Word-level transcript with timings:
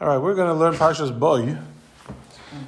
All 0.00 0.06
right, 0.06 0.18
we're 0.18 0.36
going 0.36 0.46
to 0.46 0.54
learn 0.54 0.74
Parshas 0.74 1.18
Bo. 1.18 1.58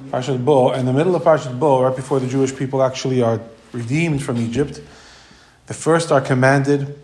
Parshas 0.09 0.43
Bo. 0.43 0.73
In 0.73 0.85
the 0.85 0.91
middle 0.91 1.15
of 1.15 1.23
Parshas 1.23 1.57
Bo, 1.57 1.81
right 1.81 1.95
before 1.95 2.19
the 2.19 2.27
Jewish 2.27 2.53
people 2.53 2.83
actually 2.83 3.21
are 3.21 3.39
redeemed 3.71 4.21
from 4.21 4.35
Egypt, 4.35 4.81
the 5.67 5.73
first 5.73 6.11
are 6.11 6.19
commanded 6.19 6.99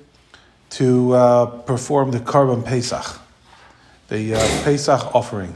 to 0.71 1.13
uh, 1.13 1.45
perform 1.45 2.11
the 2.11 2.19
Korban 2.19 2.65
Pesach, 2.65 3.21
the 4.09 4.35
uh, 4.35 4.39
Pesach 4.65 5.15
offering. 5.15 5.55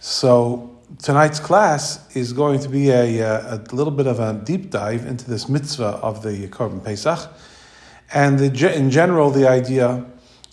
So 0.00 0.74
tonight's 1.02 1.38
class 1.38 2.16
is 2.16 2.32
going 2.32 2.60
to 2.60 2.70
be 2.70 2.88
a, 2.88 3.22
uh, 3.22 3.58
a 3.58 3.74
little 3.74 3.92
bit 3.92 4.06
of 4.06 4.18
a 4.18 4.32
deep 4.42 4.70
dive 4.70 5.04
into 5.04 5.28
this 5.28 5.50
mitzvah 5.50 6.00
of 6.00 6.22
the 6.22 6.48
Korban 6.48 6.82
Pesach, 6.82 7.30
and 8.14 8.38
the, 8.38 8.74
in 8.74 8.90
general, 8.90 9.28
the 9.28 9.46
idea 9.46 10.06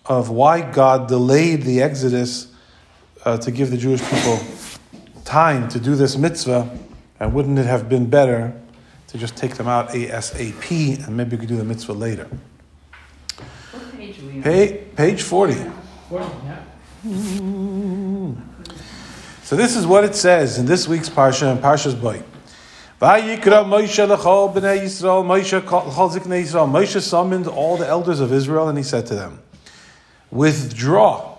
of 0.08 0.30
why 0.30 0.60
God 0.60 1.08
delayed 1.08 1.62
the 1.62 1.82
Exodus 1.82 2.53
uh, 3.26 3.38
to 3.38 3.52
give 3.52 3.72
the 3.72 3.78
Jewish 3.78 4.02
people 4.10 4.40
time 5.26 5.68
to 5.70 5.80
do 5.80 5.96
this 5.96 6.18
mitzvah, 6.18 6.70
and 7.20 7.34
wouldn't 7.34 7.58
it 7.60 7.66
have 7.66 7.88
been 7.90 8.10
better 8.10 8.54
to 9.08 9.18
just 9.18 9.36
take 9.36 9.56
them 9.56 9.68
out 9.68 9.90
ASAP 9.90 11.06
and 11.06 11.16
maybe 11.16 11.36
we 11.36 11.38
could 11.42 11.50
do 11.50 11.58
the 11.58 11.64
mitzvah 11.64 11.94
later? 11.94 12.28
What 13.72 13.98
page 13.98 14.20
on? 14.20 14.42
Page, 14.44 14.96
page 14.96 15.22
40. 15.22 15.54
40, 16.10 16.26
yeah. 16.46 16.64
So 19.44 19.58
this 19.58 19.76
is 19.76 19.86
what 19.86 20.04
it 20.04 20.16
says 20.16 20.58
in 20.58 20.66
this 20.66 20.88
week's 20.88 21.10
Parsha, 21.10 21.52
and 21.52 21.62
Parsha's 21.62 21.96
Bo. 21.96 22.22
Vayikra 23.02 23.66
Moshe 23.66 24.08
lechol 24.08 24.54
b'nei 24.54 24.82
Yisrael, 24.82 25.24
Moshe 25.26 25.60
chol 25.62 26.12
ziknei 26.12 26.44
Yisrael. 26.44 26.72
Moshe 26.72 27.02
summoned 27.02 27.48
all 27.48 27.76
the 27.76 27.86
elders 27.86 28.22
of 28.22 28.32
Israel, 28.32 28.70
and 28.70 28.78
he 28.78 28.84
said 28.84 29.06
to 29.08 29.16
them, 29.16 29.40
Withdraw 30.32 31.33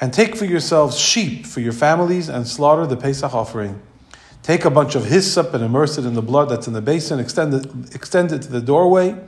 and 0.00 0.12
take 0.12 0.36
for 0.36 0.44
yourselves 0.44 0.98
sheep 0.98 1.46
for 1.46 1.60
your 1.60 1.72
families 1.72 2.28
and 2.28 2.46
slaughter 2.46 2.86
the 2.86 2.96
Pesach 2.96 3.34
offering. 3.34 3.80
Take 4.42 4.64
a 4.64 4.70
bunch 4.70 4.94
of 4.94 5.04
hyssop 5.04 5.52
and 5.54 5.64
immerse 5.64 5.98
it 5.98 6.04
in 6.04 6.14
the 6.14 6.22
blood 6.22 6.48
that's 6.48 6.66
in 6.66 6.72
the 6.72 6.80
basin, 6.80 7.18
extend 7.18 7.54
it, 7.54 7.94
extend 7.94 8.32
it 8.32 8.42
to 8.42 8.48
the 8.48 8.60
doorway, 8.60 9.18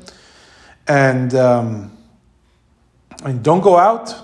and, 0.87 1.35
um, 1.35 1.97
and 3.25 3.43
don't 3.43 3.61
go 3.61 3.77
out 3.77 4.15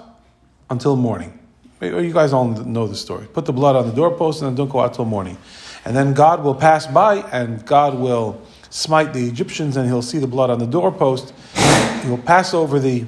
until 0.70 0.97
morning. 0.97 1.38
You 1.80 2.12
guys 2.12 2.33
all 2.33 2.47
know 2.47 2.86
the 2.86 2.97
story. 2.97 3.27
Put 3.27 3.44
the 3.44 3.53
blood 3.53 3.77
on 3.77 3.86
the 3.86 3.92
doorpost 3.92 4.41
and 4.41 4.48
then 4.48 4.55
don't 4.55 4.70
go 4.70 4.81
out 4.81 4.94
till 4.94 5.05
morning. 5.05 5.36
And 5.84 5.94
then 5.94 6.14
God 6.14 6.42
will 6.42 6.55
pass 6.55 6.86
by 6.86 7.16
and 7.31 7.64
God 7.66 7.98
will 7.98 8.41
smite 8.70 9.12
the 9.12 9.27
Egyptians 9.27 9.77
and 9.77 9.86
he'll 9.86 10.00
see 10.03 10.19
the 10.19 10.27
blood 10.27 10.48
on 10.48 10.58
the 10.58 10.66
doorpost. 10.66 11.34
He 12.03 12.08
will 12.08 12.19
pass 12.19 12.55
over 12.55 12.78
the 12.78 13.05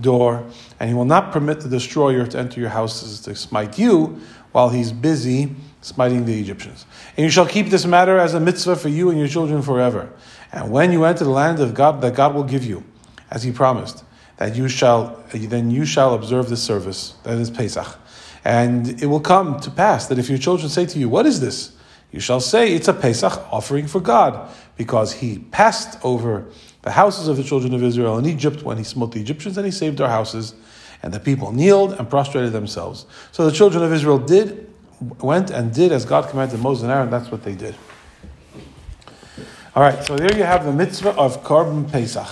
door, 0.00 0.44
and 0.80 0.88
he 0.88 0.94
will 0.94 1.04
not 1.04 1.32
permit 1.32 1.60
the 1.60 1.68
destroyer 1.68 2.26
to 2.26 2.38
enter 2.38 2.60
your 2.60 2.70
houses 2.70 3.20
to 3.20 3.34
smite 3.34 3.78
you 3.78 4.20
while 4.52 4.68
he's 4.68 4.92
busy 4.92 5.54
smiting 5.80 6.24
the 6.24 6.40
Egyptians. 6.40 6.86
And 7.16 7.24
you 7.24 7.30
shall 7.30 7.46
keep 7.46 7.68
this 7.68 7.84
matter 7.84 8.18
as 8.18 8.34
a 8.34 8.40
mitzvah 8.40 8.76
for 8.76 8.88
you 8.88 9.10
and 9.10 9.18
your 9.18 9.28
children 9.28 9.62
forever. 9.62 10.10
And 10.52 10.70
when 10.70 10.92
you 10.92 11.04
enter 11.04 11.24
the 11.24 11.30
land 11.30 11.60
of 11.60 11.74
God 11.74 12.00
that 12.00 12.14
God 12.14 12.34
will 12.34 12.44
give 12.44 12.64
you, 12.64 12.84
as 13.30 13.42
he 13.42 13.52
promised, 13.52 14.04
that 14.36 14.56
you 14.56 14.68
shall 14.68 15.22
then 15.32 15.70
you 15.70 15.84
shall 15.84 16.14
observe 16.14 16.48
this 16.48 16.62
service, 16.62 17.14
that 17.24 17.38
is 17.38 17.50
Pesach. 17.50 17.98
And 18.44 19.02
it 19.02 19.06
will 19.06 19.20
come 19.20 19.60
to 19.60 19.70
pass 19.70 20.06
that 20.08 20.18
if 20.18 20.28
your 20.28 20.38
children 20.38 20.68
say 20.68 20.86
to 20.86 20.98
you, 20.98 21.08
What 21.08 21.26
is 21.26 21.40
this? 21.40 21.72
You 22.14 22.20
shall 22.20 22.38
say, 22.38 22.72
It's 22.72 22.86
a 22.86 22.94
Pesach 22.94 23.32
offering 23.52 23.88
for 23.88 23.98
God, 23.98 24.48
because 24.76 25.14
he 25.14 25.40
passed 25.50 25.98
over 26.04 26.46
the 26.82 26.92
houses 26.92 27.26
of 27.26 27.36
the 27.36 27.42
children 27.42 27.74
of 27.74 27.82
Israel 27.82 28.18
in 28.18 28.26
Egypt 28.26 28.62
when 28.62 28.78
he 28.78 28.84
smote 28.84 29.10
the 29.10 29.20
Egyptians 29.20 29.58
and 29.58 29.66
he 29.66 29.72
saved 29.72 30.00
our 30.00 30.08
houses. 30.08 30.54
And 31.02 31.12
the 31.12 31.18
people 31.18 31.50
kneeled 31.50 31.94
and 31.94 32.08
prostrated 32.08 32.52
themselves. 32.52 33.06
So 33.32 33.44
the 33.44 33.50
children 33.50 33.82
of 33.82 33.92
Israel 33.92 34.18
did, 34.18 34.72
went 35.20 35.50
and 35.50 35.74
did 35.74 35.90
as 35.90 36.04
God 36.04 36.30
commanded 36.30 36.60
Moses 36.60 36.84
and 36.84 36.92
Aaron. 36.92 37.10
That's 37.10 37.32
what 37.32 37.42
they 37.42 37.56
did. 37.56 37.74
All 39.74 39.82
right, 39.82 40.04
so 40.04 40.14
there 40.14 40.36
you 40.36 40.44
have 40.44 40.64
the 40.64 40.72
mitzvah 40.72 41.16
of 41.16 41.42
Korban 41.42 41.90
Pesach. 41.90 42.28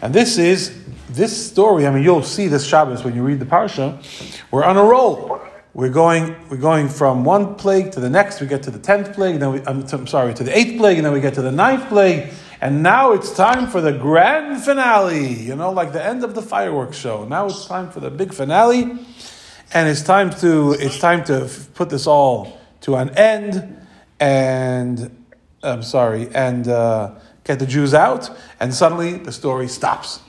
And 0.00 0.14
this 0.14 0.38
is, 0.38 0.82
this 1.10 1.50
story, 1.50 1.86
I 1.86 1.90
mean, 1.90 2.02
you'll 2.02 2.22
see 2.22 2.48
this 2.48 2.66
Shabbos 2.66 3.04
when 3.04 3.14
you 3.14 3.22
read 3.22 3.38
the 3.38 3.44
Parsha. 3.44 4.02
We're 4.50 4.64
on 4.64 4.78
a 4.78 4.82
roll. 4.82 5.42
We're 5.74 5.88
going, 5.88 6.36
we're 6.50 6.58
going 6.58 6.90
from 6.90 7.24
one 7.24 7.54
plague 7.54 7.92
to 7.92 8.00
the 8.00 8.10
next. 8.10 8.42
We 8.42 8.46
get 8.46 8.62
to 8.64 8.70
the 8.70 8.78
tenth 8.78 9.14
plague, 9.14 9.40
then 9.40 9.52
we, 9.52 9.60
I'm, 9.66 9.82
I'm 9.90 10.06
sorry, 10.06 10.34
to 10.34 10.44
the 10.44 10.56
eighth 10.56 10.76
plague, 10.78 10.98
and 10.98 11.06
then 11.06 11.14
we 11.14 11.20
get 11.20 11.34
to 11.34 11.42
the 11.42 11.50
ninth 11.50 11.88
plague. 11.88 12.30
And 12.60 12.82
now 12.82 13.12
it's 13.12 13.34
time 13.34 13.66
for 13.68 13.80
the 13.80 13.92
grand 13.92 14.62
finale, 14.62 15.32
you 15.32 15.56
know, 15.56 15.72
like 15.72 15.92
the 15.92 16.04
end 16.04 16.24
of 16.24 16.34
the 16.34 16.42
fireworks 16.42 16.98
show. 16.98 17.24
Now 17.24 17.46
it's 17.46 17.64
time 17.64 17.90
for 17.90 18.00
the 18.00 18.10
big 18.10 18.34
finale, 18.34 18.82
and 19.72 19.88
it's 19.88 20.02
time 20.02 20.30
to 20.40 20.72
it's 20.72 20.98
time 20.98 21.24
to 21.24 21.50
put 21.74 21.88
this 21.88 22.06
all 22.06 22.60
to 22.82 22.96
an 22.96 23.10
end. 23.16 23.78
And 24.20 25.24
I'm 25.62 25.82
sorry, 25.82 26.28
and 26.34 26.68
uh, 26.68 27.14
get 27.44 27.58
the 27.58 27.66
Jews 27.66 27.94
out. 27.94 28.30
And 28.60 28.74
suddenly 28.74 29.14
the 29.14 29.32
story 29.32 29.68
stops, 29.68 30.20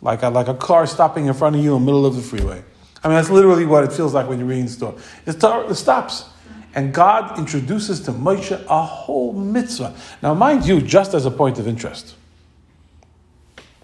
like 0.00 0.22
a, 0.22 0.30
like 0.30 0.48
a 0.48 0.54
car 0.54 0.86
stopping 0.86 1.26
in 1.26 1.34
front 1.34 1.54
of 1.54 1.62
you 1.62 1.76
in 1.76 1.82
the 1.82 1.86
middle 1.86 2.06
of 2.06 2.16
the 2.16 2.22
freeway. 2.22 2.64
I 3.04 3.08
mean, 3.08 3.16
that's 3.16 3.30
literally 3.30 3.66
what 3.66 3.84
it 3.84 3.92
feels 3.92 4.14
like 4.14 4.28
when 4.28 4.38
you're 4.38 4.48
reading 4.48 4.68
the. 4.68 4.98
It, 5.26 5.42
it 5.42 5.74
stops. 5.74 6.24
And 6.74 6.94
God 6.94 7.38
introduces 7.38 8.00
to 8.02 8.12
Moshe 8.12 8.64
a 8.68 8.82
whole 8.82 9.32
mitzvah. 9.32 9.94
Now, 10.22 10.34
mind 10.34 10.66
you, 10.66 10.80
just 10.80 11.12
as 11.12 11.26
a 11.26 11.30
point 11.30 11.58
of 11.58 11.68
interest, 11.68 12.14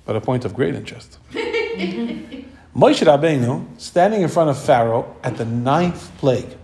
but 0.04 0.16
a 0.16 0.20
point 0.20 0.44
of 0.44 0.54
great 0.54 0.74
interest. 0.74 1.18
Moshe 1.32 3.04
Rabbeinu 3.04 3.78
standing 3.78 4.22
in 4.22 4.28
front 4.28 4.50
of 4.50 4.58
Pharaoh 4.58 5.16
at 5.22 5.36
the 5.36 5.44
ninth 5.44 6.16
plague. 6.18 6.56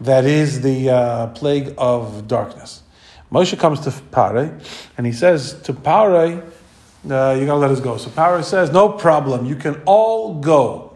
That 0.00 0.24
is 0.24 0.62
the 0.62 0.90
uh, 0.90 1.26
plague 1.28 1.74
of 1.76 2.26
darkness. 2.26 2.82
Moshe 3.30 3.58
comes 3.58 3.80
to 3.80 3.90
Paroh 3.90 4.60
and 4.96 5.06
he 5.06 5.12
says 5.12 5.60
to 5.62 5.72
Paroh, 5.72 6.40
uh, 6.40 7.36
you 7.38 7.46
gotta 7.46 7.54
let 7.54 7.70
us 7.70 7.80
go. 7.80 7.96
So 7.98 8.10
Paroh 8.10 8.42
says, 8.42 8.72
No 8.72 8.88
problem, 8.88 9.44
you 9.44 9.56
can 9.56 9.80
all 9.84 10.40
go. 10.40 10.87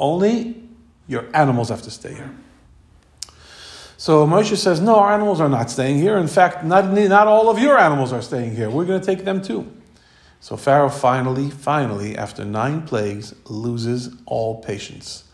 Only 0.00 0.60
your 1.06 1.28
animals 1.34 1.68
have 1.68 1.82
to 1.82 1.90
stay 1.90 2.14
here. 2.14 2.34
So 3.96 4.26
Moshe 4.26 4.56
says, 4.56 4.80
No, 4.80 4.96
our 4.96 5.12
animals 5.12 5.40
are 5.40 5.48
not 5.48 5.70
staying 5.70 5.98
here. 5.98 6.16
In 6.16 6.26
fact, 6.26 6.64
not, 6.64 6.90
not 6.90 7.26
all 7.26 7.50
of 7.50 7.58
your 7.58 7.78
animals 7.78 8.12
are 8.14 8.22
staying 8.22 8.56
here. 8.56 8.70
We're 8.70 8.86
going 8.86 8.98
to 8.98 9.06
take 9.06 9.26
them 9.26 9.42
too. 9.42 9.70
So 10.40 10.56
Pharaoh 10.56 10.88
finally, 10.88 11.50
finally, 11.50 12.16
after 12.16 12.46
nine 12.46 12.86
plagues, 12.86 13.34
loses 13.44 14.16
all 14.24 14.62
patience. 14.62 15.24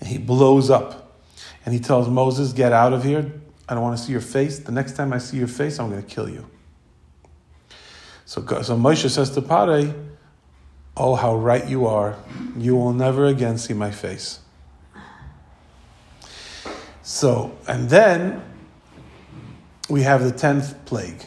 And 0.00 0.08
he 0.08 0.18
blows 0.18 0.68
up. 0.68 1.20
And 1.64 1.72
he 1.72 1.80
tells 1.80 2.08
Moses, 2.08 2.52
Get 2.52 2.72
out 2.72 2.92
of 2.92 3.04
here. 3.04 3.30
I 3.68 3.74
don't 3.74 3.82
want 3.84 3.96
to 3.96 4.02
see 4.02 4.10
your 4.10 4.20
face. 4.20 4.58
The 4.58 4.72
next 4.72 4.96
time 4.96 5.12
I 5.12 5.18
see 5.18 5.36
your 5.36 5.46
face, 5.46 5.78
I'm 5.78 5.88
going 5.88 6.02
to 6.02 6.08
kill 6.08 6.28
you. 6.28 6.44
So, 8.24 8.44
so 8.62 8.76
Moshe 8.76 9.08
says 9.08 9.30
to 9.30 9.42
Paroh, 9.42 10.07
Oh, 10.98 11.14
how 11.14 11.36
right 11.36 11.66
you 11.66 11.86
are. 11.86 12.16
You 12.56 12.74
will 12.74 12.92
never 12.92 13.26
again 13.26 13.56
see 13.56 13.74
my 13.74 13.90
face. 13.90 14.40
So, 17.02 17.56
and 17.66 17.88
then 17.88 18.42
we 19.88 20.02
have 20.02 20.22
the 20.22 20.32
tenth 20.32 20.84
plague. 20.84 21.24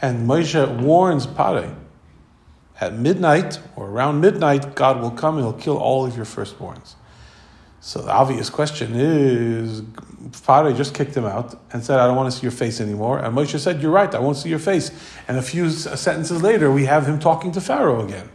And 0.00 0.26
Moshe 0.26 0.80
warns 0.80 1.26
Paroh 1.26 1.76
at 2.80 2.94
midnight 2.94 3.60
or 3.76 3.88
around 3.88 4.20
midnight, 4.20 4.74
God 4.74 5.00
will 5.00 5.10
come 5.10 5.36
and 5.36 5.44
he'll 5.44 5.52
kill 5.52 5.76
all 5.76 6.06
of 6.06 6.16
your 6.16 6.24
firstborns. 6.24 6.94
So 7.80 8.02
the 8.02 8.12
obvious 8.12 8.50
question 8.50 8.92
is 8.94 9.82
Pharaoh 10.32 10.72
just 10.72 10.94
kicked 10.94 11.16
him 11.16 11.24
out 11.24 11.58
and 11.72 11.82
said, 11.82 11.98
I 11.98 12.06
don't 12.06 12.16
want 12.16 12.30
to 12.30 12.38
see 12.38 12.42
your 12.42 12.52
face 12.52 12.80
anymore. 12.80 13.18
And 13.18 13.34
Moshe 13.34 13.58
said, 13.58 13.80
You're 13.80 13.90
right, 13.90 14.14
I 14.14 14.18
won't 14.18 14.36
see 14.36 14.50
your 14.50 14.58
face. 14.58 14.90
And 15.26 15.38
a 15.38 15.42
few 15.42 15.70
sentences 15.70 16.42
later, 16.42 16.70
we 16.70 16.84
have 16.84 17.06
him 17.06 17.18
talking 17.18 17.52
to 17.52 17.60
Pharaoh 17.60 18.04
again. 18.04 18.28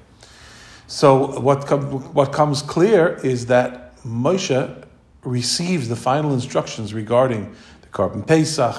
So 0.87 1.39
what, 1.39 1.67
com- 1.67 2.13
what 2.13 2.31
comes 2.31 2.61
clear 2.61 3.19
is 3.23 3.45
that 3.47 3.95
Moshe 4.03 4.85
receives 5.23 5.89
the 5.89 5.95
final 5.95 6.33
instructions 6.33 6.93
regarding 6.93 7.55
the 7.81 7.87
Korban 7.87 8.25
Pesach, 8.25 8.75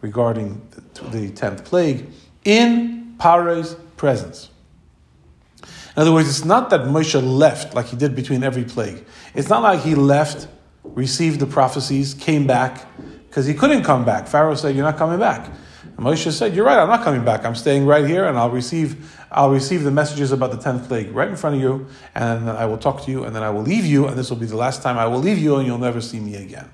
regarding 0.00 0.60
the 1.10 1.30
tenth 1.30 1.64
plague, 1.64 2.06
in 2.44 3.14
Paroh's 3.18 3.76
presence. 3.96 4.50
In 5.62 6.02
other 6.02 6.12
words, 6.12 6.28
it's 6.28 6.44
not 6.44 6.70
that 6.70 6.82
Moshe 6.82 7.20
left 7.20 7.74
like 7.74 7.86
he 7.86 7.96
did 7.96 8.14
between 8.14 8.44
every 8.44 8.62
plague. 8.62 9.04
It's 9.38 9.48
not 9.48 9.62
like 9.62 9.82
he 9.82 9.94
left, 9.94 10.48
received 10.82 11.38
the 11.38 11.46
prophecies, 11.46 12.12
came 12.12 12.48
back, 12.48 12.84
because 13.28 13.46
he 13.46 13.54
couldn't 13.54 13.84
come 13.84 14.04
back. 14.04 14.26
Pharaoh 14.26 14.56
said, 14.56 14.74
You're 14.74 14.84
not 14.84 14.96
coming 14.96 15.20
back. 15.20 15.46
And 15.84 15.98
Moshe 15.98 16.32
said, 16.32 16.56
You're 16.56 16.64
right, 16.64 16.76
I'm 16.76 16.88
not 16.88 17.04
coming 17.04 17.24
back. 17.24 17.44
I'm 17.44 17.54
staying 17.54 17.86
right 17.86 18.04
here 18.04 18.24
and 18.24 18.36
I'll 18.36 18.50
receive 18.50 19.16
I'll 19.30 19.50
receive 19.50 19.84
the 19.84 19.92
messages 19.92 20.32
about 20.32 20.50
the 20.50 20.56
tenth 20.56 20.88
plague 20.88 21.12
right 21.12 21.28
in 21.28 21.36
front 21.36 21.54
of 21.54 21.62
you, 21.62 21.86
and 22.16 22.50
I 22.50 22.66
will 22.66 22.78
talk 22.78 23.04
to 23.04 23.12
you, 23.12 23.22
and 23.22 23.36
then 23.36 23.44
I 23.44 23.50
will 23.50 23.62
leave 23.62 23.84
you, 23.84 24.08
and 24.08 24.18
this 24.18 24.28
will 24.28 24.38
be 24.38 24.46
the 24.46 24.56
last 24.56 24.82
time 24.82 24.98
I 24.98 25.06
will 25.06 25.20
leave 25.20 25.38
you, 25.38 25.54
and 25.56 25.66
you'll 25.66 25.78
never 25.78 26.00
see 26.00 26.18
me 26.18 26.34
again. 26.34 26.68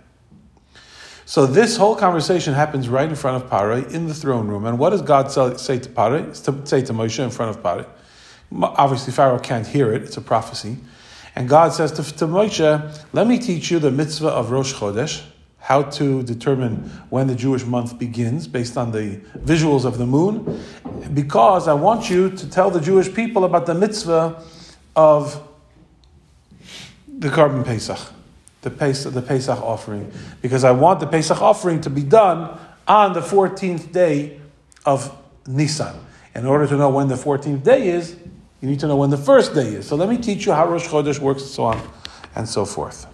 So 1.26 1.44
this 1.44 1.76
whole 1.76 1.96
conversation 1.96 2.55
happens 2.55 2.88
right 2.88 3.08
in 3.08 3.16
front 3.16 3.43
of 3.43 3.50
Paroh 3.50 3.90
in 3.93 4.06
the 4.06 4.14
throne 4.14 4.46
room. 4.49 4.64
And 4.64 4.78
what 4.78 4.90
does 4.90 5.02
God 5.02 5.31
say 5.31 5.78
to 5.81 5.88
Paroh? 5.90 6.34
Say 6.66 6.81
to 6.82 6.93
Moshe 6.94 7.22
in 7.22 7.31
front 7.31 7.55
of 7.55 7.62
Paroh. 7.62 7.87
Obviously, 8.52 9.12
Pharaoh 9.12 9.38
can't 9.38 9.66
hear 9.66 9.93
it; 9.93 10.02
it's 10.02 10.16
a 10.16 10.22
prophecy. 10.22 10.78
And 11.37 11.49
God 11.49 11.73
says 11.73 11.93
to, 11.93 12.03
to 12.17 12.27
Moshe, 12.27 13.05
Let 13.13 13.27
me 13.27 13.39
teach 13.39 13.71
you 13.71 13.79
the 13.79 13.91
mitzvah 13.91 14.29
of 14.29 14.51
Rosh 14.51 14.75
Chodesh, 14.75 15.25
how 15.59 15.83
to 15.83 16.23
determine 16.23 16.91
when 17.11 17.27
the 17.27 17.35
Jewish 17.35 17.65
month 17.65 17.99
begins 17.99 18.47
based 18.47 18.77
on 18.77 18.93
the 18.93 19.17
visuals 19.39 19.85
of 19.85 19.99
the 19.99 20.07
moon, 20.07 20.63
because 21.13 21.67
I 21.67 21.73
want 21.75 22.11
you 22.11 22.31
to 22.31 22.51
tell 22.51 22.71
the 22.71 22.81
Jewish 22.81 23.13
people 23.13 23.45
about 23.45 23.67
the 23.67 23.75
mitzvah 23.75 24.43
of 24.95 25.43
the 27.09 27.29
Korban 27.29 27.65
Pesach, 27.65 27.99
the 28.63 28.71
Pesach, 28.71 29.13
the 29.13 29.23
Pesach 29.23 29.61
offering, 29.61 30.13
because 30.43 30.65
I 30.65 30.71
want 30.71 31.01
the 31.01 31.07
Pesach 31.07 31.41
offering 31.41 31.81
to 31.81 31.91
be 31.91 32.03
done 32.03 32.59
on 32.87 33.13
the 33.13 33.21
14th 33.21 33.91
day 33.93 34.41
of 34.85 35.17
Nisan. 35.47 35.97
In 36.35 36.47
order 36.47 36.67
to 36.67 36.77
know 36.77 36.91
when 36.91 37.09
the 37.09 37.15
14th 37.15 37.63
day 37.63 37.89
is, 37.89 38.17
you 38.64 38.70
need 38.70 38.81
to 38.81 38.87
know 38.87 38.96
when 38.96 39.11
the 39.11 39.19
first 39.19 39.52
day 39.52 39.75
is. 39.75 39.87
So 39.87 39.94
let 39.94 40.08
me 40.08 40.16
teach 40.16 40.46
you 40.46 40.52
how 40.52 40.66
Rosh 40.66 40.88
Chodesh 40.88 41.19
works 41.19 41.43
and 41.43 41.50
so 41.50 41.64
on 41.64 41.78
and 42.34 42.49
so 42.49 42.64
forth. 42.64 43.06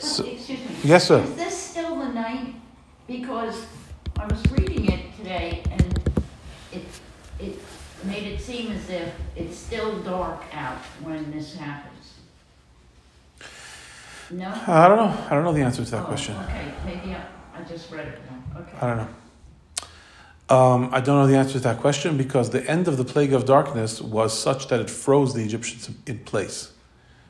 So- 0.00 0.24
Excuse 0.24 0.48
me. 0.58 0.76
Yes, 0.82 1.06
sir. 1.06 1.20
Is 1.20 1.36
this 1.36 1.56
still 1.56 1.94
the 1.96 2.08
night? 2.08 2.56
Because 3.06 3.64
I 4.18 4.26
was 4.26 4.42
reading 4.50 4.90
it 4.90 5.16
today 5.16 5.62
and 5.70 6.00
it, 6.72 6.82
it 7.38 7.60
made 8.02 8.24
it 8.26 8.40
seem 8.40 8.72
as 8.72 8.90
if 8.90 9.14
it's 9.36 9.56
still 9.56 10.00
dark 10.02 10.42
out 10.52 10.78
when 11.04 11.30
this 11.30 11.54
happens. 11.54 12.14
No? 14.32 14.48
I 14.66 14.88
don't 14.88 14.96
know. 14.96 15.26
I 15.30 15.34
don't 15.36 15.44
know 15.44 15.52
the 15.52 15.62
answer 15.62 15.84
to 15.84 15.90
that 15.92 16.02
Oh, 16.02 16.06
question. 16.06 16.34
Okay, 16.38 16.72
maybe 16.84 17.14
I, 17.14 17.22
I 17.56 17.62
just 17.62 17.88
read 17.92 18.08
it 18.08 18.18
wrong, 18.28 18.42
okay. 18.66 18.78
I 18.80 18.86
don't 18.88 18.96
know. 18.96 19.08
Um, 20.50 20.88
I 20.92 21.00
don't 21.00 21.16
know 21.16 21.28
the 21.28 21.36
answer 21.36 21.52
to 21.52 21.60
that 21.60 21.78
question 21.78 22.16
because 22.16 22.50
the 22.50 22.68
end 22.68 22.88
of 22.88 22.96
the 22.96 23.04
plague 23.04 23.32
of 23.32 23.44
darkness 23.44 24.02
was 24.02 24.36
such 24.36 24.66
that 24.66 24.80
it 24.80 24.90
froze 24.90 25.32
the 25.32 25.44
Egyptians 25.44 25.88
in 26.06 26.18
place. 26.18 26.72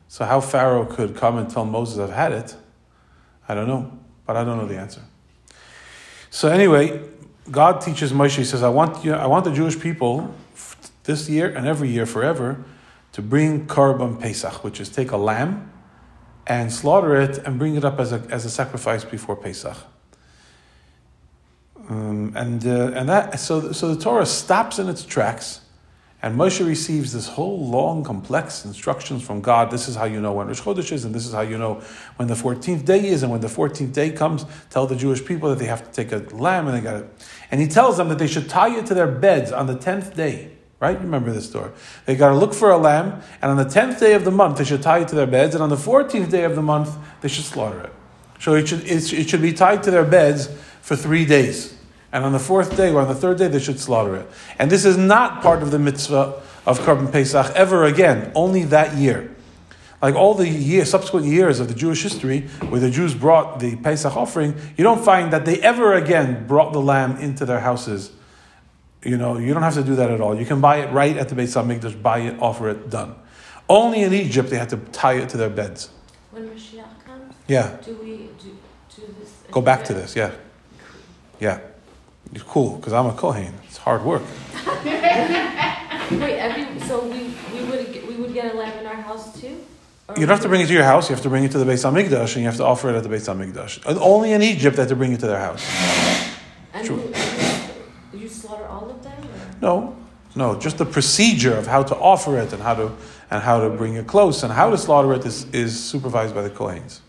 So 0.08 0.24
how 0.24 0.40
Pharaoh 0.40 0.86
could 0.86 1.14
come 1.14 1.36
and 1.36 1.48
tell 1.50 1.66
Moses, 1.66 1.98
"I've 1.98 2.16
had 2.16 2.32
it," 2.32 2.56
I 3.46 3.54
don't 3.54 3.68
know, 3.68 3.92
but 4.26 4.36
I 4.36 4.42
don't 4.42 4.56
know 4.56 4.66
the 4.66 4.78
answer. 4.78 5.02
So 6.30 6.48
anyway, 6.48 7.02
God 7.50 7.82
teaches 7.82 8.10
Moshe. 8.10 8.36
He 8.36 8.44
says, 8.44 8.62
"I 8.62 8.70
want 8.70 9.04
you. 9.04 9.12
I 9.12 9.26
want 9.26 9.44
the 9.44 9.52
Jewish 9.52 9.78
people 9.78 10.34
this 11.04 11.28
year 11.28 11.52
and 11.54 11.66
every 11.66 11.90
year 11.90 12.06
forever 12.06 12.64
to 13.12 13.20
bring 13.20 13.66
korban 13.66 14.18
Pesach, 14.18 14.64
which 14.64 14.80
is 14.80 14.88
take 14.88 15.10
a 15.10 15.18
lamb 15.18 15.70
and 16.46 16.72
slaughter 16.72 17.14
it 17.20 17.38
and 17.44 17.58
bring 17.58 17.76
it 17.76 17.84
up 17.84 18.00
as 18.00 18.12
a 18.12 18.22
as 18.30 18.46
a 18.46 18.50
sacrifice 18.50 19.04
before 19.04 19.36
Pesach." 19.36 19.76
Um, 21.90 22.32
and 22.36 22.64
uh, 22.64 22.92
and 22.94 23.08
that 23.08 23.40
so 23.40 23.72
so 23.72 23.92
the 23.92 24.00
Torah 24.00 24.24
stops 24.24 24.78
in 24.78 24.88
its 24.88 25.04
tracks, 25.04 25.60
and 26.22 26.38
Moshe 26.38 26.64
receives 26.64 27.12
this 27.12 27.26
whole 27.26 27.66
long, 27.68 28.04
complex 28.04 28.64
instructions 28.64 29.24
from 29.24 29.40
God. 29.40 29.72
This 29.72 29.88
is 29.88 29.96
how 29.96 30.04
you 30.04 30.20
know 30.20 30.32
when 30.32 30.46
Rosh 30.46 30.60
Chodesh 30.60 30.92
is, 30.92 31.04
and 31.04 31.12
this 31.12 31.26
is 31.26 31.32
how 31.32 31.40
you 31.40 31.58
know 31.58 31.82
when 32.14 32.28
the 32.28 32.36
fourteenth 32.36 32.84
day 32.84 33.08
is, 33.08 33.24
and 33.24 33.32
when 33.32 33.40
the 33.40 33.48
fourteenth 33.48 33.92
day 33.92 34.12
comes, 34.12 34.46
tell 34.70 34.86
the 34.86 34.94
Jewish 34.94 35.24
people 35.24 35.48
that 35.50 35.58
they 35.58 35.64
have 35.64 35.82
to 35.82 35.90
take 35.90 36.12
a 36.12 36.18
lamb 36.32 36.68
and 36.68 36.76
they 36.76 36.80
got 36.80 36.94
it. 36.94 37.10
And 37.50 37.60
he 37.60 37.66
tells 37.66 37.96
them 37.96 38.08
that 38.10 38.20
they 38.20 38.28
should 38.28 38.48
tie 38.48 38.78
it 38.78 38.86
to 38.86 38.94
their 38.94 39.08
beds 39.08 39.50
on 39.50 39.66
the 39.66 39.74
tenth 39.74 40.14
day. 40.14 40.52
Right? 40.78 40.92
You 40.92 41.02
remember 41.02 41.32
this 41.32 41.48
story. 41.48 41.72
They 42.06 42.14
got 42.14 42.28
to 42.28 42.36
look 42.36 42.54
for 42.54 42.70
a 42.70 42.78
lamb, 42.78 43.20
and 43.42 43.50
on 43.50 43.56
the 43.56 43.68
tenth 43.68 43.98
day 43.98 44.14
of 44.14 44.24
the 44.24 44.30
month 44.30 44.58
they 44.58 44.64
should 44.64 44.82
tie 44.82 45.00
it 45.00 45.08
to 45.08 45.16
their 45.16 45.26
beds, 45.26 45.56
and 45.56 45.62
on 45.62 45.70
the 45.70 45.76
fourteenth 45.76 46.30
day 46.30 46.44
of 46.44 46.54
the 46.54 46.62
month 46.62 46.96
they 47.20 47.28
should 47.28 47.46
slaughter 47.46 47.80
it. 47.80 47.92
So 48.38 48.54
it 48.54 48.68
should 48.68 48.84
it, 48.84 49.12
it 49.12 49.28
should 49.28 49.42
be 49.42 49.52
tied 49.52 49.82
to 49.82 49.90
their 49.90 50.04
beds 50.04 50.48
for 50.82 50.94
three 50.94 51.26
days. 51.26 51.78
And 52.12 52.24
on 52.24 52.32
the 52.32 52.38
fourth 52.40 52.76
day 52.76 52.90
or 52.92 53.00
on 53.00 53.08
the 53.08 53.14
third 53.14 53.38
day, 53.38 53.48
they 53.48 53.60
should 53.60 53.78
slaughter 53.78 54.16
it. 54.16 54.28
And 54.58 54.70
this 54.70 54.84
is 54.84 54.96
not 54.96 55.42
part 55.42 55.62
of 55.62 55.70
the 55.70 55.78
mitzvah 55.78 56.42
of 56.66 56.80
Korban 56.80 57.12
Pesach 57.12 57.52
ever 57.54 57.84
again, 57.84 58.32
only 58.34 58.64
that 58.64 58.96
year. 58.96 59.34
Like 60.02 60.14
all 60.14 60.34
the 60.34 60.48
year, 60.48 60.84
subsequent 60.86 61.26
years 61.26 61.60
of 61.60 61.68
the 61.68 61.74
Jewish 61.74 62.02
history, 62.02 62.42
where 62.68 62.80
the 62.80 62.90
Jews 62.90 63.14
brought 63.14 63.60
the 63.60 63.76
Pesach 63.76 64.16
offering, 64.16 64.54
you 64.76 64.82
don't 64.82 65.04
find 65.04 65.32
that 65.32 65.44
they 65.44 65.60
ever 65.60 65.92
again 65.92 66.46
brought 66.46 66.72
the 66.72 66.80
lamb 66.80 67.16
into 67.18 67.44
their 67.44 67.60
houses. 67.60 68.10
You 69.04 69.16
know, 69.16 69.38
you 69.38 69.52
don't 69.54 69.62
have 69.62 69.74
to 69.74 69.82
do 69.84 69.96
that 69.96 70.10
at 70.10 70.20
all. 70.20 70.38
You 70.38 70.46
can 70.46 70.60
buy 70.60 70.78
it 70.78 70.92
right 70.92 71.16
at 71.16 71.28
the 71.28 71.34
Beis 71.34 71.54
Hamikdash, 71.54 72.02
buy 72.02 72.20
it, 72.20 72.36
offer 72.40 72.70
it, 72.70 72.90
done. 72.90 73.14
Only 73.68 74.02
in 74.02 74.12
Egypt 74.12 74.50
they 74.50 74.56
had 74.58 74.70
to 74.70 74.78
tie 74.90 75.14
it 75.14 75.28
to 75.30 75.36
their 75.36 75.48
beds. 75.50 75.90
When 76.30 76.48
Mashiach 76.48 77.04
comes, 77.04 77.34
Yeah, 77.46 77.76
do 77.84 77.96
we 77.96 78.28
do, 78.42 78.56
do 78.96 79.14
this? 79.18 79.32
go 79.50 79.60
back 79.60 79.84
to 79.84 79.94
this. 79.94 80.16
Yeah, 80.16 80.32
yeah. 81.38 81.60
It's 82.32 82.42
cool 82.44 82.76
because 82.76 82.92
I'm 82.92 83.06
a 83.06 83.12
Kohen. 83.12 83.54
It's 83.66 83.76
hard 83.78 84.04
work. 84.04 84.22
Wait, 84.74 86.38
every 86.38 86.80
so 86.80 87.04
we 87.04 87.34
we 87.52 87.64
would 87.70 87.92
get, 87.92 88.06
we 88.06 88.16
would 88.16 88.32
get 88.34 88.54
a 88.54 88.58
lamb 88.58 88.78
in 88.78 88.86
our 88.86 88.94
house 88.96 89.40
too. 89.40 89.56
Or 90.08 90.14
You 90.16 90.26
don't 90.26 90.30
have 90.36 90.40
to 90.42 90.48
bring 90.48 90.60
it 90.60 90.66
to 90.66 90.72
your 90.72 90.84
house. 90.84 91.08
You 91.08 91.14
have 91.14 91.22
to 91.22 91.28
bring 91.28 91.44
it 91.44 91.52
to 91.52 91.58
the 91.58 91.64
Beis 91.64 91.84
Hamikdash, 91.84 92.34
and 92.34 92.42
you 92.42 92.44
have 92.46 92.56
to 92.56 92.64
offer 92.64 92.90
it 92.90 92.96
at 92.96 93.02
the 93.02 93.08
Beis 93.08 93.26
Hamikdash. 93.32 93.84
And 93.86 93.98
Only 93.98 94.32
in 94.32 94.42
Egypt 94.42 94.76
they 94.76 94.82
have 94.82 94.88
to 94.90 94.96
bring 94.96 95.12
it 95.12 95.20
to 95.20 95.26
their 95.26 95.38
house. 95.40 95.64
And 96.74 96.86
Sure. 96.86 96.96
who, 96.96 98.18
you, 98.18 98.28
slaughter 98.28 98.66
all 98.66 98.90
of 98.90 99.02
them. 99.02 99.12
Or? 99.22 99.60
No, 99.60 99.96
no, 100.34 100.58
just 100.58 100.78
the 100.78 100.84
procedure 100.86 101.54
of 101.56 101.66
how 101.66 101.82
to 101.84 101.96
offer 101.96 102.38
it 102.38 102.52
and 102.52 102.62
how 102.62 102.74
to 102.74 102.92
and 103.30 103.42
how 103.42 103.60
to 103.60 103.70
bring 103.70 103.94
it 103.94 104.06
close 104.08 104.42
and 104.42 104.52
how 104.52 104.70
to 104.70 104.76
slaughter 104.78 105.12
it 105.14 105.24
is, 105.24 105.46
is 105.52 105.78
supervised 105.78 106.34
by 106.34 106.42
the 106.42 106.50
Kohens. 106.50 107.00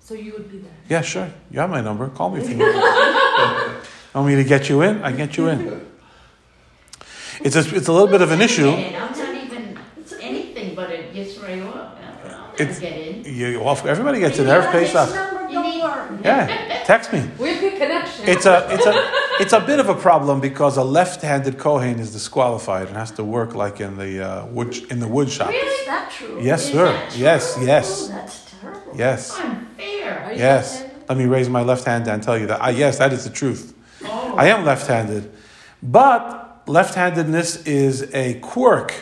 So 0.00 0.12
you 0.14 0.32
would 0.32 0.50
be 0.50 0.58
there. 0.58 0.72
Yeah, 0.88 1.00
sure. 1.00 1.30
You 1.50 1.60
have 1.60 1.70
my 1.70 1.80
number. 1.80 2.08
Call 2.10 2.28
me 2.30 2.40
if 2.40 2.48
you 2.50 2.56
need. 2.58 3.85
Want 4.16 4.28
me 4.28 4.36
to 4.36 4.44
get 4.44 4.70
you 4.70 4.80
in? 4.80 5.02
I 5.02 5.12
get 5.12 5.36
you 5.36 5.48
in. 5.48 5.86
It's 7.40 7.54
a, 7.54 7.76
it's 7.76 7.86
a 7.88 7.92
little 7.92 8.08
bit 8.08 8.22
of 8.22 8.30
an 8.30 8.40
issue. 8.40 8.70
I'm 8.70 8.94
not 8.94 9.18
even 9.44 9.78
anything 10.22 10.74
but 10.74 10.88
a 10.90 10.94
Yisrael. 11.12 11.66
I'll 11.66 11.98
never 12.00 12.54
It's- 12.54 12.78
get 12.78 12.96
in. 12.98 13.24
You, 13.26 13.60
well, 13.60 13.76
everybody 13.86 14.20
gets 14.20 14.38
in 14.38 14.46
Erev 14.46 14.72
Pesach. 14.72 15.10
You 15.50 15.62
need- 15.62 16.24
Yeah, 16.24 16.82
text 16.86 17.12
me. 17.12 17.28
We 17.38 17.50
have 17.50 17.60
good 17.60 17.72
connection. 17.78 18.26
It's 18.26 18.46
a 18.46 18.66
it's 18.70 18.86
a 18.86 18.94
it's 19.42 19.52
a 19.52 19.60
bit 19.60 19.80
of 19.80 19.90
a 19.90 19.94
problem 19.94 20.40
because 20.40 20.78
a 20.78 20.82
left-handed 20.84 21.58
kohen 21.58 21.98
is 22.00 22.10
disqualified 22.12 22.88
and 22.88 22.96
has 22.96 23.10
to 23.12 23.22
work 23.24 23.54
like 23.54 23.80
in 23.82 23.98
the 23.98 24.12
uh, 24.26 24.46
wood 24.46 24.74
in 24.90 24.98
the 25.00 25.08
wood 25.08 25.28
shop. 25.30 25.50
Really? 25.50 25.66
Is 25.80 25.86
that 25.86 26.10
true? 26.10 26.40
Yes, 26.40 26.64
Is 26.64 26.72
sir. 26.72 26.86
that 26.86 27.16
Yes, 27.18 27.54
Oh, 27.58 27.62
yes, 27.62 28.08
that's 28.08 28.50
terrible. 28.62 28.92
yes, 28.96 29.38
Unfair. 29.38 30.24
Are 30.24 30.32
yes. 30.32 30.84
Let 31.06 31.18
me 31.18 31.26
raise 31.26 31.50
my 31.50 31.60
left 31.62 31.84
hand 31.84 32.08
and 32.08 32.22
tell 32.22 32.38
you 32.38 32.46
that. 32.46 32.60
Ah, 32.62 32.70
yes, 32.70 32.96
that 32.98 33.12
is 33.12 33.22
the 33.24 33.30
truth. 33.30 33.74
I 34.36 34.48
am 34.48 34.64
left-handed, 34.64 35.32
but 35.82 36.62
left-handedness 36.66 37.66
is 37.66 38.14
a 38.14 38.34
quirk. 38.40 38.94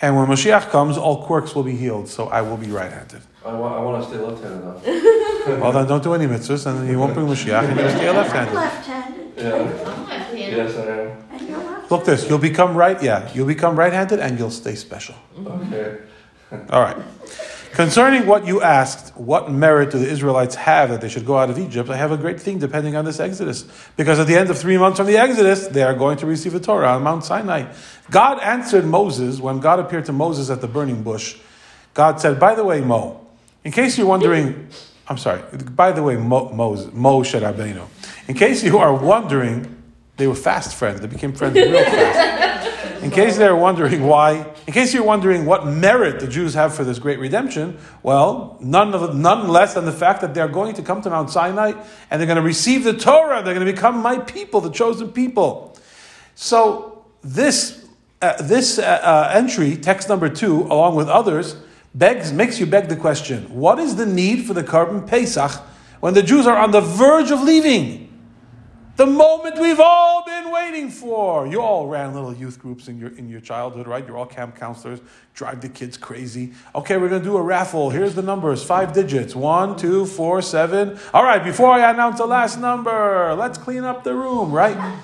And 0.00 0.16
when 0.16 0.26
Mashiach 0.26 0.70
comes, 0.70 0.98
all 0.98 1.24
quirks 1.24 1.54
will 1.54 1.62
be 1.62 1.76
healed. 1.76 2.08
So 2.08 2.26
I 2.28 2.42
will 2.42 2.56
be 2.56 2.66
right-handed. 2.66 3.22
I 3.44 3.52
want, 3.54 3.74
I 3.74 3.80
want 3.82 4.02
to 4.02 4.08
stay 4.10 4.18
left-handed 4.18 4.64
now. 4.64 5.58
Well, 5.60 5.72
then 5.72 5.86
don't 5.88 6.02
do 6.04 6.14
any 6.14 6.26
mitzvahs, 6.26 6.66
and 6.66 6.88
you 6.88 6.98
won't 7.00 7.14
bring 7.14 7.26
Mashiach, 7.26 7.64
and 7.68 7.78
you'll 7.78 7.88
stay 7.90 8.10
left-handed. 8.10 8.54
left-handed, 8.54 9.32
Yeah. 9.36 9.54
I'm 9.54 10.06
left-handed. 10.06 10.56
Yes, 10.56 10.76
I 10.76 11.00
am. 11.00 11.54
and. 11.54 11.90
Look 11.90 12.04
this, 12.04 12.28
you'll 12.28 12.38
become 12.38 12.76
right, 12.76 13.02
yeah, 13.02 13.28
you'll 13.34 13.46
become 13.48 13.76
right-handed 13.76 14.18
and 14.20 14.38
you'll 14.38 14.50
stay 14.52 14.74
special. 14.76 15.16
Okay. 15.44 15.98
All 16.70 16.82
right. 16.82 16.96
Concerning 17.72 18.26
what 18.26 18.46
you 18.46 18.60
asked, 18.60 19.16
what 19.16 19.50
merit 19.50 19.90
do 19.90 19.98
the 19.98 20.06
Israelites 20.06 20.54
have 20.56 20.90
that 20.90 21.00
they 21.00 21.08
should 21.08 21.24
go 21.24 21.38
out 21.38 21.48
of 21.48 21.58
Egypt? 21.58 21.88
I 21.88 21.96
have 21.96 22.12
a 22.12 22.18
great 22.18 22.38
thing 22.38 22.58
depending 22.58 22.96
on 22.96 23.06
this 23.06 23.18
Exodus. 23.18 23.64
Because 23.96 24.18
at 24.18 24.26
the 24.26 24.36
end 24.36 24.50
of 24.50 24.58
three 24.58 24.76
months 24.76 24.98
from 24.98 25.06
the 25.06 25.16
Exodus, 25.16 25.68
they 25.68 25.82
are 25.82 25.94
going 25.94 26.18
to 26.18 26.26
receive 26.26 26.52
the 26.52 26.60
Torah 26.60 26.88
on 26.88 27.02
Mount 27.02 27.24
Sinai. 27.24 27.72
God 28.10 28.38
answered 28.40 28.84
Moses 28.84 29.40
when 29.40 29.58
God 29.58 29.80
appeared 29.80 30.04
to 30.04 30.12
Moses 30.12 30.50
at 30.50 30.60
the 30.60 30.68
burning 30.68 31.02
bush. 31.02 31.38
God 31.94 32.20
said, 32.20 32.38
By 32.38 32.54
the 32.54 32.64
way, 32.64 32.82
Mo, 32.82 33.26
in 33.64 33.72
case 33.72 33.96
you're 33.96 34.06
wondering, 34.06 34.68
I'm 35.08 35.16
sorry, 35.16 35.40
by 35.70 35.92
the 35.92 36.02
way, 36.02 36.16
Mo, 36.16 36.50
Moses, 36.50 36.90
Moshe 36.92 37.40
Rabbeinu, 37.40 37.86
in 38.28 38.34
case 38.34 38.62
you 38.62 38.78
are 38.78 38.94
wondering, 38.94 39.82
they 40.18 40.26
were 40.26 40.34
fast 40.34 40.74
friends. 40.74 41.00
They 41.00 41.06
became 41.06 41.32
friends 41.32 41.54
real 41.54 41.84
fast. 41.84 42.51
In 43.02 43.10
case 43.10 43.36
they're 43.36 43.56
wondering 43.56 44.06
why, 44.06 44.46
in 44.64 44.72
case 44.72 44.94
you're 44.94 45.02
wondering 45.02 45.44
what 45.44 45.66
merit 45.66 46.20
the 46.20 46.28
Jews 46.28 46.54
have 46.54 46.72
for 46.72 46.84
this 46.84 47.00
great 47.00 47.18
redemption, 47.18 47.76
well, 48.04 48.56
none, 48.60 48.94
of, 48.94 49.16
none 49.16 49.48
less 49.48 49.74
than 49.74 49.86
the 49.86 49.92
fact 49.92 50.20
that 50.20 50.34
they're 50.34 50.46
going 50.46 50.74
to 50.74 50.82
come 50.82 51.02
to 51.02 51.10
Mount 51.10 51.28
Sinai 51.28 51.72
and 52.10 52.20
they're 52.20 52.28
going 52.28 52.36
to 52.36 52.42
receive 52.42 52.84
the 52.84 52.92
Torah. 52.92 53.42
They're 53.42 53.54
going 53.54 53.66
to 53.66 53.72
become 53.72 53.98
my 53.98 54.18
people, 54.18 54.60
the 54.60 54.70
chosen 54.70 55.10
people. 55.10 55.76
So 56.36 57.04
this, 57.22 57.84
uh, 58.20 58.40
this 58.40 58.78
uh, 58.78 58.82
uh, 58.82 59.32
entry, 59.34 59.76
text 59.76 60.08
number 60.08 60.28
two, 60.28 60.62
along 60.62 60.94
with 60.94 61.08
others, 61.08 61.56
begs, 61.96 62.32
makes 62.32 62.60
you 62.60 62.66
beg 62.66 62.88
the 62.88 62.96
question, 62.96 63.52
what 63.52 63.80
is 63.80 63.96
the 63.96 64.06
need 64.06 64.46
for 64.46 64.54
the 64.54 64.62
Korban 64.62 65.08
Pesach 65.08 65.50
when 65.98 66.14
the 66.14 66.22
Jews 66.22 66.46
are 66.46 66.56
on 66.56 66.70
the 66.70 66.80
verge 66.80 67.32
of 67.32 67.40
leaving? 67.42 68.11
The 69.02 69.06
moment 69.06 69.58
we've 69.58 69.80
all 69.80 70.24
been 70.24 70.52
waiting 70.52 70.88
for. 70.88 71.44
You 71.44 71.60
all 71.60 71.88
ran 71.88 72.14
little 72.14 72.32
youth 72.32 72.60
groups 72.60 72.86
in 72.86 73.00
your 73.00 73.08
in 73.18 73.28
your 73.28 73.40
childhood, 73.40 73.88
right? 73.88 74.06
You're 74.06 74.16
all 74.16 74.26
camp 74.26 74.54
counselors, 74.54 75.00
drive 75.34 75.60
the 75.60 75.68
kids 75.68 75.96
crazy. 75.96 76.52
Okay, 76.72 76.96
we're 76.98 77.08
gonna 77.08 77.24
do 77.24 77.36
a 77.36 77.42
raffle. 77.42 77.90
Here's 77.90 78.14
the 78.14 78.22
numbers, 78.22 78.62
five 78.62 78.92
digits. 78.92 79.34
One, 79.34 79.76
two, 79.76 80.06
four, 80.06 80.40
seven. 80.40 81.00
All 81.12 81.24
right, 81.24 81.42
before 81.42 81.70
I 81.70 81.90
announce 81.90 82.18
the 82.18 82.26
last 82.26 82.60
number, 82.60 83.34
let's 83.34 83.58
clean 83.58 83.82
up 83.82 84.04
the 84.04 84.14
room, 84.14 84.52
right? 84.52 85.00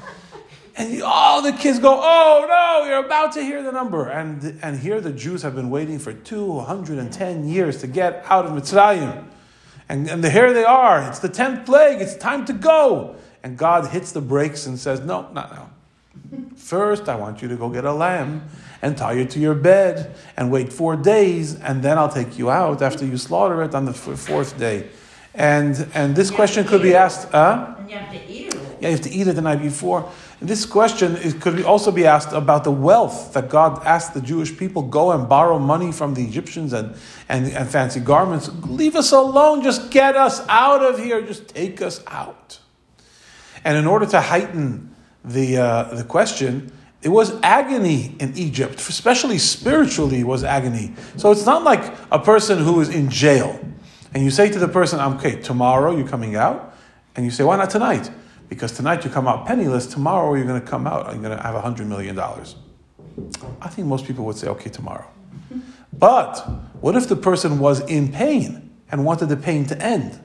And 0.76 1.02
all 1.02 1.42
the 1.42 1.52
kids 1.52 1.80
go, 1.80 1.98
oh 2.00 2.46
no, 2.48 2.88
you're 2.88 3.04
about 3.04 3.32
to 3.32 3.42
hear 3.42 3.64
the 3.64 3.72
number. 3.72 4.08
And, 4.08 4.60
and 4.62 4.78
here 4.78 5.00
the 5.00 5.12
Jews 5.12 5.42
have 5.42 5.56
been 5.56 5.70
waiting 5.70 5.98
for 5.98 6.12
210 6.12 7.48
years 7.48 7.80
to 7.80 7.88
get 7.88 8.24
out 8.28 8.46
of 8.46 8.52
Mitzrayim. 8.52 9.24
And, 9.88 10.08
and 10.08 10.24
here 10.24 10.52
they 10.52 10.64
are. 10.64 11.02
It's 11.08 11.18
the 11.18 11.28
10th 11.28 11.66
plague. 11.66 12.00
It's 12.00 12.14
time 12.14 12.44
to 12.44 12.52
go. 12.52 13.16
And 13.42 13.56
God 13.56 13.88
hits 13.88 14.12
the 14.12 14.20
brakes 14.20 14.66
and 14.66 14.78
says, 14.78 15.00
no, 15.00 15.30
not 15.32 15.52
now. 15.54 15.70
First, 16.56 17.08
I 17.08 17.14
want 17.14 17.42
you 17.42 17.48
to 17.48 17.56
go 17.56 17.68
get 17.68 17.84
a 17.84 17.92
lamb 17.92 18.48
and 18.82 18.96
tie 18.96 19.14
it 19.14 19.30
to 19.30 19.38
your 19.38 19.54
bed 19.54 20.14
and 20.36 20.50
wait 20.50 20.72
four 20.72 20.96
days, 20.96 21.54
and 21.54 21.82
then 21.82 21.96
I'll 21.96 22.08
take 22.08 22.38
you 22.38 22.50
out 22.50 22.82
after 22.82 23.06
you 23.06 23.16
slaughter 23.16 23.62
it 23.62 23.74
on 23.74 23.84
the 23.84 23.92
f- 23.92 24.18
fourth 24.18 24.58
day. 24.58 24.88
And, 25.34 25.88
and 25.94 26.16
this 26.16 26.30
question 26.30 26.66
could 26.66 26.82
be 26.82 26.94
asked, 26.94 27.30
huh? 27.30 27.76
And 27.78 27.88
you 27.88 27.96
have 27.96 28.10
to 28.12 28.32
eat 28.32 28.54
it. 28.54 28.60
Yeah, 28.80 28.88
you 28.88 28.96
have 28.96 29.04
to 29.04 29.10
eat 29.10 29.26
it 29.28 29.34
the 29.34 29.42
night 29.42 29.62
before. 29.62 30.10
And 30.40 30.48
this 30.48 30.64
question 30.66 31.16
is, 31.16 31.34
could 31.34 31.64
also 31.64 31.90
be 31.90 32.06
asked 32.06 32.32
about 32.32 32.64
the 32.64 32.70
wealth 32.70 33.32
that 33.34 33.48
God 33.48 33.84
asked 33.84 34.14
the 34.14 34.20
Jewish 34.20 34.56
people 34.56 34.82
go 34.82 35.12
and 35.12 35.28
borrow 35.28 35.58
money 35.58 35.92
from 35.92 36.14
the 36.14 36.24
Egyptians 36.24 36.72
and, 36.72 36.94
and, 37.28 37.46
and 37.52 37.68
fancy 37.68 38.00
garments. 38.00 38.50
Leave 38.66 38.94
us 38.94 39.12
alone. 39.12 39.62
Just 39.62 39.90
get 39.90 40.16
us 40.16 40.44
out 40.48 40.82
of 40.82 40.98
here. 40.98 41.22
Just 41.22 41.48
take 41.48 41.82
us 41.82 42.02
out. 42.06 42.57
And 43.64 43.76
in 43.76 43.86
order 43.86 44.06
to 44.06 44.20
heighten 44.20 44.94
the, 45.24 45.58
uh, 45.58 45.94
the 45.94 46.04
question, 46.04 46.72
it 47.02 47.10
was 47.10 47.38
agony 47.42 48.16
in 48.18 48.36
Egypt, 48.36 48.80
especially 48.80 49.38
spiritually, 49.38 50.24
was 50.24 50.42
agony. 50.44 50.94
So 51.16 51.30
it's 51.30 51.46
not 51.46 51.62
like 51.62 51.94
a 52.10 52.18
person 52.18 52.58
who 52.58 52.80
is 52.80 52.88
in 52.88 53.08
jail. 53.08 53.60
And 54.14 54.24
you 54.24 54.30
say 54.30 54.50
to 54.50 54.58
the 54.58 54.68
person, 54.68 54.98
"I'm 54.98 55.14
okay, 55.14 55.40
tomorrow 55.40 55.94
you're 55.94 56.08
coming 56.08 56.34
out. 56.34 56.68
And 57.18 57.24
you 57.24 57.32
say, 57.32 57.42
why 57.42 57.56
not 57.56 57.68
tonight? 57.68 58.12
Because 58.48 58.70
tonight 58.70 59.04
you 59.04 59.10
come 59.10 59.26
out 59.26 59.44
penniless, 59.44 59.86
tomorrow 59.86 60.34
you're 60.34 60.46
going 60.46 60.60
to 60.60 60.64
come 60.64 60.86
out, 60.86 61.12
you're 61.12 61.20
going 61.20 61.36
to 61.36 61.42
have 61.42 61.60
$100 61.60 61.84
million. 61.84 62.16
I 62.16 63.68
think 63.68 63.88
most 63.88 64.06
people 64.06 64.24
would 64.26 64.36
say, 64.36 64.46
okay, 64.46 64.70
tomorrow. 64.70 65.10
But 65.92 66.36
what 66.80 66.94
if 66.94 67.08
the 67.08 67.16
person 67.16 67.58
was 67.58 67.80
in 67.80 68.12
pain 68.12 68.70
and 68.92 69.04
wanted 69.04 69.30
the 69.30 69.36
pain 69.36 69.66
to 69.66 69.82
end? 69.82 70.20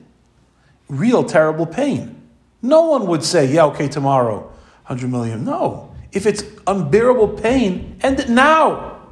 Real 0.88 1.24
terrible 1.24 1.66
pain. 1.66 2.23
No 2.64 2.86
one 2.86 3.06
would 3.08 3.22
say, 3.22 3.44
yeah, 3.44 3.66
okay, 3.66 3.88
tomorrow, 3.88 4.38
100 4.86 5.10
million. 5.10 5.44
No. 5.44 5.94
If 6.12 6.24
it's 6.24 6.42
unbearable 6.66 7.28
pain, 7.28 7.98
end 8.00 8.20
it 8.20 8.30
now. 8.30 9.02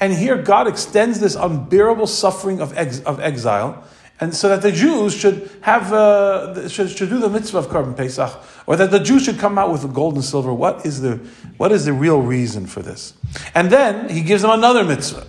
And 0.00 0.12
here 0.12 0.42
God 0.42 0.66
extends 0.66 1.20
this 1.20 1.36
unbearable 1.36 2.08
suffering 2.08 2.60
of, 2.60 2.76
ex- 2.76 2.98
of 3.02 3.20
exile, 3.20 3.84
and 4.18 4.34
so 4.34 4.48
that 4.48 4.62
the 4.62 4.72
Jews 4.72 5.14
should 5.14 5.48
have 5.60 5.92
uh, 5.92 6.68
should, 6.68 6.90
should 6.90 7.10
do 7.10 7.20
the 7.20 7.28
mitzvah 7.28 7.58
of 7.58 7.68
Korban 7.68 7.96
Pesach, 7.96 8.42
or 8.66 8.74
that 8.74 8.90
the 8.90 8.98
Jews 8.98 9.24
should 9.24 9.38
come 9.38 9.56
out 9.56 9.70
with 9.70 9.94
gold 9.94 10.14
and 10.14 10.24
silver. 10.24 10.52
What 10.52 10.84
is 10.84 11.00
the 11.00 11.20
what 11.58 11.70
is 11.70 11.84
the 11.84 11.92
real 11.92 12.20
reason 12.20 12.66
for 12.66 12.82
this? 12.82 13.14
And 13.54 13.70
then 13.70 14.08
he 14.08 14.22
gives 14.22 14.42
them 14.42 14.50
another 14.50 14.82
mitzvah. 14.82 15.26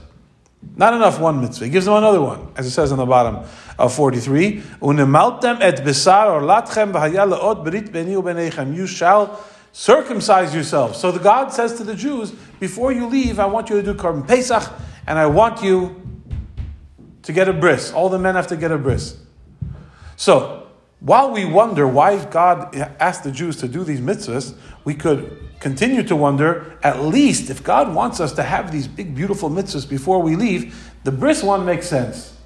Not 0.75 0.93
enough 0.93 1.19
one 1.19 1.41
mitzvah. 1.41 1.65
He 1.65 1.71
gives 1.71 1.85
them 1.85 1.95
another 1.95 2.21
one, 2.21 2.51
as 2.57 2.65
it 2.65 2.71
says 2.71 2.91
on 2.91 2.97
the 2.97 3.05
bottom 3.05 3.47
of 3.79 3.93
43. 3.93 4.61
Unemaltem 4.81 5.59
et 5.61 5.83
besar 5.83 6.31
or 6.31 6.41
latchem 6.41 6.91
beni. 7.91 8.75
You 8.75 8.87
shall 8.87 9.43
circumcise 9.71 10.55
yourself. 10.55 10.95
So 10.95 11.11
the 11.11 11.19
God 11.19 11.51
says 11.51 11.75
to 11.75 11.83
the 11.83 11.95
Jews, 11.95 12.31
before 12.59 12.91
you 12.91 13.07
leave, 13.07 13.39
I 13.39 13.45
want 13.45 13.69
you 13.69 13.75
to 13.77 13.83
do 13.83 13.93
Korban 13.93 14.27
Pesach, 14.27 14.63
and 15.07 15.19
I 15.19 15.27
want 15.27 15.61
you 15.61 16.01
to 17.23 17.33
get 17.33 17.47
a 17.49 17.53
bris. 17.53 17.91
All 17.91 18.09
the 18.09 18.19
men 18.19 18.35
have 18.35 18.47
to 18.47 18.57
get 18.57 18.71
a 18.71 18.77
bris. 18.77 19.17
So, 20.15 20.64
while 20.99 21.31
we 21.31 21.45
wonder 21.45 21.87
why 21.87 22.23
God 22.25 22.75
asked 22.99 23.23
the 23.23 23.31
Jews 23.31 23.57
to 23.57 23.67
do 23.67 23.83
these 23.83 24.01
mitzvahs, 24.01 24.55
we 24.83 24.93
could 24.95 25.37
continue 25.59 26.03
to 26.03 26.15
wonder, 26.15 26.77
at 26.83 27.01
least 27.01 27.49
if 27.49 27.63
God 27.63 27.93
wants 27.93 28.19
us 28.19 28.33
to 28.33 28.43
have 28.43 28.71
these 28.71 28.87
big, 28.87 29.15
beautiful 29.15 29.49
mitzvahs 29.49 29.87
before 29.87 30.21
we 30.21 30.35
leave, 30.35 30.91
the 31.03 31.11
bris 31.11 31.43
one 31.43 31.65
makes 31.65 31.87
sense. 31.87 32.37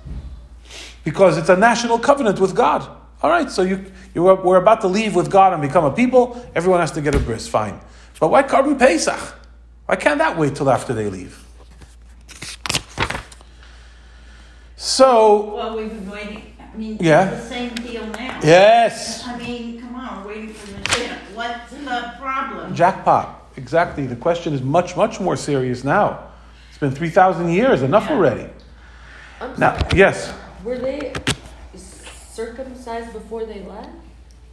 Because 1.04 1.38
it's 1.38 1.50
a 1.50 1.56
national 1.56 2.00
covenant 2.00 2.40
with 2.40 2.56
God. 2.56 2.88
All 3.22 3.30
right, 3.30 3.50
so 3.50 3.62
you, 3.62 3.92
you 4.14 4.28
are, 4.28 4.36
we're 4.36 4.58
about 4.58 4.82
to 4.82 4.88
leave 4.88 5.16
with 5.16 5.30
God 5.30 5.54
and 5.54 5.62
become 5.62 5.86
a 5.86 5.92
people, 5.92 6.46
everyone 6.56 6.80
has 6.80 6.92
to 6.92 7.02
get 7.02 7.16
a 7.16 7.20
bris, 7.20 7.48
fine. 7.48 7.80
But 8.20 8.30
why 8.30 8.44
Korban 8.44 8.78
Pesach? 8.78 9.36
Why 9.86 9.96
can't 9.96 10.20
that 10.20 10.38
wait 10.38 10.56
till 10.56 10.70
after 10.70 10.94
they 10.94 11.10
leave? 11.10 11.46
So, 14.76 15.56
Well, 15.56 15.78
we've 15.78 15.90
been 15.90 16.10
waiting, 16.10 16.56
I 16.74 16.78
mean, 16.78 16.98
Yeah. 17.00 17.30
it's 17.30 17.44
the 17.44 17.50
same 17.50 17.76
deal 17.76 18.06
now. 18.06 18.40
yes, 18.44 19.28
I 19.28 19.38
mean, 19.38 19.82
come 19.82 19.96
on, 19.96 20.24
we're 20.24 20.30
waiting 20.32 20.54
for 20.54 20.72
the 20.72 20.82
dinner. 20.96 21.18
What's 21.34 21.72
the 21.72 22.14
problem? 22.20 22.76
jackpot. 22.76 23.36
Exactly. 23.58 24.06
The 24.08 24.16
question 24.16 24.54
is 24.54 24.62
much, 24.62 24.96
much 24.96 25.20
more 25.20 25.36
serious 25.36 25.84
now. 25.84 26.20
It's 26.70 26.78
been 26.78 26.92
3,000 26.92 27.50
years, 27.50 27.82
enough 27.82 28.06
Yeah. 28.08 28.16
already. 28.16 28.48
I'm 29.42 29.60
Now, 29.60 29.78
sorry. 29.78 29.98
yes, 29.98 30.32
Were 30.64 30.78
they 30.78 31.14
circumcised 31.76 33.12
before 33.14 33.46
they 33.46 33.64
left? 33.64 33.90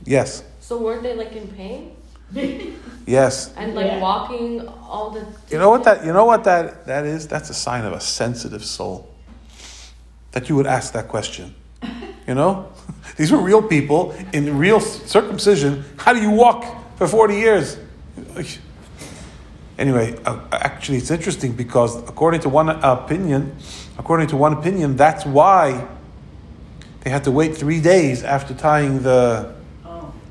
yes, 0.05 0.43
So 0.61 0.79
weren't 0.79 1.03
they 1.03 1.15
like 1.15 1.33
in 1.37 1.47
pain 1.49 1.93
yes. 3.07 3.53
and 3.57 3.75
like 3.75 3.87
Yeah. 3.87 4.01
walking 4.01 4.67
all 4.67 5.11
the? 5.11 5.25
You 5.51 5.59
know 5.59 5.71
what 5.71 5.85
that, 5.85 6.05
you 6.05 6.13
know 6.13 6.25
what 6.25 6.43
that, 6.45 6.87
that 6.87 7.05
is? 7.05 7.29
That's 7.29 7.51
a 7.51 7.55
sign 7.55 7.85
of 7.85 7.93
a 7.93 8.01
sensitive 8.01 8.65
soul. 8.65 9.09
That 10.33 10.49
you 10.49 10.57
would 10.57 10.67
ask 10.67 10.93
that 10.93 11.09
question. 11.09 11.55
You 12.27 12.35
know? 12.35 12.73
These 13.17 13.33
were 13.33 13.39
real 13.39 13.63
people 13.63 14.15
in 14.33 14.59
real 14.59 14.81
circumcision. 14.81 15.85
How 15.97 16.13
do 16.13 16.21
you 16.21 16.31
walk 16.31 16.97
for 16.97 17.07
40 17.07 17.35
years? 17.35 17.79
Anyway, 19.79 20.19
uh, 20.25 20.41
actually, 20.53 20.97
it's 20.97 21.11
interesting 21.11 21.53
because 21.53 21.97
according 22.09 22.41
to 22.41 22.49
one 22.49 22.71
opinion, 22.71 23.55
according 23.99 24.27
to 24.29 24.37
one 24.37 24.55
opinion, 24.55 24.97
that's 24.97 25.27
why 25.27 25.87
they 27.01 27.11
had 27.11 27.25
to 27.25 27.31
wait 27.31 27.55
three 27.55 27.81
days 27.81 28.23
after 28.23 28.55
tying 28.55 29.03
the, 29.03 29.55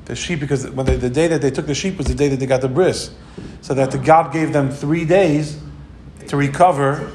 the 0.06 0.16
sheep 0.16 0.40
because 0.40 0.68
when 0.70 0.84
they, 0.84 0.96
the 0.96 1.10
day 1.10 1.28
that 1.28 1.42
they 1.42 1.52
took 1.52 1.66
the 1.66 1.76
sheep 1.76 1.96
was 1.96 2.08
the 2.08 2.14
day 2.14 2.28
that 2.28 2.40
they 2.40 2.46
got 2.46 2.60
the 2.60 2.68
bris, 2.68 3.12
so 3.60 3.72
that 3.74 3.92
the 3.92 3.98
God 3.98 4.32
gave 4.32 4.52
them 4.52 4.68
three 4.70 5.04
days 5.04 5.60
to 6.26 6.36
recover. 6.36 7.08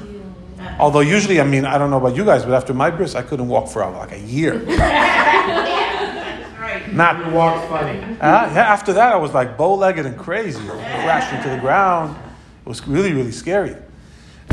Although 0.78 1.00
usually, 1.00 1.40
I 1.40 1.44
mean, 1.44 1.64
I 1.64 1.78
don't 1.78 1.90
know 1.90 1.98
about 1.98 2.16
you 2.16 2.24
guys, 2.24 2.44
but 2.44 2.54
after 2.54 2.74
my 2.74 2.90
bris, 2.90 3.14
I 3.14 3.22
couldn't 3.22 3.48
walk 3.48 3.68
for 3.68 3.82
uh, 3.84 3.90
like 3.98 4.12
a 4.12 4.18
year. 4.20 4.58
that's 4.58 4.78
right. 6.60 6.92
Not 6.92 7.26
You 7.26 7.32
walk 7.32 7.68
funny. 7.68 7.98
uh, 8.00 8.16
yeah, 8.52 8.72
after 8.72 8.92
that, 8.94 9.12
I 9.12 9.16
was 9.16 9.32
like 9.34 9.56
bow-legged 9.56 10.06
and 10.06 10.16
crazy, 10.18 10.64
crashing 10.66 11.42
to 11.42 11.50
the 11.50 11.58
ground. 11.60 12.16
It 12.64 12.68
was 12.68 12.86
really, 12.86 13.12
really 13.12 13.32
scary. 13.32 13.76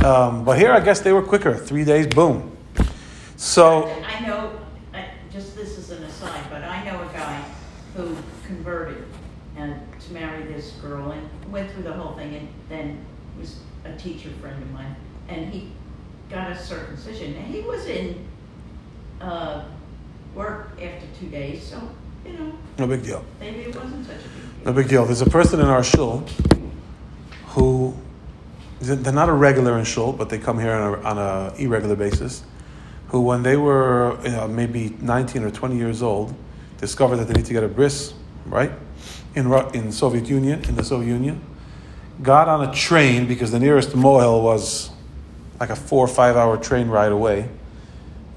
Um, 0.04 0.44
but 0.46 0.58
here, 0.58 0.72
I 0.72 0.80
guess 0.80 1.02
they 1.02 1.14
were 1.14 1.22
quicker. 1.24 1.56
Three 1.56 1.84
days, 1.84 2.08
boom. 2.08 2.56
So, 3.36 3.86
I 4.06 4.26
know, 4.26 4.60
uh, 4.94 5.02
just 5.32 5.56
this 5.56 5.78
is 5.78 5.92
an 5.92 6.04
aside, 6.04 6.44
but 6.50 6.64
I 6.64 6.84
know 6.84 7.02
a 7.02 7.06
guy 7.14 7.44
who 7.96 8.16
converted 8.46 9.06
and 9.58 9.76
to 10.02 10.14
marry 10.14 10.44
this 10.44 10.72
girl 10.82 11.12
and 11.12 11.52
went 11.52 11.72
through 11.72 11.84
the 11.84 11.94
whole 11.94 12.14
thing 12.16 12.36
and 12.36 12.48
then 12.70 13.06
was 13.38 13.60
a 13.86 13.96
teacher 13.98 14.30
friend 14.42 14.62
of 14.62 14.72
mine. 14.72 14.96
And 15.28 15.54
he 15.54 15.72
got 16.30 16.52
a 16.52 16.58
circumcision. 16.58 17.34
And 17.36 17.54
he 17.54 17.62
was 17.62 17.86
in 17.88 18.26
uh, 19.20 19.64
work 20.36 20.72
after 20.82 21.06
two 21.20 21.28
days, 21.28 21.64
so, 21.64 21.82
you 22.26 22.34
know, 22.34 22.54
no 22.78 22.88
big 22.88 23.04
deal. 23.04 23.24
maybe 23.40 23.62
it 23.62 23.76
wasn't 23.76 24.06
such 24.06 24.18
a 24.18 24.20
big 24.20 24.34
deal. 24.34 24.66
No 24.66 24.74
big 24.74 24.88
deal. 24.88 25.06
There's 25.06 25.22
a 25.22 25.30
person 25.30 25.60
in 25.60 25.66
our 25.66 25.84
shul 25.84 26.24
who 27.48 27.96
they're 28.80 29.12
not 29.12 29.28
a 29.28 29.34
regular 29.34 29.78
in 29.78 29.84
shul, 29.84 30.14
but 30.14 30.30
they 30.30 30.38
come 30.38 30.60
here 30.60 30.72
on 30.72 30.94
a, 30.94 31.02
on 31.02 31.18
a 31.18 31.54
irregular 31.58 31.96
basis. 31.96 32.44
Who, 33.10 33.22
when 33.22 33.44
they 33.44 33.58
were 33.58 34.18
you 34.24 34.32
know, 34.32 34.48
maybe 34.48 34.96
19 35.02 35.44
or 35.44 35.52
20 35.52 35.76
years 35.76 36.02
old, 36.02 36.34
discovered 36.78 37.18
that 37.18 37.28
they 37.28 37.34
need 37.34 37.46
to 37.46 37.54
get 37.54 37.64
a 37.64 37.68
bris, 37.68 38.14
right? 38.46 38.72
In 39.36 39.52
in 39.74 39.92
Soviet 39.92 40.28
Union, 40.28 40.64
in 40.66 40.76
the 40.76 40.84
Soviet 40.84 41.12
Union, 41.12 41.42
got 42.22 42.48
on 42.48 42.70
a 42.70 42.74
train 42.74 43.28
because 43.28 43.52
the 43.52 43.60
nearest 43.60 43.90
mohel 43.90 44.44
was 44.44 44.92
like 45.60 45.70
a 45.70 45.76
four 45.76 46.04
or 46.04 46.08
five 46.08 46.36
hour 46.36 46.58
train 46.58 46.88
ride 46.88 47.12
away. 47.12 47.50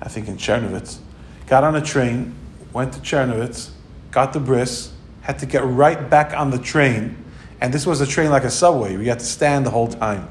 I 0.00 0.08
think 0.08 0.28
in 0.28 0.36
Chernovitz. 0.36 0.98
Got 1.46 1.64
on 1.64 1.76
a 1.76 1.80
train, 1.80 2.34
went 2.72 2.92
to 2.94 3.00
Chernovitz, 3.00 3.70
got 4.10 4.32
the 4.32 4.40
bris, 4.40 4.92
had 5.22 5.38
to 5.38 5.46
get 5.46 5.64
right 5.64 6.10
back 6.10 6.36
on 6.36 6.50
the 6.50 6.58
train. 6.58 7.16
And 7.60 7.72
this 7.72 7.86
was 7.86 8.00
a 8.00 8.06
train 8.06 8.30
like 8.30 8.42
a 8.42 8.50
subway. 8.50 8.96
We 8.96 9.06
had 9.06 9.20
to 9.20 9.24
stand 9.24 9.64
the 9.64 9.70
whole 9.70 9.86
time. 9.86 10.28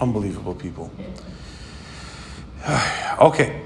Unbelievable 0.00 0.54
people. 0.54 0.90
okay. 3.20 3.60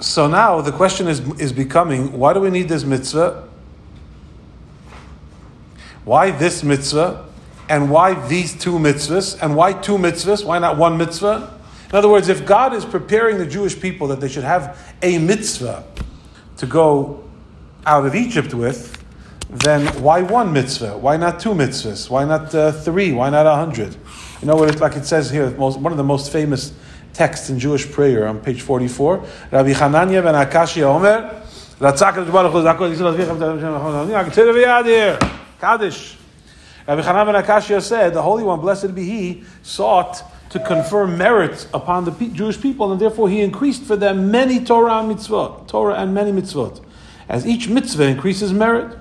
So 0.00 0.28
now 0.28 0.60
the 0.60 0.70
question 0.70 1.08
is, 1.08 1.20
is 1.40 1.52
becoming 1.52 2.12
why 2.16 2.32
do 2.32 2.40
we 2.40 2.50
need 2.50 2.68
this 2.68 2.84
mitzvah? 2.84 3.48
Why 6.04 6.30
this 6.30 6.62
mitzvah? 6.62 7.27
And 7.68 7.90
why 7.90 8.14
these 8.28 8.58
two 8.58 8.78
mitzvahs? 8.78 9.38
And 9.42 9.54
why 9.54 9.74
two 9.74 9.98
mitzvahs? 9.98 10.44
Why 10.44 10.58
not 10.58 10.78
one 10.78 10.96
mitzvah? 10.96 11.58
In 11.90 11.94
other 11.94 12.08
words, 12.08 12.28
if 12.28 12.44
God 12.44 12.74
is 12.74 12.84
preparing 12.84 13.38
the 13.38 13.46
Jewish 13.46 13.78
people 13.78 14.08
that 14.08 14.20
they 14.20 14.28
should 14.28 14.44
have 14.44 14.78
a 15.02 15.18
mitzvah 15.18 15.84
to 16.58 16.66
go 16.66 17.24
out 17.86 18.04
of 18.04 18.14
Egypt 18.14 18.52
with, 18.52 18.94
then 19.48 19.86
why 20.02 20.20
one 20.20 20.52
mitzvah? 20.52 20.98
Why 20.98 21.16
not 21.16 21.40
two 21.40 21.50
mitzvahs? 21.50 22.10
Why 22.10 22.24
not 22.24 22.54
uh, 22.54 22.72
three? 22.72 23.12
Why 23.12 23.30
not 23.30 23.46
a 23.46 23.54
hundred? 23.54 23.96
You 24.40 24.46
know 24.46 24.56
what? 24.56 24.68
It, 24.74 24.80
like 24.80 24.96
it 24.96 25.06
says 25.06 25.30
here, 25.30 25.50
most, 25.52 25.78
one 25.80 25.92
of 25.92 25.96
the 25.96 26.04
most 26.04 26.30
famous 26.30 26.74
texts 27.14 27.48
in 27.48 27.58
Jewish 27.58 27.90
prayer 27.90 28.28
on 28.28 28.40
page 28.40 28.60
forty-four. 28.60 29.24
Rabbi 29.50 29.72
Hananya 29.72 30.22
ben 30.22 30.34
Akashia 30.34 30.82
Omer. 30.84 31.42
Kaddish. 35.58 36.17
Rabbi 36.88 37.02
Hanan 37.02 37.26
ben 37.26 37.42
Akashia 37.42 37.82
said, 37.82 38.14
"The 38.14 38.22
Holy 38.22 38.42
One, 38.42 38.60
blessed 38.60 38.94
be 38.94 39.04
He, 39.04 39.42
sought 39.62 40.22
to 40.48 40.58
confer 40.58 41.06
merit 41.06 41.66
upon 41.74 42.06
the 42.06 42.10
Jewish 42.28 42.58
people, 42.58 42.90
and 42.90 42.98
therefore 43.00 43.28
He 43.28 43.42
increased 43.42 43.82
for 43.82 43.94
them 43.94 44.30
many 44.30 44.64
Torah 44.64 45.00
and 45.00 45.14
mitzvot, 45.14 45.68
Torah 45.68 45.96
and 45.96 46.14
many 46.14 46.32
mitzvot, 46.32 46.80
as 47.28 47.46
each 47.46 47.68
mitzvah 47.68 48.04
increases 48.04 48.54
merit." 48.54 48.96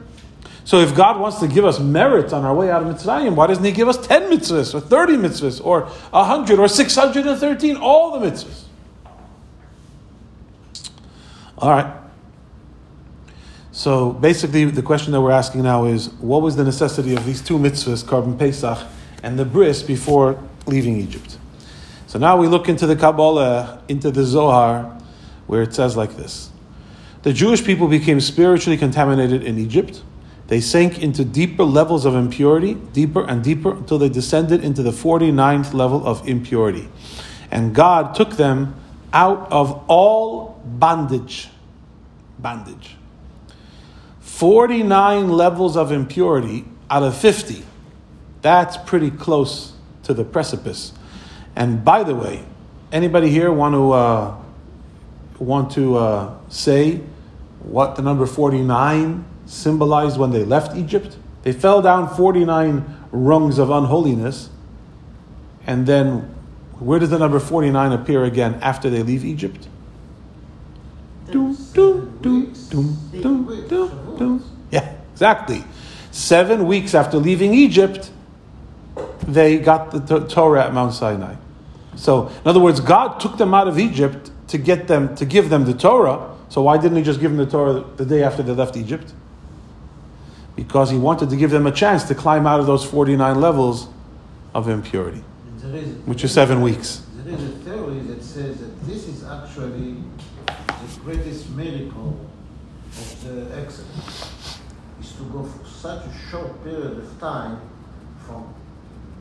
So 0.65 0.81
if 0.81 0.93
God 0.93 1.17
wants 1.21 1.39
to 1.39 1.47
give 1.47 1.63
us 1.63 1.79
merit 1.79 2.33
on 2.33 2.43
our 2.43 2.53
way 2.53 2.69
out 2.69 2.83
of 2.83 2.93
Mitzrayim, 2.93 3.35
why 3.35 3.47
doesn't 3.47 3.63
He 3.63 3.71
give 3.71 3.87
us 3.87 3.95
10 4.05 4.23
mitzvahs 4.23 4.75
or 4.75 4.81
30 4.81 5.15
mitzvahs 5.15 5.65
or 5.65 5.87
100 6.11 6.59
or 6.59 6.67
613, 6.67 7.77
all 7.77 8.19
the 8.19 8.29
mitzvahs? 8.29 8.63
All 11.57 11.69
right. 11.69 11.87
So 13.77 14.11
basically, 14.11 14.65
the 14.65 14.81
question 14.81 15.11
that 15.11 15.21
we're 15.21 15.29
asking 15.29 15.61
now 15.61 15.85
is 15.85 16.09
what 16.13 16.41
was 16.41 16.55
the 16.55 16.63
necessity 16.63 17.15
of 17.15 17.23
these 17.27 17.43
two 17.43 17.59
mitzvahs, 17.59 18.03
Korban 18.03 18.35
Pesach 18.39 18.79
and 19.21 19.37
the 19.37 19.45
bris, 19.45 19.83
before 19.83 20.43
leaving 20.65 20.97
Egypt? 20.97 21.37
So 22.07 22.17
now 22.17 22.37
we 22.37 22.47
look 22.47 22.67
into 22.67 22.87
the 22.87 22.95
Kabbalah, 22.95 23.83
into 23.87 24.09
the 24.09 24.23
Zohar, 24.23 24.99
where 25.45 25.61
it 25.61 25.75
says 25.75 25.95
like 25.95 26.17
this 26.17 26.49
The 27.21 27.31
Jewish 27.31 27.63
people 27.63 27.87
became 27.87 28.19
spiritually 28.19 28.77
contaminated 28.77 29.43
in 29.43 29.59
Egypt. 29.59 30.01
They 30.47 30.59
sank 30.59 31.03
into 31.03 31.23
deeper 31.23 31.63
levels 31.63 32.03
of 32.03 32.15
impurity, 32.15 32.73
deeper 32.73 33.27
and 33.27 33.43
deeper, 33.43 33.73
until 33.73 33.99
they 33.99 34.09
descended 34.09 34.63
into 34.63 34.81
the 34.81 34.89
49th 34.89 35.75
level 35.75 36.03
of 36.03 36.27
impurity. 36.27 36.89
And 37.51 37.75
God 37.75 38.15
took 38.15 38.37
them 38.37 38.73
out 39.13 39.51
of 39.51 39.85
all 39.87 40.59
bondage. 40.65 41.49
Bondage. 42.39 42.96
49 44.37 45.29
levels 45.29 45.75
of 45.75 45.91
impurity 45.91 46.63
out 46.91 47.01
of 47.01 47.17
50. 47.17 47.63
That's 48.43 48.77
pretty 48.77 49.09
close 49.09 49.73
to 50.03 50.13
the 50.13 50.23
precipice. 50.23 50.93
And 51.55 51.83
by 51.83 52.03
the 52.03 52.13
way, 52.13 52.45
anybody 52.91 53.29
here 53.31 53.51
want 53.51 53.73
to 53.73 53.91
uh, 53.93 54.37
want 55.39 55.71
to 55.71 55.97
uh, 55.97 56.37
say 56.49 57.01
what 57.63 57.95
the 57.95 58.03
number 58.03 58.27
49 58.27 59.25
symbolized 59.47 60.19
when 60.19 60.29
they 60.29 60.45
left 60.45 60.77
Egypt? 60.77 61.17
They 61.41 61.51
fell 61.51 61.81
down 61.81 62.15
49 62.15 63.07
rungs 63.11 63.57
of 63.57 63.71
unholiness. 63.71 64.51
And 65.65 65.87
then 65.87 66.35
where 66.77 66.99
does 66.99 67.09
the 67.09 67.17
number 67.17 67.39
49 67.39 67.91
appear 67.91 68.23
again 68.23 68.59
after 68.61 68.87
they 68.87 69.01
leave 69.01 69.25
Egypt? 69.25 69.67
Doom, 71.31 71.55
doom, 71.73 72.17
doom, 72.21 72.53
doom, 72.69 72.97
doom, 73.21 73.67
doom, 73.67 74.17
doom. 74.17 74.43
Yeah, 74.71 74.93
exactly. 75.11 75.63
Seven 76.11 76.65
weeks 76.67 76.95
after 76.95 77.17
leaving 77.17 77.53
Egypt, 77.53 78.11
they 79.27 79.57
got 79.59 79.91
the 80.07 80.19
Torah 80.27 80.65
at 80.65 80.73
Mount 80.73 80.93
Sinai. 80.93 81.35
So, 81.95 82.27
in 82.27 82.47
other 82.47 82.59
words, 82.59 82.79
God 82.79 83.19
took 83.19 83.37
them 83.37 83.53
out 83.53 83.67
of 83.67 83.77
Egypt 83.77 84.31
to 84.47 84.57
get 84.57 84.87
them 84.87 85.15
to 85.15 85.25
give 85.25 85.49
them 85.49 85.65
the 85.65 85.73
Torah. 85.73 86.33
So 86.49 86.61
why 86.61 86.77
didn't 86.77 86.97
He 86.97 87.03
just 87.03 87.19
give 87.19 87.31
them 87.31 87.43
the 87.45 87.51
Torah 87.51 87.83
the 87.97 88.05
day 88.05 88.23
after 88.23 88.41
they 88.41 88.53
left 88.53 88.77
Egypt? 88.77 89.13
Because 90.55 90.89
He 90.89 90.97
wanted 90.97 91.29
to 91.29 91.35
give 91.35 91.51
them 91.51 91.67
a 91.67 91.71
chance 91.71 92.03
to 92.05 92.15
climb 92.15 92.47
out 92.47 92.59
of 92.59 92.65
those 92.67 92.85
forty-nine 92.85 93.41
levels 93.41 93.89
of 94.55 94.69
impurity, 94.69 95.23
There 95.57 95.75
is, 95.75 95.87
which 96.05 96.23
is 96.23 96.31
seven 96.31 96.61
weeks. 96.61 97.01
there 97.17 97.35
is 97.35 97.43
a 97.43 97.49
theory 97.65 97.99
that 98.07 98.23
says 98.23 98.59
that 98.59 98.85
this 98.87 99.07
is 99.07 99.23
actually 99.25 99.97
the 100.45 100.99
greatest 101.03 101.49
miracle 101.71 102.19
of 102.91 103.23
the 103.23 103.61
Exodus, 103.61 104.59
is 105.01 105.11
to 105.13 105.23
go 105.31 105.43
for 105.43 105.65
such 105.65 106.05
a 106.05 106.29
short 106.29 106.63
period 106.63 106.97
of 106.97 107.19
time 107.19 107.59
from 108.25 108.53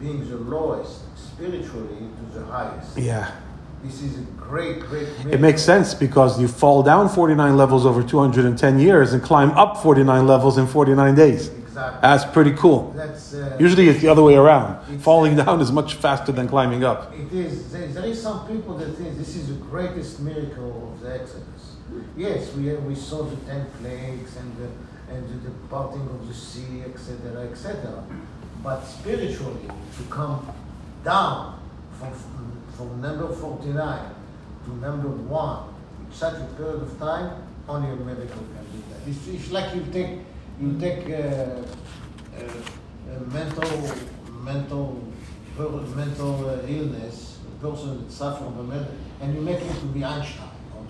being 0.01 0.29
the 0.29 0.37
lowest 0.37 1.01
spiritually 1.17 2.09
to 2.33 2.39
the 2.39 2.45
highest. 2.47 2.97
Yeah. 2.97 3.31
This 3.83 4.03
is 4.03 4.19
a 4.19 4.23
great, 4.33 4.81
great 4.81 5.09
miracle. 5.09 5.35
It 5.35 5.41
makes 5.41 5.63
sense 5.63 5.95
because 5.95 6.41
you 6.41 6.49
fall 6.49 6.83
down 6.83 7.09
49 7.09 7.57
levels 7.57 7.85
over 7.85 8.03
210 8.03 8.79
years 8.79 9.13
and 9.13 9.23
climb 9.23 9.51
up 9.51 9.83
49 9.83 10.27
levels 10.27 10.59
in 10.59 10.67
49 10.67 11.15
days. 11.15 11.49
Exactly. 11.49 12.01
That's 12.01 12.25
pretty 12.25 12.53
cool. 12.53 12.93
That's, 12.97 13.35
uh, 13.35 13.57
Usually 13.61 13.89
it's 13.89 14.01
the 14.01 14.09
other 14.09 14.23
way 14.23 14.35
around. 14.35 14.79
Falling 15.01 15.37
down 15.37 15.61
is 15.61 15.71
much 15.71 15.95
faster 15.95 16.33
than 16.33 16.49
climbing 16.49 16.85
up. 16.85 17.13
It 17.13 17.33
is. 17.33 17.71
There, 17.71 17.87
there 17.89 18.07
is 18.07 18.21
some 18.21 18.47
people 18.49 18.79
that 18.79 18.97
think 18.97 19.19
this 19.19 19.37
is 19.37 19.49
the 19.49 19.55
greatest 19.55 20.21
miracle 20.21 20.93
of 20.95 21.01
the 21.03 21.21
Exodus. 21.21 21.56
Yes, 22.17 22.55
we 22.55 22.73
we 22.75 22.95
saw 22.95 23.23
the 23.25 23.37
ten 23.47 23.67
plagues 23.81 24.37
and 24.37 24.57
the 24.57 24.69
and 25.15 25.43
the, 25.45 25.51
parting 25.71 26.03
of 26.03 26.27
the 26.27 26.35
sea, 26.35 26.83
etc., 26.85 27.49
etc. 27.49 28.03
But 28.63 28.83
spiritually, 28.85 29.69
to 29.97 30.03
come 30.11 30.53
down 31.05 31.61
from 31.99 32.13
from 32.77 33.01
number 33.01 33.29
forty 33.33 33.69
nine 33.69 34.15
to 34.65 34.71
number 34.77 35.09
one 35.09 35.75
in 36.01 36.13
such 36.13 36.41
a 36.41 36.47
period 36.57 36.83
of 36.83 36.99
time, 36.99 37.43
only 37.69 37.91
a 37.91 37.97
miracle 37.97 38.45
can 38.55 38.65
do 38.73 38.83
that. 38.91 39.09
It's, 39.09 39.27
it's 39.29 39.51
like 39.51 39.75
you 39.75 39.85
take 39.93 40.19
you 40.61 40.79
take. 40.79 41.09
Uh, 41.11 41.63
uh, 42.37 43.21
mental 43.33 43.91
mental 44.43 45.03
mental 45.57 46.51
uh, 46.51 46.67
illness, 46.67 47.39
a 47.47 47.65
person 47.65 48.05
that 48.05 48.13
suffers 48.13 48.45
from 48.45 48.59
a 48.59 48.63
mental, 48.63 48.95
and 49.21 49.35
you 49.35 49.41
make 49.41 49.59
him 49.59 49.75
to 49.81 49.87
be 49.87 50.05
Einstein 50.05 50.46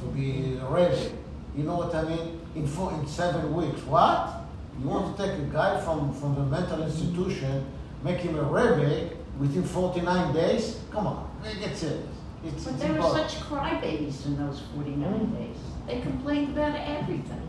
to 0.06 0.12
be 0.14 0.58
ready. 0.68 1.10
You 1.56 1.64
know 1.64 1.76
what 1.76 1.94
I 1.94 2.02
mean? 2.04 2.40
In 2.54 2.66
four, 2.66 2.92
in 2.92 3.06
seven 3.06 3.54
weeks. 3.54 3.80
What? 3.82 4.42
You 4.80 4.88
want 4.88 5.16
to 5.16 5.22
take 5.26 5.32
a 5.38 5.44
guy 5.44 5.80
from, 5.80 6.12
from 6.14 6.34
the 6.34 6.42
mental 6.42 6.82
institution, 6.82 7.64
make 8.04 8.18
him 8.18 8.38
a 8.38 8.42
rebbe 8.42 9.10
within 9.38 9.64
49 9.64 10.34
days? 10.34 10.80
Come 10.90 11.06
on, 11.06 11.30
get 11.42 11.76
serious. 11.76 12.02
It's, 12.44 12.64
But 12.64 12.74
it's 12.74 12.82
they 12.82 12.90
were 12.90 12.96
impossible. 12.96 13.28
such 13.28 13.40
crybabies 13.40 14.26
in 14.26 14.36
those 14.36 14.60
forty-nine 14.74 15.34
days. 15.34 15.56
They 15.86 16.00
complained 16.00 16.56
about 16.56 16.76
everything. 16.78 17.42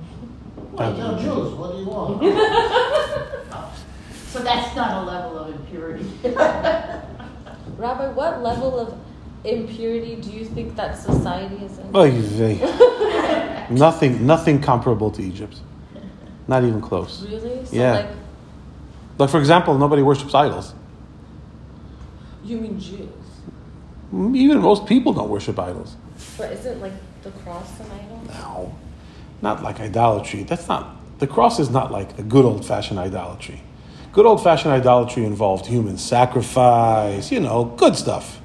Well, 0.72 0.93
they're 0.93 1.20
Jews. 1.20 1.54
What 1.54 1.72
do 1.74 1.78
you 1.80 1.86
want? 1.86 2.24
So 4.28 4.39
that's 4.39 4.76
not 4.76 5.04
a 5.04 5.06
level 5.06 5.39
of 5.39 5.56
impurity. 5.56 6.06
Rabbi, 6.24 8.12
what 8.13 8.41
level 8.43 8.80
of 8.80 8.98
impurity 9.43 10.15
do 10.15 10.32
you 10.32 10.45
think 10.45 10.76
that 10.76 10.97
society 10.97 11.56
is 11.65 11.78
in? 11.80 11.91
Nothing, 13.69 14.26
nothing 14.26 14.62
comparable 14.62 15.12
to 15.12 15.21
Egypt. 15.21 15.60
Not 16.47 16.63
even 16.63 16.80
close. 16.82 17.21
Really? 17.23 17.65
So 17.65 17.76
Yeah. 17.76 17.91
like 17.93 18.08
Like 19.17 19.30
for 19.30 19.39
example, 19.39 19.78
nobody 19.78 20.02
worships 20.02 20.34
idols. 20.34 20.73
you 22.45 22.58
mean 22.58 22.80
Jews. 22.80 23.10
Even 24.13 24.60
most 24.60 24.86
people 24.86 25.12
don't 25.12 25.30
worship 25.30 25.60
idols. 25.60 25.97
But 26.38 26.54
isn't 26.54 26.80
like 26.82 26.93
the 27.23 27.32
cross 27.32 27.80
an 27.82 27.88
idol? 27.91 28.21
No, 28.30 28.76
not 29.41 29.62
like 29.63 29.82
idolatry. 29.82 30.43
That's 30.43 30.67
not 30.69 30.95
the 31.19 31.28
cross. 31.28 31.60
Is 31.60 31.69
not 31.69 31.91
like 31.91 32.15
the 32.15 32.23
good 32.23 32.45
old 32.45 32.65
fashioned 32.65 33.00
idolatry. 33.00 33.62
Good 34.13 34.26
old 34.26 34.41
fashioned 34.41 34.73
idolatry 34.73 35.26
involved 35.26 35.65
human 35.65 35.97
sacrifice. 35.97 37.32
You 37.34 37.41
know, 37.41 37.65
good 37.65 37.97
stuff. 37.97 38.39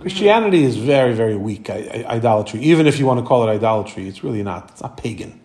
Christianity 0.00 0.62
is 0.64 0.76
very, 0.76 1.12
very 1.14 1.36
weak 1.36 1.70
I, 1.70 2.04
I- 2.08 2.14
idolatry. 2.16 2.60
Even 2.60 2.86
if 2.86 2.98
you 2.98 3.06
want 3.06 3.20
to 3.20 3.26
call 3.26 3.46
it 3.48 3.52
idolatry, 3.52 4.08
it's 4.08 4.22
really 4.22 4.42
not. 4.42 4.70
It's 4.70 4.80
not 4.82 4.96
pagan. 4.96 5.40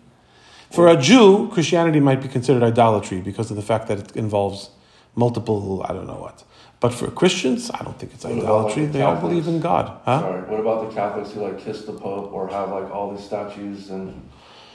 For 0.70 0.88
a 0.88 0.96
Jew, 0.96 1.48
Christianity 1.52 2.00
might 2.00 2.20
be 2.22 2.28
considered 2.28 2.62
idolatry 2.62 3.20
because 3.20 3.50
of 3.50 3.56
the 3.56 3.62
fact 3.62 3.88
that 3.88 3.98
it 3.98 4.16
involves 4.16 4.70
multiple, 5.14 5.84
I 5.88 5.92
don't 5.92 6.06
know 6.06 6.20
what. 6.20 6.44
But 6.80 6.92
for 6.92 7.10
Christians, 7.10 7.70
I 7.72 7.82
don't 7.84 7.98
think 7.98 8.12
it's 8.14 8.24
What 8.24 8.32
idolatry. 8.34 8.82
like, 8.84 8.92
They 8.92 9.02
all 9.02 9.16
believe 9.16 9.46
in 9.48 9.60
God. 9.60 10.00
Huh? 10.04 10.20
Sorry. 10.20 10.42
What 10.42 10.60
about 10.60 10.88
the 10.88 10.94
Catholics 10.94 11.30
who 11.30 11.40
like 11.40 11.58
kiss 11.58 11.82
the 11.84 11.92
Pope 11.92 12.32
or 12.32 12.48
have 12.48 12.70
like 12.70 12.90
all 12.90 13.14
these 13.14 13.24
statues 13.24 13.90
and 13.90 14.28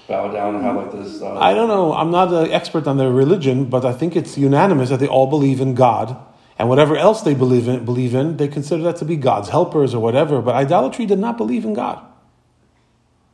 bow 0.07 0.31
down 0.31 0.55
and 0.55 0.63
have 0.63 0.75
like 0.75 0.91
this? 0.91 1.21
Uh, 1.21 1.37
I 1.37 1.53
don't 1.53 1.67
know. 1.67 1.93
I'm 1.93 2.09
not 2.11 2.33
an 2.33 2.51
expert 2.51 2.87
on 2.87 2.97
their 2.97 3.11
religion, 3.11 3.65
but 3.65 3.85
I 3.85 3.93
think 3.93 4.15
it's 4.15 4.37
unanimous 4.37 4.89
that 4.89 4.99
they 4.99 5.07
all 5.07 5.27
believe 5.27 5.59
in 5.61 5.75
God, 5.75 6.15
and 6.59 6.67
whatever 6.67 6.97
else 6.97 7.21
they 7.21 7.33
believe 7.33 7.69
in, 7.69 7.85
believe 7.85 8.13
in, 8.13 8.35
they 8.35 8.49
consider 8.49 8.83
that 8.83 8.97
to 8.97 9.05
be 9.05 9.15
God's 9.15 9.47
helpers 9.47 9.95
or 9.95 10.03
whatever. 10.03 10.41
But 10.41 10.55
idolatry 10.55 11.05
did 11.05 11.17
not 11.17 11.37
believe 11.37 11.63
in 11.63 11.73
God. 11.73 12.05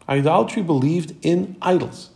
Idolatry 0.07 0.61
believed 0.61 1.15
in 1.25 1.57
idols. 1.59 2.11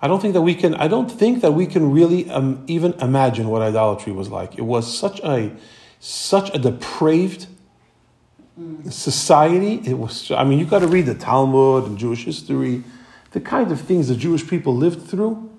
I 0.00 0.06
don't 0.06 0.22
think 0.22 0.34
that 0.34 0.42
we 0.42 0.54
can. 0.54 0.76
I 0.76 0.86
don't 0.86 1.10
think 1.10 1.40
that 1.40 1.52
we 1.52 1.66
can 1.66 1.90
really 1.90 2.30
um, 2.30 2.62
even 2.68 2.92
imagine 3.00 3.48
what 3.48 3.60
idolatry 3.60 4.12
was 4.12 4.28
like. 4.28 4.56
It 4.56 4.62
was 4.62 4.96
such 4.96 5.20
a, 5.24 5.50
such 5.98 6.54
a 6.54 6.58
depraved 6.60 7.48
society. 8.88 9.82
It 9.84 9.98
was. 9.98 10.30
I 10.30 10.44
mean, 10.44 10.60
you 10.60 10.64
got 10.64 10.80
to 10.80 10.86
read 10.86 11.06
the 11.06 11.14
Talmud 11.14 11.86
and 11.86 11.98
Jewish 11.98 12.24
history, 12.24 12.84
the 13.32 13.40
kind 13.40 13.72
of 13.72 13.80
things 13.80 14.06
the 14.06 14.14
Jewish 14.14 14.46
people 14.46 14.76
lived 14.76 15.08
through. 15.08 15.50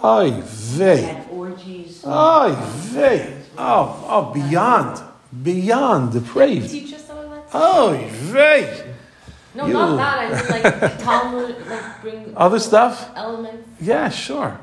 They 0.00 0.42
vey. 0.44 1.26
orgies. 1.32 2.04
Oy 2.06 2.54
vey. 2.54 3.37
Oh, 3.60 4.04
oh, 4.08 4.32
beyond, 4.32 5.02
beyond 5.42 6.12
depraved. 6.12 6.70
Teach 6.70 6.94
us 6.94 7.04
some 7.04 7.18
of 7.18 7.30
that. 7.30 7.54
Oy 7.54 8.08
vey. 8.10 8.94
no, 9.54 9.66
you- 9.66 9.72
not 9.72 9.96
that. 9.96 10.18
I 10.18 10.52
mean 10.52 10.62
like 10.62 10.98
Talmud, 11.04 11.66
like 11.68 12.00
bring 12.02 12.32
Other 12.36 12.58
stuff? 12.60 13.10
elements. 13.16 13.68
Yeah, 13.80 14.08
sure. 14.10 14.60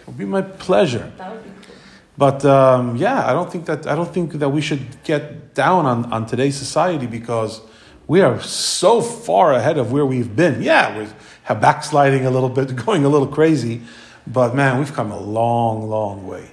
It'll 0.00 0.12
be 0.12 0.24
my 0.24 0.42
pleasure. 0.42 1.12
That 1.18 1.32
would 1.32 1.42
be 1.44 1.50
cool. 1.66 1.74
But 2.16 2.44
um, 2.44 2.96
yeah, 2.96 3.26
I 3.26 3.32
don't 3.32 3.50
think 3.50 3.66
that 3.66 3.86
I 3.86 3.94
don't 3.94 4.12
think 4.12 4.32
that 4.34 4.48
we 4.50 4.60
should 4.60 5.02
get 5.04 5.54
down 5.54 5.84
on, 5.86 6.12
on 6.12 6.26
today's 6.26 6.56
society 6.56 7.06
because 7.06 7.60
we 8.06 8.20
are 8.22 8.40
so 8.40 9.00
far 9.02 9.52
ahead 9.52 9.78
of 9.78 9.92
where 9.92 10.06
we've 10.06 10.34
been. 10.34 10.62
Yeah, 10.62 10.96
we 10.98 11.06
have 11.44 11.60
backsliding 11.60 12.24
a 12.26 12.30
little 12.30 12.48
bit, 12.48 12.74
going 12.86 13.04
a 13.04 13.08
little 13.08 13.26
crazy, 13.28 13.82
but 14.26 14.54
man, 14.54 14.78
we've 14.78 14.92
come 14.92 15.10
a 15.12 15.18
long, 15.20 15.88
long 15.88 16.26
way. 16.26 16.50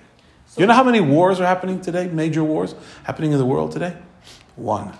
You 0.58 0.65
know 0.65 0.74
how 0.74 0.84
many 0.84 1.02
wars 1.02 1.39
are 1.39 1.46
happening 1.46 1.82
today? 1.82 2.08
Major 2.08 2.44
wars 2.44 2.76
happening 3.04 3.32
in 3.32 3.38
the 3.38 3.46
world 3.46 3.72
today? 3.72 3.96
One. 4.56 4.94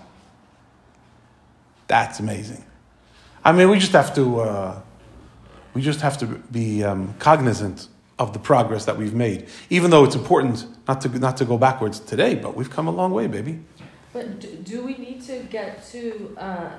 That's 1.88 2.20
amazing. 2.20 2.64
I 3.44 3.52
mean, 3.52 3.70
we 3.70 3.78
just 3.78 3.92
have 3.92 4.14
to 4.16 4.40
uh, 4.40 4.80
we 5.74 5.82
just 5.82 6.00
have 6.00 6.18
to 6.18 6.26
be 6.26 6.82
um, 6.82 7.14
cognizant 7.18 7.88
of 8.18 8.32
the 8.32 8.38
progress 8.38 8.86
that 8.86 8.96
we've 8.96 9.14
made, 9.14 9.46
even 9.70 9.90
though 9.90 10.04
it's 10.04 10.16
important 10.16 10.66
not 10.88 11.00
to 11.02 11.08
not 11.18 11.36
to 11.36 11.44
go 11.44 11.56
backwards 11.56 12.00
today. 12.00 12.34
But 12.34 12.56
we've 12.56 12.70
come 12.70 12.88
a 12.88 12.90
long 12.90 13.12
way, 13.12 13.26
baby. 13.26 13.60
But 14.12 14.40
do, 14.40 14.48
do 14.56 14.84
we 14.84 14.96
need 14.96 15.20
to 15.24 15.40
get 15.40 15.86
to, 15.92 16.34
uh, 16.38 16.70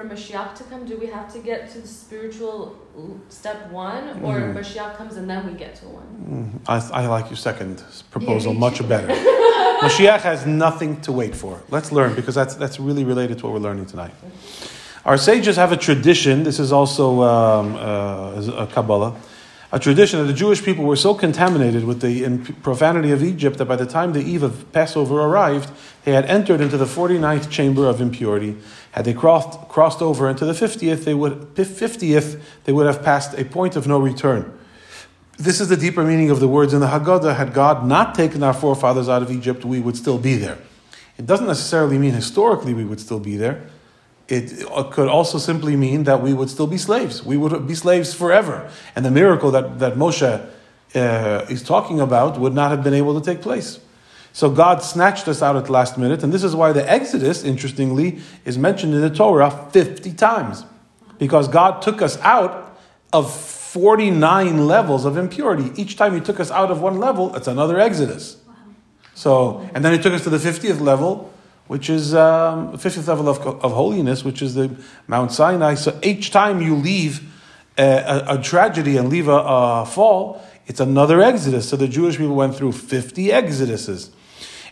for 0.00 0.14
Mashiach 0.14 0.54
to 0.56 0.64
come, 0.64 0.86
do 0.86 0.96
we 0.96 1.06
have 1.06 1.32
to 1.32 1.38
get 1.38 1.70
to 1.72 1.80
the 1.80 1.88
spiritual 1.88 2.76
step 3.28 3.70
one? 3.70 4.08
Or 4.22 4.34
Mhm. 4.40 4.54
Mashiach 4.54 4.96
comes 4.96 5.16
and 5.16 5.28
then 5.28 5.46
we 5.46 5.52
get 5.52 5.74
to 5.76 5.86
one? 5.86 6.10
Mm, 6.28 6.48
I, 6.68 7.02
I 7.02 7.06
like 7.06 7.28
your 7.30 7.36
second 7.36 7.82
proposal 8.10 8.54
much 8.54 8.86
better. 8.88 9.08
Mashiach 9.84 10.20
has 10.20 10.46
nothing 10.46 11.00
to 11.02 11.12
wait 11.12 11.34
for. 11.34 11.58
Let's 11.70 11.90
learn 11.92 12.14
because 12.14 12.34
that's 12.34 12.54
that's 12.54 12.78
really 12.78 13.04
related 13.04 13.38
to 13.38 13.46
what 13.46 13.52
we're 13.54 13.66
learning 13.68 13.86
tonight. 13.86 14.12
Our 15.04 15.16
sages 15.16 15.56
have 15.56 15.72
a 15.72 15.76
tradition. 15.76 16.44
This 16.44 16.58
is 16.58 16.72
also 16.72 17.22
um, 17.22 17.76
uh, 17.76 18.64
a 18.64 18.66
Kabbalah. 18.66 19.14
A 19.72 19.78
tradition 19.78 20.18
that 20.18 20.24
the 20.24 20.32
Jewish 20.32 20.64
people 20.64 20.84
were 20.84 20.96
so 20.96 21.14
contaminated 21.14 21.84
with 21.84 22.00
the 22.00 22.52
profanity 22.62 23.12
of 23.12 23.22
Egypt 23.22 23.58
that 23.58 23.66
by 23.66 23.76
the 23.76 23.86
time 23.86 24.12
the 24.12 24.20
eve 24.20 24.42
of 24.42 24.70
Passover 24.72 25.20
arrived, 25.20 25.70
they 26.04 26.12
had 26.12 26.24
entered 26.24 26.60
into 26.60 26.76
the 26.76 26.86
49th 26.86 27.48
chamber 27.50 27.86
of 27.86 28.00
impurity. 28.00 28.56
Had 28.92 29.04
they 29.04 29.14
crossed, 29.14 29.68
crossed 29.68 30.02
over 30.02 30.28
into 30.28 30.44
the 30.44 30.54
50th, 30.54 31.04
they 31.04 31.14
would, 31.14 31.54
50th, 31.54 32.40
they 32.64 32.72
would 32.72 32.86
have 32.86 33.04
passed 33.04 33.38
a 33.38 33.44
point 33.44 33.76
of 33.76 33.86
no 33.86 34.00
return. 34.00 34.58
This 35.38 35.60
is 35.60 35.68
the 35.68 35.76
deeper 35.76 36.02
meaning 36.02 36.30
of 36.30 36.40
the 36.40 36.48
words 36.48 36.74
in 36.74 36.80
the 36.80 36.88
Haggadah. 36.88 37.36
Had 37.36 37.54
God 37.54 37.86
not 37.86 38.16
taken 38.16 38.42
our 38.42 38.52
forefathers 38.52 39.08
out 39.08 39.22
of 39.22 39.30
Egypt, 39.30 39.64
we 39.64 39.78
would 39.78 39.96
still 39.96 40.18
be 40.18 40.34
there. 40.34 40.58
It 41.16 41.26
doesn't 41.26 41.46
necessarily 41.46 41.96
mean 41.96 42.12
historically 42.12 42.74
we 42.74 42.84
would 42.84 42.98
still 42.98 43.20
be 43.20 43.36
there. 43.36 43.68
It 44.30 44.64
could 44.92 45.08
also 45.08 45.38
simply 45.38 45.74
mean 45.76 46.04
that 46.04 46.22
we 46.22 46.32
would 46.32 46.48
still 46.48 46.68
be 46.68 46.78
slaves. 46.78 47.24
We 47.24 47.36
would 47.36 47.66
be 47.66 47.74
slaves 47.74 48.14
forever. 48.14 48.70
And 48.94 49.04
the 49.04 49.10
miracle 49.10 49.50
that, 49.50 49.80
that 49.80 49.94
Moshe 49.94 50.46
uh, 50.94 51.46
is 51.50 51.64
talking 51.64 52.00
about 52.00 52.38
would 52.38 52.54
not 52.54 52.70
have 52.70 52.84
been 52.84 52.94
able 52.94 53.18
to 53.20 53.24
take 53.24 53.42
place. 53.42 53.80
So 54.32 54.48
God 54.48 54.84
snatched 54.84 55.26
us 55.26 55.42
out 55.42 55.56
at 55.56 55.64
the 55.64 55.72
last 55.72 55.98
minute. 55.98 56.22
And 56.22 56.32
this 56.32 56.44
is 56.44 56.54
why 56.54 56.70
the 56.70 56.88
Exodus, 56.88 57.42
interestingly, 57.42 58.20
is 58.44 58.56
mentioned 58.56 58.94
in 58.94 59.00
the 59.00 59.10
Torah 59.10 59.50
50 59.50 60.12
times. 60.12 60.64
Because 61.18 61.48
God 61.48 61.82
took 61.82 62.00
us 62.00 62.16
out 62.18 62.78
of 63.12 63.34
49 63.34 64.66
levels 64.68 65.04
of 65.04 65.16
impurity. 65.16 65.72
Each 65.74 65.96
time 65.96 66.14
He 66.14 66.20
took 66.20 66.38
us 66.38 66.52
out 66.52 66.70
of 66.70 66.80
one 66.80 66.98
level, 66.98 67.34
it's 67.34 67.48
another 67.48 67.80
Exodus. 67.80 68.36
So, 69.14 69.68
and 69.74 69.84
then 69.84 69.92
He 69.92 69.98
took 69.98 70.12
us 70.12 70.22
to 70.22 70.30
the 70.30 70.38
50th 70.38 70.80
level, 70.80 71.32
which 71.70 71.88
is 71.88 72.16
um, 72.16 72.72
the 72.72 72.78
50th 72.78 73.06
level 73.06 73.28
of, 73.28 73.38
of 73.46 73.70
holiness, 73.70 74.24
which 74.24 74.42
is 74.42 74.56
the 74.56 74.76
Mount 75.06 75.30
Sinai. 75.30 75.74
So 75.74 75.96
each 76.02 76.32
time 76.32 76.60
you 76.60 76.74
leave 76.74 77.32
a, 77.78 77.84
a, 78.28 78.34
a 78.38 78.42
tragedy 78.42 78.96
and 78.96 79.08
leave 79.08 79.28
a, 79.28 79.40
a 79.46 79.86
fall, 79.86 80.44
it's 80.66 80.80
another 80.80 81.22
Exodus. 81.22 81.68
So 81.68 81.76
the 81.76 81.86
Jewish 81.86 82.16
people 82.16 82.34
went 82.34 82.56
through 82.56 82.72
50 82.72 83.28
Exoduses. 83.28 84.10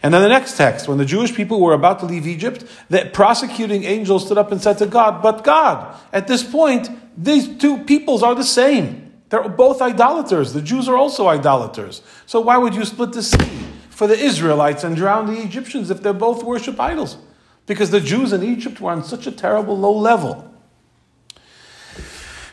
And 0.02 0.12
then 0.12 0.22
the 0.22 0.28
next 0.28 0.56
text, 0.56 0.88
when 0.88 0.98
the 0.98 1.04
Jewish 1.04 1.32
people 1.36 1.60
were 1.60 1.72
about 1.72 2.00
to 2.00 2.04
leave 2.04 2.26
Egypt, 2.26 2.64
the 2.90 3.08
prosecuting 3.12 3.84
angel 3.84 4.18
stood 4.18 4.36
up 4.36 4.50
and 4.50 4.60
said 4.60 4.78
to 4.78 4.86
God, 4.86 5.22
But 5.22 5.44
God, 5.44 5.96
at 6.12 6.26
this 6.26 6.42
point, 6.42 6.90
these 7.16 7.46
two 7.58 7.84
peoples 7.84 8.24
are 8.24 8.34
the 8.34 8.42
same. 8.42 9.12
They're 9.28 9.48
both 9.48 9.80
idolaters. 9.80 10.52
The 10.52 10.62
Jews 10.62 10.88
are 10.88 10.96
also 10.96 11.28
idolaters. 11.28 12.02
So 12.26 12.40
why 12.40 12.58
would 12.58 12.74
you 12.74 12.84
split 12.84 13.12
the 13.12 13.22
sea 13.22 13.68
for 13.98 14.06
the 14.06 14.16
Israelites 14.16 14.84
and 14.84 14.94
drown 14.94 15.26
the 15.26 15.42
Egyptians 15.42 15.90
if 15.90 16.04
they're 16.04 16.12
both 16.12 16.44
worship 16.44 16.78
idols? 16.78 17.16
Because 17.66 17.90
the 17.90 17.98
Jews 17.98 18.32
in 18.32 18.44
Egypt 18.44 18.80
were 18.80 18.92
on 18.92 19.02
such 19.02 19.26
a 19.26 19.32
terrible 19.32 19.76
low 19.76 19.92
level. 19.92 20.54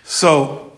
So, 0.03 0.73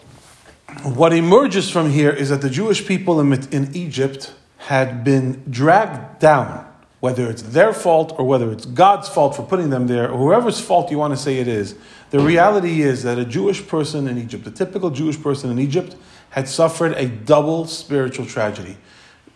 what 0.83 1.13
emerges 1.13 1.69
from 1.69 1.91
here 1.91 2.09
is 2.09 2.27
that 2.31 2.41
the 2.41 2.49
Jewish 2.49 2.85
people 2.85 3.21
in, 3.21 3.31
in 3.53 3.73
Egypt 3.73 4.33
had 4.57 5.05
been 5.05 5.41
dragged 5.49 6.19
down, 6.19 6.69
whether 6.99 7.29
it's 7.29 7.43
their 7.43 7.71
fault 7.71 8.13
or 8.17 8.27
whether 8.27 8.51
it's 8.51 8.65
God's 8.65 9.07
fault 9.07 9.37
for 9.37 9.43
putting 9.43 9.69
them 9.69 9.87
there, 9.87 10.11
or 10.11 10.17
whoever's 10.17 10.59
fault 10.59 10.91
you 10.91 10.97
want 10.97 11.13
to 11.13 11.17
say 11.17 11.37
it 11.37 11.47
is. 11.47 11.75
The 12.09 12.19
reality 12.19 12.81
is 12.81 13.03
that 13.03 13.17
a 13.17 13.23
Jewish 13.23 13.65
person 13.65 14.05
in 14.05 14.17
Egypt, 14.17 14.45
a 14.45 14.51
typical 14.51 14.89
Jewish 14.89 15.21
person 15.21 15.49
in 15.49 15.59
Egypt, 15.59 15.95
had 16.31 16.49
suffered 16.49 16.91
a 16.97 17.07
double 17.07 17.67
spiritual 17.67 18.25
tragedy. 18.25 18.77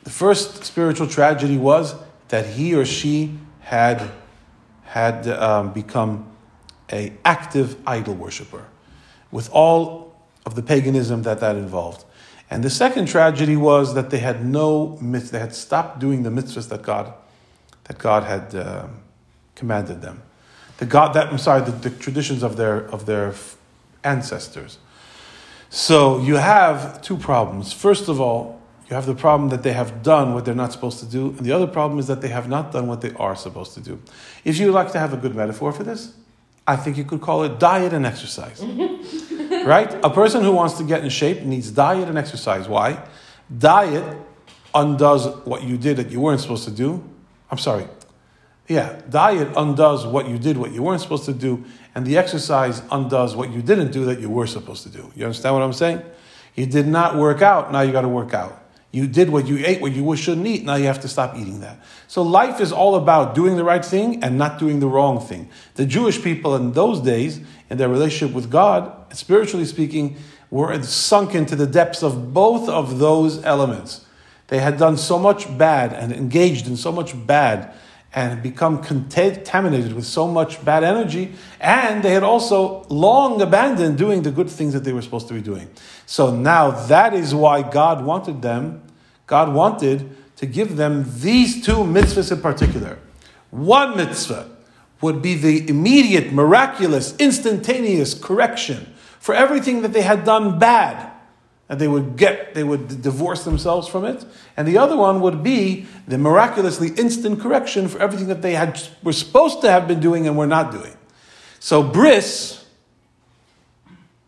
The 0.04 0.10
first 0.10 0.64
spiritual 0.64 1.08
tragedy 1.08 1.58
was 1.58 1.96
that 2.30 2.46
he 2.46 2.74
or 2.74 2.86
she 2.86 3.38
had 3.62 4.10
had 4.84 5.28
um, 5.28 5.72
become 5.72 6.28
a 6.92 7.14
active 7.24 7.78
idol 7.88 8.16
worshiper, 8.16 8.66
with 9.32 9.50
all 9.52 10.14
of 10.46 10.56
the 10.56 10.62
paganism 10.62 11.24
that 11.24 11.40
that 11.40 11.56
involved. 11.56 12.04
And 12.50 12.64
the 12.64 12.70
second 12.70 13.08
tragedy 13.08 13.56
was 13.56 13.94
that 13.94 14.10
they 14.10 14.20
had 14.20 14.46
no 14.46 14.98
mitzvah, 15.00 15.32
they 15.32 15.40
had 15.40 15.56
stopped 15.56 16.00
doing 16.00 16.24
the 16.24 16.30
mitzvahs 16.30 16.68
that 16.70 16.82
God, 16.82 17.14
that 17.86 17.98
God 17.98 18.24
had 18.24 18.54
uh, 18.54 18.88
commanded 19.56 20.02
them. 20.02 20.22
The 20.78 20.86
God 20.86 21.14
that 21.14 21.28
I'm 21.28 21.38
sorry, 21.38 21.62
the, 21.62 21.72
the 21.72 21.90
traditions 21.90 22.44
of 22.44 22.58
their 22.58 22.80
of 22.90 23.06
their 23.06 23.34
ancestors. 24.04 24.80
So 25.70 26.20
you 26.20 26.36
have 26.36 27.02
two 27.02 27.16
problems. 27.16 27.72
First 27.72 28.10
of 28.10 28.20
all, 28.20 28.61
you 28.92 28.96
have 28.96 29.06
the 29.06 29.16
problem 29.16 29.50
that 29.50 29.64
they 29.64 29.72
have 29.72 30.04
done 30.04 30.34
what 30.34 30.44
they're 30.44 30.54
not 30.54 30.74
supposed 30.74 31.00
to 31.00 31.06
do, 31.06 31.28
and 31.30 31.40
the 31.40 31.54
other 31.54 31.66
problem 31.66 31.98
is 31.98 32.08
that 32.08 32.20
they 32.20 32.28
have 32.28 32.50
not 32.50 32.74
done 32.74 32.88
what 32.88 33.00
they 33.00 33.14
are 33.14 33.38
supposed 33.38 33.74
to 33.76 33.80
do. 33.80 34.02
If 34.44 34.58
you 34.60 34.66
would 34.66 34.76
like 34.76 34.92
to 34.92 35.00
have 35.00 35.14
a 35.14 35.18
good 35.18 35.34
metaphor 35.34 35.72
for 35.72 35.84
this, 35.84 36.14
I 36.68 36.76
think 36.76 36.98
you 36.98 37.06
could 37.06 37.22
call 37.22 37.44
it 37.44 37.58
diet 37.58 37.94
and 37.94 38.06
exercise. 38.06 38.62
right? 39.66 39.94
A 40.04 40.10
person 40.10 40.44
who 40.44 40.52
wants 40.52 40.78
to 40.78 40.84
get 40.84 41.06
in 41.06 41.10
shape 41.10 41.42
needs 41.44 41.72
diet 41.72 42.10
and 42.10 42.18
exercise. 42.18 42.68
Why? 42.68 43.02
Diet 43.58 44.18
undoes 44.76 45.26
what 45.46 45.64
you 45.64 45.78
did 45.78 45.96
that 45.96 46.12
you 46.12 46.20
weren't 46.20 46.42
supposed 46.42 46.66
to 46.66 46.72
do. 46.72 47.02
I'm 47.50 47.58
sorry. 47.58 47.88
Yeah, 48.68 49.02
diet 49.10 49.54
undoes 49.56 50.06
what 50.06 50.28
you 50.28 50.38
did, 50.38 50.58
what 50.58 50.74
you 50.74 50.84
weren't 50.84 51.02
supposed 51.02 51.26
to 51.26 51.34
do, 51.34 51.64
and 51.96 52.06
the 52.06 52.18
exercise 52.18 52.82
undoes 52.92 53.38
what 53.38 53.52
you 53.52 53.62
didn't 53.62 53.92
do 53.92 54.04
that 54.06 54.20
you 54.20 54.30
were 54.30 54.48
supposed 54.48 54.84
to 54.84 54.90
do. 54.90 55.12
You 55.16 55.24
understand 55.26 55.56
what 55.56 55.64
I'm 55.64 55.72
saying? 55.72 56.02
You 56.56 56.66
did 56.66 56.88
not 56.88 57.16
work 57.16 57.42
out, 57.42 57.72
now 57.72 57.82
you 57.82 57.94
got 57.94 58.02
to 58.02 58.10
work 58.10 58.34
out. 58.34 58.61
You 58.92 59.08
did 59.08 59.30
what 59.30 59.48
you 59.48 59.66
ate, 59.66 59.82
what 59.82 59.94
you 59.94 60.16
shouldn't 60.18 60.46
eat, 60.48 60.66
now 60.66 60.76
you 60.76 60.86
have 60.86 61.00
to 61.02 61.08
stop 61.08 61.38
eating 61.38 61.62
that. 61.62 61.80
So 62.08 62.22
life 62.22 62.60
is 62.60 62.74
all 62.74 62.96
about 62.96 63.34
doing 63.34 63.56
the 63.56 63.64
right 63.64 63.84
thing 63.84 64.22
and 64.22 64.38
not 64.38 64.60
doing 64.60 64.82
the 64.82 64.88
wrong 64.88 65.20
thing. 65.20 65.50
The 65.76 65.86
Jewish 65.86 66.22
people 66.22 66.56
in 66.58 66.74
those 66.74 67.00
days, 67.00 67.40
in 67.70 67.78
their 67.78 67.88
relationship 67.88 68.36
with 68.36 68.52
God, 68.52 69.16
spiritually 69.16 69.66
speaking, 69.66 70.18
were 70.50 70.84
sunk 70.84 71.34
into 71.34 71.56
the 71.56 71.68
depths 71.68 72.04
of 72.04 72.34
both 72.34 72.68
of 72.68 73.00
those 73.00 73.42
elements. 73.46 74.06
They 74.48 74.60
had 74.60 74.78
done 74.78 74.98
so 74.98 75.18
much 75.18 75.58
bad 75.58 75.94
and 75.94 76.12
engaged 76.12 76.68
in 76.68 76.76
so 76.76 76.92
much 76.92 77.16
bad 77.26 77.74
and 78.14 78.44
become 78.44 78.84
contaminated 78.84 79.94
with 79.94 80.06
so 80.06 80.28
much 80.28 80.64
bad 80.66 80.84
energy, 80.84 81.34
and 81.60 82.04
they 82.04 82.12
had 82.12 82.24
also 82.24 82.84
long 82.90 83.42
abandoned 83.42 83.98
doing 83.98 84.22
the 84.22 84.32
good 84.32 84.50
things 84.50 84.74
that 84.74 84.84
they 84.84 84.92
were 84.92 85.02
supposed 85.02 85.28
to 85.30 85.34
be 85.34 85.42
doing. 85.42 85.70
So 86.06 86.36
now 86.36 86.72
that 86.88 87.14
is 87.14 87.34
why 87.34 87.62
God 87.62 88.04
wanted 88.04 88.42
them, 88.42 88.84
God 89.28 89.54
wanted 89.54 90.10
to 90.36 90.46
give 90.46 90.76
them 90.76 91.06
these 91.20 91.66
two 91.66 91.78
mitzvahs 91.78 92.32
in 92.32 92.42
particular. 92.42 93.00
One 93.50 93.96
mitzvah 93.96 94.50
would 95.00 95.22
be 95.22 95.36
the 95.36 95.68
immediate, 95.70 96.34
miraculous, 96.34 97.16
instantaneous 97.18 98.14
correction 98.14 98.94
for 99.20 99.34
everything 99.34 99.84
that 99.84 99.94
they 99.94 100.02
had 100.02 100.24
done 100.26 100.60
bad 100.60 101.11
and 101.72 101.82
they 101.82 101.88
would 101.88 102.16
get 102.16 102.54
they 102.54 102.64
would 102.64 103.02
divorce 103.02 103.44
themselves 103.44 103.88
from 103.88 104.06
it 104.06 104.24
and 104.56 104.68
the 104.68 104.78
other 104.78 104.96
one 104.96 105.22
would 105.22 105.42
be 105.42 105.88
the 106.08 106.20
miraculously 106.20 106.90
instant 106.90 107.40
correction 107.40 107.88
for 107.88 107.98
everything 108.00 108.28
that 108.28 108.44
they 108.44 108.54
had 108.54 108.80
were 109.02 109.14
supposed 109.14 109.62
to 109.62 109.72
have 109.72 109.88
been 109.88 110.00
doing 110.00 110.28
and 110.28 110.38
were 110.38 110.46
not 110.46 110.72
doing 110.72 110.96
so 111.60 111.82
bris 111.82 112.62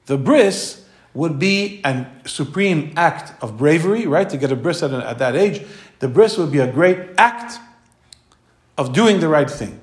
the 0.08 0.18
bris 0.18 0.84
would 1.14 1.38
be 1.38 1.82
a 1.86 2.06
supreme 2.26 2.94
act 2.98 3.42
of 3.44 3.58
bravery, 3.58 4.08
right? 4.08 4.30
To 4.30 4.38
get 4.38 4.52
a 4.52 4.56
bris 4.56 4.82
at, 4.82 4.92
at 4.92 5.20
that 5.20 5.36
age, 5.36 5.66
the 6.00 6.08
bris 6.08 6.38
would 6.38 6.52
be 6.52 6.60
a 6.60 6.72
great 6.72 7.00
act 7.18 7.60
of 8.78 8.94
doing 8.94 9.20
the 9.20 9.28
right 9.28 9.50
thing. 9.50 9.80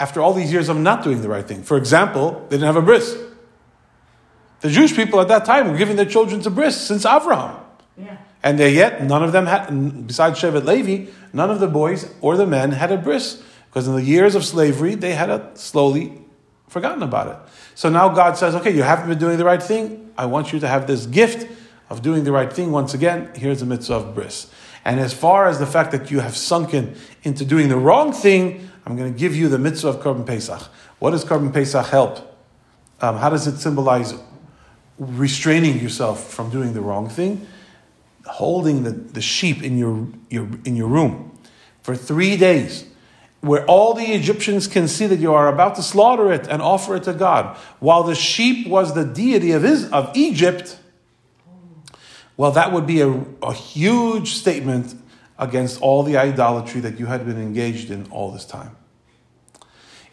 After 0.00 0.20
all 0.20 0.32
these 0.32 0.52
years 0.52 0.68
of 0.68 0.76
not 0.76 1.02
doing 1.02 1.22
the 1.22 1.28
right 1.28 1.46
thing. 1.46 1.62
For 1.62 1.76
example, 1.76 2.46
they 2.48 2.56
didn't 2.56 2.66
have 2.66 2.76
a 2.76 2.82
bris. 2.82 3.16
The 4.60 4.70
Jewish 4.70 4.94
people 4.94 5.20
at 5.20 5.28
that 5.28 5.44
time 5.44 5.70
were 5.70 5.76
giving 5.76 5.96
their 5.96 6.06
children 6.06 6.40
to 6.42 6.50
bris 6.50 6.80
since 6.80 7.04
Avraham. 7.04 7.60
Yeah. 7.96 8.16
And 8.42 8.58
they 8.58 8.72
yet, 8.72 9.02
none 9.04 9.22
of 9.22 9.32
them 9.32 9.46
had, 9.46 10.06
besides 10.06 10.40
Shevet 10.40 10.64
Levi, 10.64 11.10
none 11.32 11.50
of 11.50 11.60
the 11.60 11.66
boys 11.66 12.12
or 12.20 12.36
the 12.36 12.46
men 12.46 12.72
had 12.72 12.92
a 12.92 12.96
bris. 12.96 13.42
Because 13.68 13.86
in 13.86 13.94
the 13.94 14.02
years 14.02 14.34
of 14.34 14.44
slavery, 14.44 14.94
they 14.94 15.14
had 15.14 15.58
slowly 15.58 16.20
forgotten 16.68 17.02
about 17.02 17.28
it. 17.28 17.52
So 17.74 17.88
now 17.88 18.08
God 18.08 18.36
says, 18.36 18.54
okay, 18.56 18.74
you 18.74 18.82
haven't 18.82 19.08
been 19.08 19.18
doing 19.18 19.38
the 19.38 19.44
right 19.44 19.62
thing. 19.62 20.12
I 20.16 20.26
want 20.26 20.52
you 20.52 20.60
to 20.60 20.68
have 20.68 20.86
this 20.86 21.06
gift 21.06 21.48
of 21.90 22.02
doing 22.02 22.24
the 22.24 22.32
right 22.32 22.52
thing. 22.52 22.72
Once 22.72 22.94
again, 22.94 23.30
here's 23.34 23.60
the 23.60 23.66
mitzvah 23.66 23.94
of 23.94 24.14
bris. 24.14 24.50
And 24.84 25.00
as 25.00 25.12
far 25.12 25.48
as 25.48 25.58
the 25.58 25.66
fact 25.66 25.92
that 25.92 26.10
you 26.10 26.20
have 26.20 26.36
sunken 26.36 26.96
into 27.22 27.44
doing 27.44 27.68
the 27.68 27.76
wrong 27.76 28.12
thing, 28.12 28.68
I'm 28.86 28.96
going 28.96 29.12
to 29.12 29.18
give 29.18 29.36
you 29.36 29.48
the 29.48 29.58
mitzvah 29.58 29.88
of 29.88 29.96
Korban 29.96 30.26
Pesach. 30.26 30.62
What 30.98 31.10
does 31.10 31.24
Korban 31.24 31.52
Pesach 31.52 31.86
help? 31.86 32.18
Um, 33.00 33.16
how 33.16 33.30
does 33.30 33.46
it 33.46 33.58
symbolize 33.58 34.14
restraining 34.98 35.78
yourself 35.80 36.32
from 36.32 36.50
doing 36.50 36.72
the 36.72 36.80
wrong 36.80 37.08
thing? 37.08 37.46
Holding 38.26 38.82
the, 38.82 38.90
the 38.90 39.20
sheep 39.20 39.62
in 39.62 39.78
your, 39.78 40.06
your, 40.28 40.48
in 40.64 40.76
your 40.76 40.88
room 40.88 41.38
for 41.82 41.96
three 41.96 42.36
days 42.36 42.84
where 43.40 43.64
all 43.66 43.94
the 43.94 44.04
Egyptians 44.04 44.66
can 44.66 44.88
see 44.88 45.06
that 45.06 45.20
you 45.20 45.32
are 45.32 45.48
about 45.48 45.76
to 45.76 45.82
slaughter 45.82 46.32
it 46.32 46.46
and 46.48 46.60
offer 46.60 46.96
it 46.96 47.04
to 47.04 47.12
God, 47.12 47.56
while 47.78 48.02
the 48.02 48.14
sheep 48.14 48.66
was 48.66 48.94
the 48.94 49.04
deity 49.04 49.52
of, 49.52 49.62
his, 49.62 49.88
of 49.90 50.10
Egypt, 50.16 50.78
well, 52.36 52.50
that 52.50 52.72
would 52.72 52.86
be 52.86 53.00
a, 53.00 53.24
a 53.42 53.52
huge 53.52 54.34
statement 54.34 54.94
against 55.38 55.80
all 55.80 56.02
the 56.02 56.16
idolatry 56.16 56.80
that 56.80 56.98
you 56.98 57.06
had 57.06 57.24
been 57.24 57.40
engaged 57.40 57.90
in 57.90 58.06
all 58.10 58.32
this 58.32 58.44
time. 58.44 58.76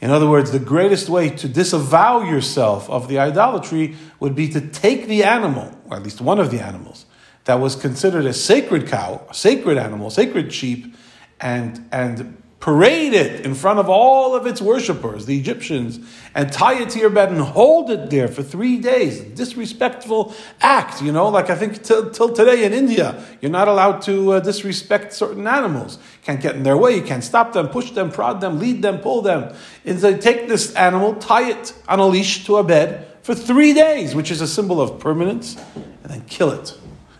In 0.05 0.11
other 0.11 0.29
words, 0.29 0.51
the 0.51 0.59
greatest 0.59 1.09
way 1.09 1.31
to 1.31 1.47
disavow 1.47 2.21
yourself 2.21 2.87
of 2.91 3.07
the 3.07 3.17
idolatry 3.17 3.95
would 4.19 4.35
be 4.35 4.47
to 4.49 4.61
take 4.61 5.07
the 5.07 5.23
animal, 5.23 5.75
or 5.89 5.97
at 5.97 6.03
least 6.03 6.21
one 6.21 6.37
of 6.37 6.51
the 6.51 6.59
animals, 6.59 7.07
that 7.45 7.55
was 7.55 7.75
considered 7.75 8.27
a 8.27 8.31
sacred 8.33 8.87
cow, 8.87 9.25
a 9.27 9.33
sacred 9.33 9.79
animal, 9.79 10.11
sacred 10.11 10.53
sheep, 10.53 10.95
and, 11.41 11.89
and 11.91 12.39
parade 12.65 13.13
it 13.13 13.45
in 13.45 13.53
front 13.53 13.77
of 13.77 13.87
all 13.87 14.35
of 14.35 14.47
its 14.47 14.59
worshippers, 14.59 15.27
the 15.27 15.37
Egyptians, 15.37 15.99
and 16.33 16.51
tie 16.51 16.81
it 16.81 16.89
to 16.89 16.97
your 16.97 17.11
bed 17.11 17.29
and 17.29 17.39
hold 17.39 17.91
it 17.91 18.09
there 18.09 18.27
for 18.27 18.41
three 18.41 18.79
days. 18.79 19.21
Disrespectful 19.21 20.33
act, 20.61 20.99
you 20.99 21.11
know, 21.11 21.29
like 21.29 21.51
I 21.51 21.55
think 21.55 21.83
till, 21.83 22.09
till 22.09 22.33
today 22.33 22.63
in 22.63 22.73
India, 22.73 23.23
you're 23.39 23.51
not 23.51 23.67
allowed 23.67 24.01
to 24.09 24.31
uh, 24.31 24.39
disrespect 24.39 25.13
certain 25.13 25.45
animals. 25.45 25.99
Can't 26.23 26.41
get 26.41 26.55
in 26.55 26.63
their 26.63 26.75
way, 26.75 26.95
you 26.95 27.03
can't 27.03 27.23
stop 27.23 27.53
them, 27.53 27.67
push 27.67 27.91
them, 27.91 28.09
prod 28.09 28.41
them, 28.41 28.57
lead 28.57 28.81
them, 28.81 28.97
pull 28.97 29.21
them. 29.21 29.55
Instead, 29.83 30.19
take 30.19 30.47
this 30.47 30.73
animal, 30.73 31.13
tie 31.17 31.47
it 31.51 31.71
on 31.87 31.99
a 31.99 32.07
leash 32.07 32.45
to 32.45 32.57
a 32.57 32.63
bed 32.63 33.05
for 33.21 33.35
three 33.35 33.73
days, 33.73 34.15
which 34.15 34.31
is 34.31 34.41
a 34.41 34.47
symbol 34.47 34.81
of 34.81 34.99
permanence, 34.99 35.55
and 35.75 36.11
then 36.11 36.21
kill 36.21 36.49
it. 36.49 36.75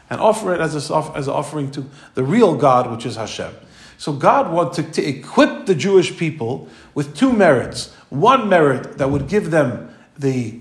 And 0.10 0.20
offer 0.20 0.56
it 0.56 0.60
as, 0.60 0.74
a, 0.90 1.12
as 1.16 1.28
an 1.28 1.34
offering 1.36 1.70
to 1.72 1.86
the 2.16 2.24
real 2.24 2.56
God, 2.56 2.90
which 2.90 3.06
is 3.06 3.16
Hashem. 3.16 3.54
So 3.98 4.14
God 4.14 4.52
wanted 4.52 4.94
to 4.94 5.04
equip 5.04 5.66
the 5.66 5.76
Jewish 5.76 6.18
people 6.18 6.68
with 6.94 7.16
two 7.16 7.32
merits. 7.32 7.94
One 8.10 8.50
merit 8.50 8.98
that 8.98 9.10
would 9.10 9.28
give 9.28 9.52
them 9.52 9.94
the 10.18 10.60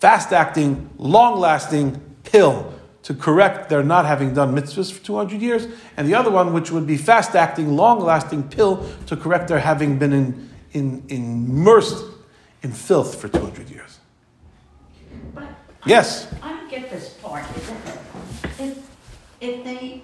fast 0.00 0.32
acting, 0.32 0.90
long 0.98 1.38
lasting 1.38 2.00
pill 2.24 2.72
to 3.02 3.14
correct 3.14 3.68
their 3.68 3.82
not 3.82 4.06
having 4.06 4.32
done 4.32 4.54
mitzvahs 4.54 4.90
for 4.90 5.04
200 5.04 5.40
years, 5.40 5.66
and 5.96 6.08
the 6.08 6.14
other 6.14 6.30
one, 6.30 6.52
which 6.54 6.70
would 6.70 6.86
be 6.86 6.96
fast 6.96 7.34
acting, 7.34 7.76
long 7.76 8.00
lasting 8.00 8.42
pill 8.48 8.88
to 9.06 9.16
correct 9.16 9.48
their 9.48 9.58
having 9.58 9.98
been 9.98 10.12
in, 10.12 10.50
in, 10.72 11.04
immersed 11.08 12.02
in 12.62 12.72
filth 12.72 13.20
for 13.20 13.28
200 13.28 13.68
years. 13.68 13.98
But 15.34 15.48
Yes. 15.86 16.32
I 16.42 16.52
don't 16.52 16.70
get 16.70 16.90
this 16.90 17.10
part. 17.10 17.44
If, 18.58 18.90
if 19.40 19.64
they, 19.64 20.02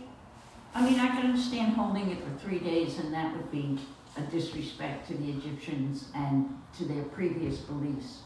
I 0.74 0.88
mean, 0.88 1.00
I 1.00 1.08
can 1.08 1.26
understand 1.26 1.72
holding 1.74 2.10
it 2.10 2.18
for 2.22 2.30
three 2.44 2.58
days 2.58 2.98
and 2.98 3.12
that 3.12 3.34
would 3.36 3.50
be 3.50 3.78
a 4.16 4.20
disrespect 4.22 5.08
to 5.08 5.14
the 5.16 5.30
Egyptians 5.30 6.08
and 6.14 6.56
to 6.78 6.84
their 6.84 7.02
previous 7.04 7.58
beliefs 7.58 8.20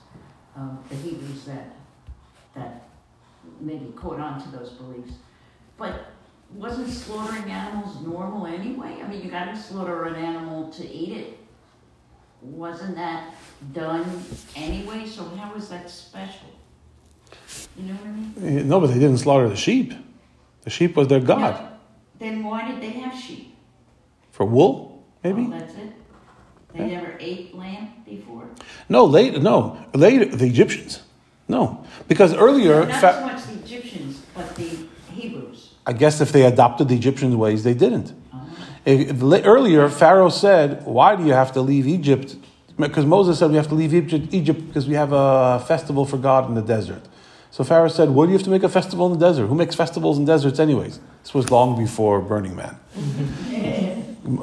the 0.88 0.96
Hebrews 0.96 1.44
that, 1.44 1.76
that 2.54 2.88
maybe 3.60 3.92
caught 3.96 4.20
on 4.20 4.40
to 4.42 4.48
those 4.56 4.70
beliefs. 4.70 5.14
But 5.76 6.06
wasn't 6.52 6.88
slaughtering 6.88 7.50
animals 7.50 8.00
normal 8.06 8.46
anyway? 8.46 9.00
I 9.02 9.08
mean, 9.08 9.22
you 9.22 9.30
gotta 9.30 9.56
slaughter 9.56 10.04
an 10.04 10.14
animal 10.14 10.70
to 10.72 10.88
eat 10.88 11.16
it. 11.16 11.38
Wasn't 12.42 12.94
that 12.96 13.34
done 13.72 14.22
anyway? 14.54 15.06
So 15.06 15.24
how 15.24 15.52
was 15.52 15.68
that 15.70 15.90
special? 15.90 16.48
You 17.76 17.84
know 17.88 17.94
what 17.94 18.06
I 18.06 18.12
mean? 18.12 18.58
Eh, 18.58 18.62
No, 18.62 18.80
but 18.80 18.88
they 18.88 18.94
didn't 18.94 19.18
slaughter 19.18 19.48
the 19.48 19.56
sheep. 19.56 19.92
The 20.62 20.70
sheep 20.70 20.94
was 20.96 21.08
their 21.08 21.20
God. 21.20 21.60
No. 21.60 21.73
Then 22.18 22.44
why 22.44 22.70
did 22.70 22.80
they 22.80 22.90
have 23.00 23.14
sheep? 23.18 23.56
For 24.30 24.44
wool, 24.44 25.04
maybe? 25.22 25.46
Oh, 25.46 25.50
that's 25.58 25.74
it? 25.74 25.92
They 26.74 26.86
never 26.88 27.16
ate 27.20 27.54
lamb 27.54 27.88
before? 28.04 28.48
No, 28.88 29.04
later, 29.04 29.38
no, 29.40 29.78
later, 29.94 30.24
the 30.24 30.46
Egyptians. 30.46 31.02
No, 31.46 31.84
because 32.08 32.34
earlier, 32.34 32.86
Not 32.86 33.00
Fa- 33.00 33.18
so 33.20 33.26
much 33.26 33.44
the 33.46 33.62
Egyptians, 33.62 34.22
but 34.34 34.56
the 34.56 34.70
Hebrews. 35.12 35.74
I 35.86 35.92
guess 35.92 36.20
if 36.20 36.32
they 36.32 36.42
adopted 36.44 36.88
the 36.88 36.96
Egyptian 36.96 37.38
ways, 37.38 37.62
they 37.64 37.74
didn't. 37.74 38.12
Oh. 38.32 38.48
If- 38.86 39.22
if 39.22 39.22
earlier, 39.46 39.88
Pharaoh 39.88 40.30
said, 40.30 40.84
Why 40.86 41.14
do 41.16 41.24
you 41.24 41.32
have 41.32 41.52
to 41.52 41.60
leave 41.60 41.86
Egypt? 41.86 42.36
Because 42.76 43.06
Moses 43.06 43.38
said 43.38 43.50
we 43.50 43.56
have 43.56 43.68
to 43.68 43.74
leave 43.76 43.94
Egypt, 43.94 44.34
Egypt 44.34 44.66
because 44.66 44.88
we 44.88 44.94
have 44.94 45.12
a 45.12 45.62
festival 45.68 46.04
for 46.06 46.16
God 46.16 46.48
in 46.48 46.54
the 46.56 46.62
desert. 46.62 47.02
So 47.52 47.62
Pharaoh 47.62 47.88
said, 47.88 48.10
What 48.10 48.24
do 48.26 48.32
you 48.32 48.38
have 48.38 48.44
to 48.44 48.50
make 48.50 48.64
a 48.64 48.68
festival 48.68 49.06
in 49.12 49.18
the 49.18 49.24
desert? 49.24 49.46
Who 49.46 49.54
makes 49.54 49.76
festivals 49.76 50.18
in 50.18 50.24
deserts, 50.24 50.58
anyways? 50.58 50.98
This 51.24 51.32
was 51.32 51.50
long 51.50 51.78
before 51.82 52.20
Burning 52.20 52.54
Man. 52.54 52.76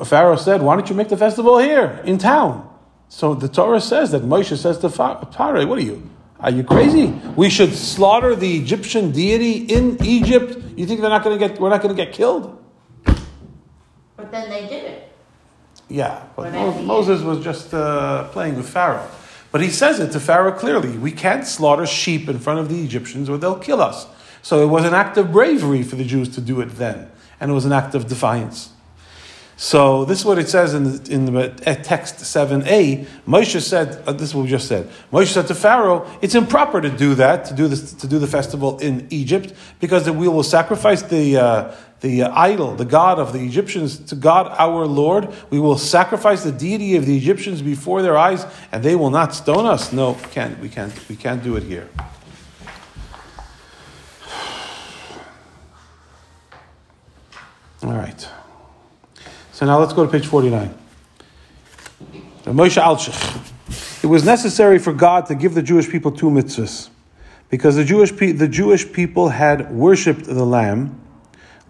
Pharaoh 0.04 0.36
said, 0.36 0.64
Why 0.64 0.76
don't 0.76 0.90
you 0.90 0.96
make 0.96 1.10
the 1.10 1.18
festival 1.18 1.60
here, 1.60 2.02
in 2.06 2.18
town? 2.18 2.68
So 3.08 3.36
the 3.36 3.48
Torah 3.48 3.80
says 3.80 4.10
that 4.12 4.24
Moshe 4.24 4.58
says 4.58 4.80
to 4.80 4.90
Pharaoh, 4.90 5.68
What 5.68 5.78
are 5.78 5.84
you? 5.84 6.10
Are 6.40 6.50
you 6.50 6.64
crazy? 6.64 7.14
We 7.36 7.52
should 7.52 7.76
slaughter 7.76 8.36
the 8.36 8.58
Egyptian 8.58 9.12
deity 9.12 9.58
in 9.58 10.04
Egypt. 10.04 10.58
You 10.76 10.88
think 10.88 11.02
they're 11.02 11.10
not 11.12 11.24
going 11.24 11.38
to 11.38 11.48
get? 11.48 11.60
We're 11.62 11.70
not 11.70 11.84
going 11.84 11.96
to 11.96 12.04
get 12.04 12.16
killed? 12.16 12.58
But 13.06 14.32
then 14.32 14.50
they 14.50 14.62
did 14.62 14.86
it. 14.86 15.14
Yeah, 15.88 16.24
but 16.36 16.52
Mo- 16.52 16.82
Moses 16.82 17.22
was 17.22 17.44
just 17.44 17.76
uh, 17.76 18.24
playing 18.30 18.56
with 18.56 18.68
Pharaoh. 18.68 19.08
But 19.52 19.62
he 19.62 19.70
says 19.70 20.00
it 20.00 20.14
to 20.14 20.20
Pharaoh 20.20 20.54
clearly: 20.54 20.98
we 20.98 21.12
can't 21.12 21.46
slaughter 21.46 21.86
sheep 21.86 22.28
in 22.28 22.40
front 22.40 22.60
of 22.60 22.70
the 22.70 22.84
Egyptians, 22.84 23.30
or 23.30 23.38
they'll 23.38 23.60
kill 23.60 23.82
us. 23.82 24.08
So 24.42 24.64
it 24.64 24.68
was 24.68 24.86
an 24.86 24.94
act 24.94 25.18
of 25.18 25.32
bravery 25.32 25.84
for 25.84 25.96
the 25.96 26.06
Jews 26.06 26.30
to 26.30 26.42
do 26.42 26.62
it 26.62 26.78
then, 26.78 27.10
and 27.40 27.52
it 27.52 27.54
was 27.54 27.66
an 27.66 27.74
act 27.74 27.96
of 27.96 28.08
defiance. 28.08 28.72
So 29.62 30.06
this 30.06 30.22
is 30.22 30.26
what 30.26 30.40
it 30.40 30.50
says 30.50 30.74
in 30.74 30.86
the, 30.86 31.14
in 31.14 31.26
the 31.26 31.52
uh, 31.68 31.76
text 31.76 32.16
7a. 32.16 33.06
Moshe 33.28 33.62
said, 33.62 34.02
uh, 34.08 34.12
this 34.12 34.30
is 34.30 34.36
what 34.36 34.42
we 34.42 34.50
just 34.50 34.68
said. 34.68 34.90
Moshe 35.14 35.28
said 35.28 35.46
to 35.50 35.54
Pharaoh, 35.54 36.10
it's 36.20 36.34
improper 36.34 36.82
to 36.82 36.90
do 36.90 37.14
that, 37.14 37.46
to 37.46 37.54
do 37.54 37.68
this, 37.68 37.94
to 37.94 38.08
do 38.08 38.18
the 38.18 38.26
festival 38.26 38.80
in 38.80 39.06
Egypt, 39.12 39.54
because 39.80 40.10
we 40.10 40.28
will 40.28 40.42
sacrifice 40.42 41.04
the, 41.04 41.38
uh, 41.38 41.76
the 42.00 42.24
idol, 42.24 42.74
the 42.74 42.86
god 42.86 43.20
of 43.20 43.34
the 43.34 43.46
Egyptians, 43.46 44.00
to 44.00 44.16
God 44.16 44.52
our 44.58 44.88
Lord. 44.88 45.32
We 45.52 45.60
will 45.60 45.78
sacrifice 45.78 46.44
the 46.44 46.52
deity 46.52 46.96
of 46.96 47.06
the 47.06 47.16
Egyptians 47.16 47.62
before 47.62 48.02
their 48.02 48.18
eyes, 48.18 48.48
and 48.72 48.82
they 48.82 48.96
will 48.96 49.12
not 49.12 49.36
stone 49.36 49.68
us. 49.68 49.94
No, 49.94 50.16
can't, 50.32 50.58
we 50.58 50.70
can't, 50.70 51.08
we 51.08 51.16
can't 51.16 51.44
do 51.44 51.56
it 51.56 51.62
here. 51.62 51.88
All 57.84 57.94
right. 57.94 58.28
So 59.52 59.66
now 59.66 59.80
let's 59.80 59.94
go 59.94 60.06
to 60.06 60.12
page 60.12 60.28
49. 60.28 60.74
The 62.44 62.52
Moshe 62.52 62.82
Alshich. 62.82 64.04
It 64.04 64.08
was 64.08 64.24
necessary 64.24 64.80
for 64.80 64.94
God 64.94 65.26
to 65.28 65.36
give 65.36 65.54
the 65.54 65.62
Jewish 65.62 65.90
people 65.90 66.12
two 66.12 66.30
mitzvahs 66.30 66.90
because 67.50 67.76
the 67.76 67.86
Jewish, 67.86 68.16
pe- 68.16 68.32
the 68.32 68.48
Jewish 68.48 68.92
people 68.92 69.30
had 69.30 69.72
worshipped 69.72 70.26
the 70.26 70.46
lamb 70.46 71.00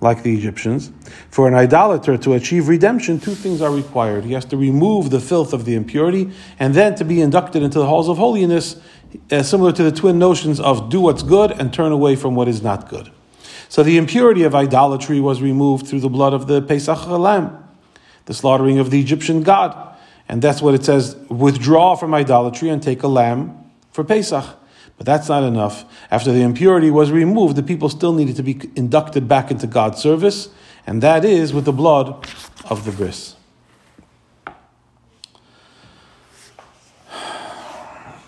like 0.01 0.23
the 0.23 0.33
Egyptians. 0.35 0.91
For 1.29 1.47
an 1.47 1.53
idolater 1.53 2.17
to 2.17 2.33
achieve 2.33 2.67
redemption, 2.67 3.19
two 3.19 3.35
things 3.35 3.61
are 3.61 3.71
required. 3.71 4.25
He 4.25 4.33
has 4.33 4.45
to 4.45 4.57
remove 4.57 5.11
the 5.11 5.19
filth 5.19 5.53
of 5.53 5.65
the 5.65 5.75
impurity 5.75 6.31
and 6.59 6.73
then 6.73 6.95
to 6.95 7.05
be 7.05 7.21
inducted 7.21 7.63
into 7.63 7.79
the 7.79 7.85
halls 7.85 8.09
of 8.09 8.17
holiness, 8.17 8.77
uh, 9.31 9.43
similar 9.43 9.71
to 9.71 9.83
the 9.83 9.91
twin 9.91 10.17
notions 10.17 10.59
of 10.59 10.89
do 10.89 10.99
what's 10.99 11.23
good 11.23 11.51
and 11.51 11.73
turn 11.73 11.91
away 11.91 12.15
from 12.15 12.35
what 12.35 12.47
is 12.47 12.61
not 12.61 12.89
good. 12.89 13.11
So 13.69 13.83
the 13.83 13.97
impurity 13.97 14.43
of 14.43 14.53
idolatry 14.53 15.19
was 15.19 15.41
removed 15.41 15.87
through 15.87 16.01
the 16.01 16.09
blood 16.09 16.33
of 16.33 16.47
the 16.47 16.61
Pesach 16.61 17.07
lamb, 17.07 17.57
the 18.25 18.33
slaughtering 18.33 18.79
of 18.79 18.91
the 18.91 18.99
Egyptian 18.99 19.43
god. 19.43 19.95
And 20.27 20.41
that's 20.41 20.61
what 20.61 20.73
it 20.73 20.85
says 20.85 21.15
withdraw 21.29 21.95
from 21.95 22.13
idolatry 22.13 22.69
and 22.69 22.81
take 22.81 23.03
a 23.03 23.07
lamb 23.07 23.71
for 23.91 24.03
Pesach. 24.03 24.45
But 24.97 25.05
that's 25.05 25.29
not 25.29 25.43
enough. 25.43 25.85
After 26.11 26.31
the 26.31 26.41
impurity 26.41 26.91
was 26.91 27.11
removed, 27.11 27.55
the 27.55 27.63
people 27.63 27.89
still 27.89 28.13
needed 28.13 28.35
to 28.35 28.43
be 28.43 28.61
inducted 28.75 29.27
back 29.27 29.49
into 29.49 29.67
God's 29.67 29.99
service, 29.99 30.49
and 30.85 31.01
that 31.01 31.25
is 31.25 31.53
with 31.53 31.65
the 31.65 31.73
blood 31.73 32.25
of 32.69 32.85
the 32.85 32.91
bris. 32.91 33.35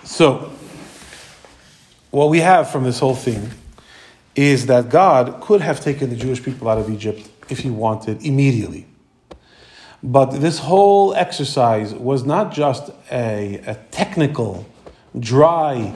So, 0.03 0.51
what 2.11 2.29
we 2.29 2.39
have 2.39 2.69
from 2.69 2.83
this 2.83 2.99
whole 2.99 3.15
thing 3.15 3.51
is 4.35 4.65
that 4.65 4.89
God 4.89 5.41
could 5.41 5.61
have 5.61 5.79
taken 5.79 6.09
the 6.09 6.15
Jewish 6.15 6.41
people 6.41 6.67
out 6.69 6.77
of 6.77 6.89
Egypt 6.89 7.29
if 7.49 7.59
he 7.59 7.69
wanted 7.69 8.25
immediately. 8.25 8.87
But 10.01 10.31
this 10.31 10.59
whole 10.59 11.13
exercise 11.13 11.93
was 11.93 12.25
not 12.25 12.51
just 12.51 12.91
a, 13.11 13.61
a 13.65 13.75
technical, 13.91 14.65
dry 15.17 15.93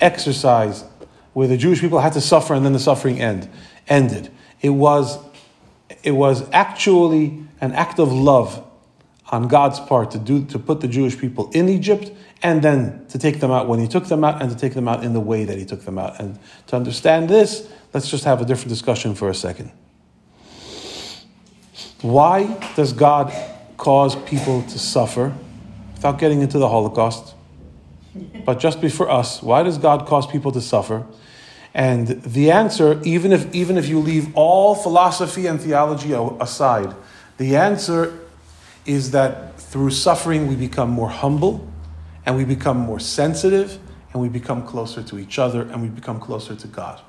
exercise 0.00 0.84
where 1.32 1.48
the 1.48 1.56
Jewish 1.56 1.80
people 1.80 2.00
had 2.00 2.12
to 2.12 2.20
suffer 2.20 2.54
and 2.54 2.64
then 2.64 2.72
the 2.72 2.78
suffering 2.78 3.20
end, 3.20 3.48
ended. 3.88 4.30
It 4.60 4.70
was, 4.70 5.18
it 6.02 6.12
was 6.12 6.48
actually 6.52 7.42
an 7.60 7.72
act 7.72 7.98
of 7.98 8.12
love 8.12 8.64
on 9.30 9.48
God's 9.48 9.80
part 9.80 10.12
to, 10.12 10.18
do, 10.18 10.44
to 10.46 10.58
put 10.58 10.80
the 10.80 10.88
Jewish 10.88 11.18
people 11.18 11.50
in 11.52 11.68
Egypt 11.68 12.12
and 12.42 12.62
then 12.62 13.06
to 13.08 13.18
take 13.18 13.40
them 13.40 13.50
out 13.50 13.68
when 13.68 13.80
He 13.80 13.88
took 13.88 14.06
them 14.06 14.24
out 14.24 14.40
and 14.40 14.50
to 14.50 14.56
take 14.56 14.74
them 14.74 14.88
out 14.88 15.02
in 15.02 15.12
the 15.12 15.20
way 15.20 15.44
that 15.44 15.58
He 15.58 15.64
took 15.64 15.84
them 15.84 15.98
out. 15.98 16.20
And 16.20 16.38
to 16.68 16.76
understand 16.76 17.28
this, 17.28 17.68
let's 17.92 18.10
just 18.10 18.24
have 18.24 18.40
a 18.40 18.44
different 18.44 18.68
discussion 18.68 19.14
for 19.14 19.28
a 19.28 19.34
second. 19.34 19.72
Why 22.02 22.46
does 22.76 22.92
God 22.92 23.32
cause 23.76 24.14
people 24.14 24.62
to 24.62 24.78
suffer 24.78 25.34
without 25.94 26.18
getting 26.18 26.42
into 26.42 26.58
the 26.58 26.68
Holocaust? 26.68 27.34
But 28.44 28.58
just 28.58 28.80
before 28.80 29.10
us, 29.10 29.42
why 29.42 29.62
does 29.62 29.78
God 29.78 30.06
cause 30.06 30.26
people 30.26 30.52
to 30.52 30.60
suffer? 30.60 31.06
And 31.74 32.08
the 32.22 32.50
answer, 32.50 33.00
even 33.04 33.32
if, 33.32 33.54
even 33.54 33.76
if 33.76 33.88
you 33.88 34.00
leave 34.00 34.34
all 34.34 34.74
philosophy 34.74 35.46
and 35.46 35.60
theology 35.60 36.12
aside, 36.12 36.94
the 37.36 37.56
answer 37.56 38.18
is 38.86 39.10
that 39.10 39.60
through 39.60 39.90
suffering 39.90 40.46
we 40.48 40.56
become 40.56 40.90
more 40.90 41.10
humble 41.10 41.68
and 42.24 42.36
we 42.36 42.44
become 42.44 42.78
more 42.78 42.98
sensitive 42.98 43.78
and 44.12 44.22
we 44.22 44.28
become 44.28 44.66
closer 44.66 45.02
to 45.02 45.18
each 45.18 45.38
other 45.38 45.62
and 45.62 45.82
we 45.82 45.88
become 45.88 46.18
closer 46.18 46.54
to 46.54 46.66
God. 46.66 47.00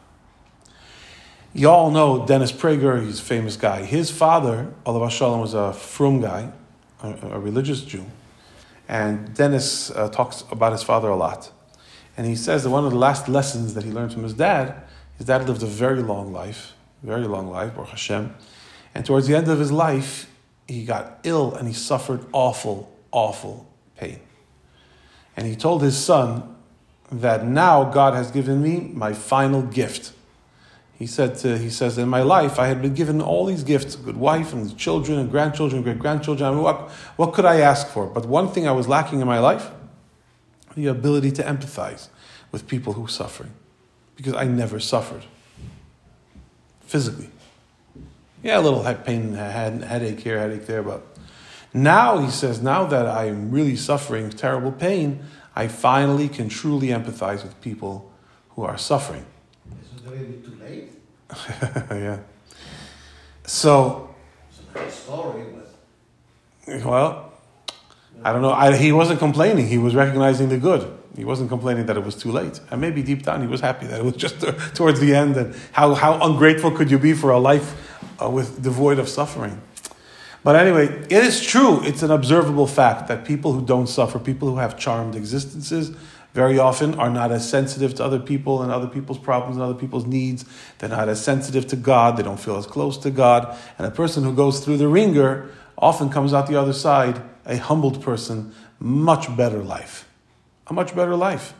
You 1.51 1.67
all 1.67 1.89
know 1.89 2.27
Dennis 2.27 2.51
Prager, 2.51 3.03
he's 3.03 3.19
a 3.19 3.23
famous 3.23 3.57
guy. 3.57 3.83
His 3.83 4.11
father, 4.11 4.71
alav 4.85 5.09
shalom, 5.09 5.41
was 5.41 5.55
a 5.55 5.73
frum 5.73 6.21
guy, 6.21 6.51
a, 7.01 7.15
a, 7.23 7.39
religious 7.39 7.81
Jew. 7.81 8.05
And 8.87 9.33
Dennis 9.33 9.89
uh, 9.89 10.09
talks 10.09 10.43
about 10.51 10.73
his 10.73 10.83
father 10.83 11.09
a 11.09 11.15
lot. 11.15 11.51
And 12.15 12.27
he 12.27 12.35
says 12.35 12.63
that 12.63 12.69
one 12.69 12.85
of 12.85 12.91
the 12.91 12.97
last 12.97 13.27
lessons 13.27 13.73
that 13.73 13.83
he 13.83 13.91
learned 13.91 14.13
from 14.13 14.23
his 14.23 14.35
dad, 14.35 14.75
his 15.17 15.25
dad 15.25 15.47
lived 15.47 15.63
a 15.63 15.65
very 15.65 16.03
long 16.03 16.31
life, 16.31 16.73
very 17.01 17.25
long 17.25 17.49
life, 17.49 17.73
Baruch 17.73 17.89
Hashem. 17.89 18.35
And 18.93 19.03
towards 19.03 19.25
the 19.25 19.35
end 19.35 19.47
of 19.47 19.57
his 19.57 19.71
life, 19.71 20.31
he 20.67 20.85
got 20.85 21.19
ill 21.23 21.55
and 21.55 21.67
he 21.67 21.73
suffered 21.73 22.25
awful, 22.31 22.95
awful 23.11 23.67
pain. 23.97 24.19
And 25.35 25.47
he 25.47 25.55
told 25.55 25.81
his 25.81 25.97
son 25.97 26.55
that 27.11 27.43
now 27.43 27.85
God 27.85 28.13
has 28.13 28.29
given 28.29 28.61
me 28.61 28.91
my 28.93 29.13
final 29.13 29.63
gift 29.63 30.13
he 30.99 31.07
said 31.07 31.35
to, 31.37 31.57
he 31.57 31.69
says 31.69 31.97
in 31.97 32.09
my 32.09 32.21
life 32.21 32.59
I 32.59 32.67
had 32.67 32.81
been 32.81 32.93
given 32.93 33.21
all 33.21 33.45
these 33.45 33.63
gifts, 33.63 33.95
a 33.95 33.97
good 33.99 34.17
wife 34.17 34.51
and 34.51 34.77
children 34.77 35.17
and 35.17 35.31
grandchildren, 35.31 35.81
great 35.81 35.97
grandchildren. 35.97 36.51
I 36.51 36.53
mean, 36.53 36.61
what, 36.61 36.89
what 37.15 37.33
could 37.33 37.45
I 37.45 37.61
ask 37.61 37.87
for? 37.87 38.05
But 38.05 38.25
one 38.25 38.49
thing 38.49 38.67
I 38.67 38.73
was 38.73 38.89
lacking 38.89 39.21
in 39.21 39.27
my 39.27 39.39
life, 39.39 39.71
the 40.75 40.87
ability 40.87 41.31
to 41.31 41.43
empathize 41.43 42.09
with 42.51 42.67
people 42.67 42.93
who 42.93 43.05
are 43.05 43.09
suffering, 43.09 43.53
because 44.17 44.33
I 44.33 44.43
never 44.43 44.77
suffered 44.81 45.23
physically. 46.81 47.29
Yeah, 48.43 48.59
a 48.59 48.61
little 48.61 48.83
head 48.83 49.05
pain, 49.05 49.33
head, 49.35 49.81
headache 49.83 50.19
here, 50.19 50.37
headache 50.37 50.65
there, 50.65 50.83
but 50.83 51.01
now 51.73 52.17
he 52.17 52.29
says, 52.29 52.61
now 52.61 52.85
that 52.85 53.07
I'm 53.07 53.51
really 53.51 53.77
suffering 53.77 54.29
terrible 54.31 54.73
pain, 54.73 55.23
I 55.55 55.69
finally 55.69 56.27
can 56.27 56.49
truly 56.49 56.87
empathize 56.87 57.43
with 57.43 57.59
people 57.61 58.11
who 58.49 58.63
are 58.63 58.77
suffering. 58.77 59.25
Already 60.09 60.41
too 60.43 60.57
late? 60.59 60.91
yeah. 61.91 62.19
So. 63.45 64.15
It's 64.49 64.61
a 64.73 64.79
nice 64.79 64.93
story, 64.95 65.45
but. 65.53 66.85
Well, 66.85 67.31
I 68.23 68.33
don't 68.33 68.41
know. 68.41 68.51
I, 68.51 68.75
he 68.75 68.91
wasn't 68.91 69.19
complaining. 69.19 69.67
He 69.67 69.77
was 69.77 69.93
recognizing 69.93 70.49
the 70.49 70.57
good. 70.57 70.91
He 71.15 71.25
wasn't 71.25 71.49
complaining 71.49 71.85
that 71.87 71.97
it 71.97 72.03
was 72.03 72.15
too 72.15 72.31
late. 72.31 72.59
And 72.71 72.81
maybe 72.81 73.03
deep 73.03 73.23
down 73.23 73.41
he 73.41 73.47
was 73.47 73.61
happy 73.61 73.85
that 73.87 73.99
it 73.99 74.03
was 74.03 74.15
just 74.25 74.39
towards 74.73 74.99
the 74.99 75.13
end. 75.13 75.37
And 75.37 75.55
how, 75.73 75.93
how 75.93 76.19
ungrateful 76.21 76.71
could 76.71 76.89
you 76.89 76.97
be 76.97 77.13
for 77.13 77.29
a 77.29 77.39
life 77.39 77.99
uh, 78.21 78.29
with 78.29 78.63
devoid 78.63 78.97
of 78.97 79.07
suffering? 79.07 79.61
But 80.43 80.55
anyway, 80.55 80.85
it 80.85 81.23
is 81.23 81.45
true. 81.45 81.83
It's 81.83 82.01
an 82.01 82.11
observable 82.11 82.65
fact 82.65 83.09
that 83.09 83.25
people 83.25 83.53
who 83.53 83.63
don't 83.63 83.87
suffer, 83.87 84.17
people 84.17 84.47
who 84.49 84.57
have 84.57 84.79
charmed 84.79 85.15
existences, 85.15 85.95
very 86.33 86.59
often 86.59 86.95
are 86.95 87.09
not 87.09 87.31
as 87.31 87.49
sensitive 87.49 87.95
to 87.95 88.03
other 88.03 88.19
people 88.19 88.61
and 88.61 88.71
other 88.71 88.87
people's 88.87 89.17
problems 89.17 89.55
and 89.55 89.63
other 89.63 89.73
people's 89.73 90.05
needs. 90.05 90.45
They're 90.77 90.89
not 90.89 91.09
as 91.09 91.23
sensitive 91.23 91.67
to 91.67 91.75
God. 91.75 92.17
They 92.17 92.23
don't 92.23 92.39
feel 92.39 92.57
as 92.57 92.67
close 92.67 92.97
to 92.99 93.09
God. 93.09 93.57
And 93.77 93.87
a 93.87 93.91
person 93.91 94.23
who 94.23 94.33
goes 94.33 94.63
through 94.63 94.77
the 94.77 94.87
wringer 94.87 95.49
often 95.77 96.09
comes 96.09 96.33
out 96.33 96.47
the 96.47 96.59
other 96.59 96.73
side 96.73 97.21
a 97.45 97.57
humbled 97.57 98.01
person, 98.03 98.53
much 98.79 99.35
better 99.35 99.63
life. 99.63 100.07
A 100.67 100.73
much 100.73 100.95
better 100.95 101.15
life. 101.15 101.53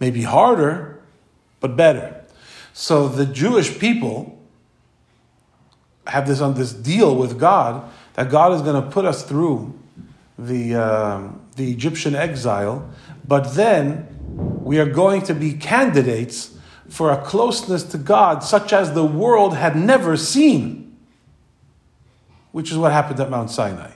Maybe 0.00 0.22
harder, 0.22 1.02
but 1.60 1.76
better. 1.76 2.24
So 2.72 3.08
the 3.08 3.26
Jewish 3.26 3.78
people 3.78 4.38
have 6.06 6.26
this 6.26 6.40
on 6.40 6.54
this 6.54 6.72
deal 6.72 7.14
with 7.14 7.38
God 7.38 7.90
that 8.14 8.30
God 8.30 8.52
is 8.52 8.62
going 8.62 8.82
to 8.82 8.90
put 8.90 9.04
us 9.04 9.22
through 9.22 9.78
the, 10.38 10.74
um, 10.76 11.40
the 11.56 11.70
Egyptian 11.70 12.14
exile 12.14 12.88
but 13.28 13.54
then 13.54 14.08
we 14.64 14.78
are 14.80 14.86
going 14.86 15.22
to 15.22 15.34
be 15.34 15.52
candidates 15.52 16.56
for 16.88 17.12
a 17.12 17.22
closeness 17.22 17.82
to 17.84 17.98
God 17.98 18.42
such 18.42 18.72
as 18.72 18.94
the 18.94 19.04
world 19.04 19.54
had 19.54 19.76
never 19.76 20.16
seen, 20.16 20.96
which 22.50 22.72
is 22.72 22.78
what 22.78 22.90
happened 22.90 23.20
at 23.20 23.28
Mount 23.28 23.50
Sinai. 23.50 23.92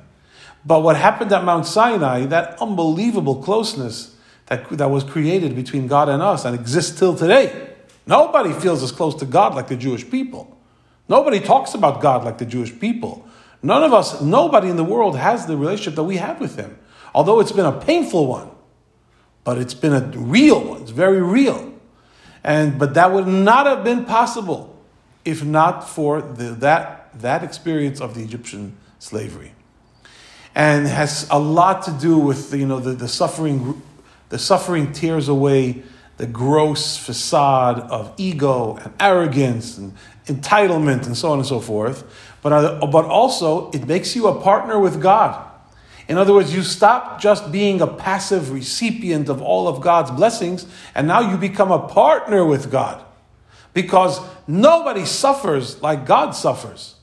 But 0.65 0.83
what 0.83 0.97
happened 0.97 1.33
at 1.33 1.45
Mount 1.45 1.67
Sinai, 1.67 2.27
that 2.27 2.61
unbelievable 2.61 3.43
closeness 3.43 4.15
that, 4.47 4.69
that 4.69 4.91
was 4.91 5.03
created 5.03 5.57
between 5.57 5.87
God 5.87 6.11
and 6.11 6.23
us 6.23 6.45
and 6.45 6.55
exists 6.55 6.99
till 6.99 7.17
today. 7.17 7.71
Nobody 8.07 8.53
feels 8.53 8.83
as 8.83 8.93
close 8.93 9.15
to 9.17 9.25
God 9.25 9.55
like 9.55 9.69
the 9.69 9.77
Jewish 9.77 10.09
people. 10.09 10.59
Nobody 11.09 11.41
talks 11.41 11.73
about 11.75 12.03
God 12.03 12.25
like 12.25 12.37
the 12.37 12.45
Jewish 12.45 12.79
people. 12.79 13.27
None 13.63 13.83
of 13.83 13.95
us, 13.95 14.21
nobody 14.21 14.69
in 14.69 14.77
the 14.77 14.85
world 14.85 15.17
has 15.17 15.47
the 15.47 15.57
relationship 15.57 15.95
that 15.95 16.05
we 16.05 16.19
have 16.19 16.39
with 16.39 16.57
Him. 16.57 16.79
Although 17.15 17.41
it's 17.41 17.53
been 17.53 17.67
a 17.67 17.81
painful 17.81 18.27
one 18.27 18.52
but 19.45 19.59
it's 19.59 19.75
been 19.75 19.93
a 19.93 20.01
real 20.19 20.63
one. 20.63 20.83
It's 20.83 20.91
very 20.91 21.21
real. 21.21 21.73
And 22.45 22.79
but 22.79 22.95
that 22.95 23.13
would 23.13 23.27
not 23.27 23.67
have 23.67 23.85
been 23.85 24.05
possible 24.05 24.69
if 25.25 25.45
not 25.45 25.89
for 25.89 26.21
the, 26.21 26.51
that, 26.55 27.11
that 27.21 27.45
experience 27.45 28.01
of 28.01 28.15
the 28.15 28.23
Egyptian 28.23 28.77
slavery. 28.99 29.53
And 30.55 30.87
has 30.87 31.29
a 31.31 31.39
lot 31.39 31.83
to 31.85 31.93
do 31.93 32.19
with 32.19 32.53
you 32.53 32.67
know 32.67 32.81
the, 32.81 32.93
the 32.93 33.09
suffering 33.09 33.81
the 34.29 34.39
suffering 34.39 34.93
tears 34.93 35.29
away 35.29 35.83
the 36.17 36.27
gross 36.27 36.97
facade 36.97 37.81
of 37.81 38.15
ego 38.17 38.77
and 38.77 38.93
arrogance 39.01 39.79
and 39.79 39.95
entitlement 40.27 41.07
and 41.07 41.17
so 41.17 41.33
on 41.33 41.39
and 41.39 41.47
so 41.47 41.59
forth. 41.59 42.05
But, 42.43 42.53
uh, 42.53 42.87
but 42.87 43.05
also, 43.05 43.71
it 43.71 43.87
makes 43.87 44.15
you 44.15 44.27
a 44.29 44.41
partner 44.41 44.79
with 44.79 45.01
God. 45.01 45.52
In 46.13 46.19
other 46.19 46.35
words, 46.35 46.55
you 46.55 46.63
stop 46.63 47.23
just 47.23 47.51
being 47.51 47.81
a 47.81 47.87
passive 47.87 48.53
recipient 48.53 49.31
of 49.31 49.41
all 49.41 49.67
of 49.67 49.81
God's 49.81 50.11
blessings, 50.11 50.67
and 50.95 51.09
now 51.09 51.21
you 51.21 51.39
become 51.39 51.73
a 51.73 51.89
partner 51.89 52.45
with 52.45 52.71
God. 52.71 53.03
Because 53.73 54.21
nobody 54.47 55.07
suffers 55.07 55.81
like 55.81 56.05
God 56.05 56.33
suffers. 56.33 56.97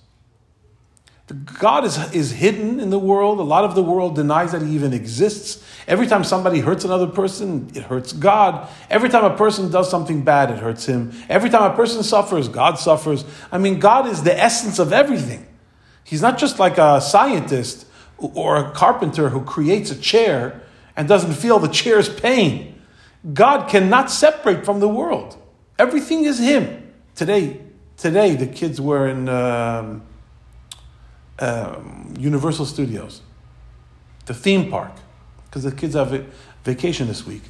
God 1.57 1.85
is, 1.85 1.97
is 2.13 2.29
hidden 2.33 2.79
in 2.79 2.91
the 2.91 2.99
world. 2.99 3.39
A 3.39 3.41
lot 3.41 3.63
of 3.63 3.73
the 3.73 3.81
world 3.81 4.15
denies 4.15 4.51
that 4.51 4.61
he 4.61 4.75
even 4.75 4.93
exists. 4.93 5.63
Every 5.87 6.05
time 6.05 6.23
somebody 6.23 6.59
hurts 6.59 6.85
another 6.85 7.07
person, 7.07 7.71
it 7.73 7.81
hurts 7.81 8.13
God. 8.13 8.69
Every 8.91 9.09
time 9.09 9.25
a 9.25 9.35
person 9.35 9.71
does 9.71 9.89
something 9.89 10.21
bad, 10.21 10.51
it 10.51 10.59
hurts 10.59 10.85
him. 10.85 11.13
Every 11.29 11.49
time 11.49 11.63
a 11.63 11.75
person 11.75 12.03
suffers, 12.03 12.47
God 12.47 12.77
suffers. 12.77 13.25
I 13.51 13.57
mean, 13.57 13.79
God 13.79 14.05
is 14.05 14.21
the 14.21 14.39
essence 14.39 14.77
of 14.77 14.93
everything. 14.93 15.47
He's 16.03 16.21
not 16.21 16.37
just 16.37 16.59
like 16.59 16.77
a 16.77 17.01
scientist 17.01 17.87
or 18.21 18.57
a 18.57 18.71
carpenter 18.71 19.29
who 19.29 19.41
creates 19.41 19.91
a 19.91 19.99
chair 19.99 20.61
and 20.95 21.07
doesn't 21.07 21.33
feel 21.33 21.59
the 21.59 21.67
chair's 21.67 22.09
pain. 22.09 22.75
God 23.33 23.69
cannot 23.69 24.11
separate 24.11 24.65
from 24.65 24.79
the 24.79 24.87
world. 24.87 25.37
Everything 25.77 26.25
is 26.25 26.39
Him. 26.39 26.91
Today, 27.15 27.59
today 27.97 28.35
the 28.35 28.47
kids 28.47 28.79
were 28.79 29.07
in 29.07 29.29
um, 29.29 30.03
um, 31.39 32.13
Universal 32.17 32.65
Studios, 32.65 33.21
the 34.25 34.33
theme 34.33 34.69
park, 34.69 34.91
because 35.45 35.63
the 35.63 35.71
kids 35.71 35.95
have 35.95 36.13
a 36.13 36.25
vacation 36.63 37.07
this 37.07 37.25
week. 37.25 37.43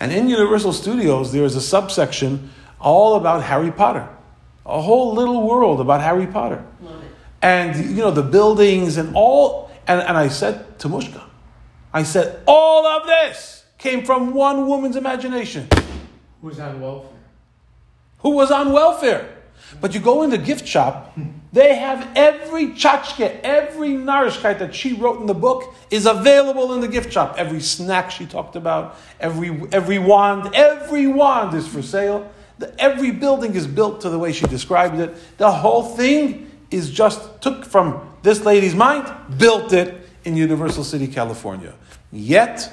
And 0.00 0.12
in 0.12 0.28
Universal 0.28 0.72
Studios, 0.72 1.32
there 1.32 1.44
is 1.44 1.56
a 1.56 1.60
subsection 1.60 2.50
all 2.80 3.16
about 3.16 3.42
Harry 3.42 3.70
Potter. 3.70 4.08
A 4.66 4.80
whole 4.80 5.14
little 5.14 5.46
world 5.46 5.80
about 5.80 6.00
Harry 6.00 6.26
Potter. 6.26 6.64
Love 6.82 7.02
it. 7.02 7.10
And, 7.42 7.96
you 7.96 8.02
know, 8.02 8.10
the 8.10 8.22
buildings 8.22 8.96
and 8.96 9.14
all. 9.14 9.63
And, 9.86 10.00
and 10.00 10.16
I 10.16 10.28
said 10.28 10.78
to 10.80 10.88
Mushka, 10.88 11.22
I 11.92 12.02
said, 12.02 12.42
all 12.46 12.86
of 12.86 13.06
this 13.06 13.64
came 13.78 14.04
from 14.04 14.32
one 14.34 14.66
woman's 14.66 14.96
imagination 14.96 15.68
Who's 16.40 16.58
on 16.58 16.80
welfare? 16.80 17.10
who 18.18 18.30
was 18.30 18.50
on 18.50 18.72
welfare. 18.72 19.30
But 19.80 19.94
you 19.94 20.00
go 20.00 20.22
in 20.22 20.30
the 20.30 20.38
gift 20.38 20.66
shop, 20.66 21.16
they 21.52 21.74
have 21.74 22.08
every 22.16 22.68
tchotchke, 22.68 23.40
every 23.42 23.90
narishkeit 23.90 24.58
that 24.58 24.74
she 24.74 24.92
wrote 24.94 25.20
in 25.20 25.26
the 25.26 25.34
book 25.34 25.74
is 25.90 26.06
available 26.06 26.74
in 26.74 26.80
the 26.80 26.88
gift 26.88 27.12
shop. 27.12 27.34
Every 27.38 27.60
snack 27.60 28.10
she 28.10 28.26
talked 28.26 28.56
about, 28.56 28.96
every, 29.20 29.62
every 29.72 29.98
wand, 29.98 30.54
every 30.54 31.06
wand 31.06 31.54
is 31.54 31.66
for 31.66 31.82
sale. 31.82 32.30
The, 32.58 32.74
every 32.80 33.10
building 33.10 33.54
is 33.54 33.66
built 33.66 34.00
to 34.02 34.10
the 34.10 34.18
way 34.18 34.32
she 34.32 34.46
described 34.46 34.98
it. 34.98 35.14
The 35.38 35.50
whole 35.50 35.82
thing 35.82 36.50
is 36.70 36.90
just 36.90 37.40
took 37.42 37.64
from 37.64 38.13
this 38.24 38.44
lady's 38.44 38.74
mind, 38.74 39.06
built 39.38 39.72
it 39.74 39.94
in 40.24 40.34
Universal 40.34 40.84
City, 40.84 41.06
California. 41.06 41.74
Yet, 42.10 42.72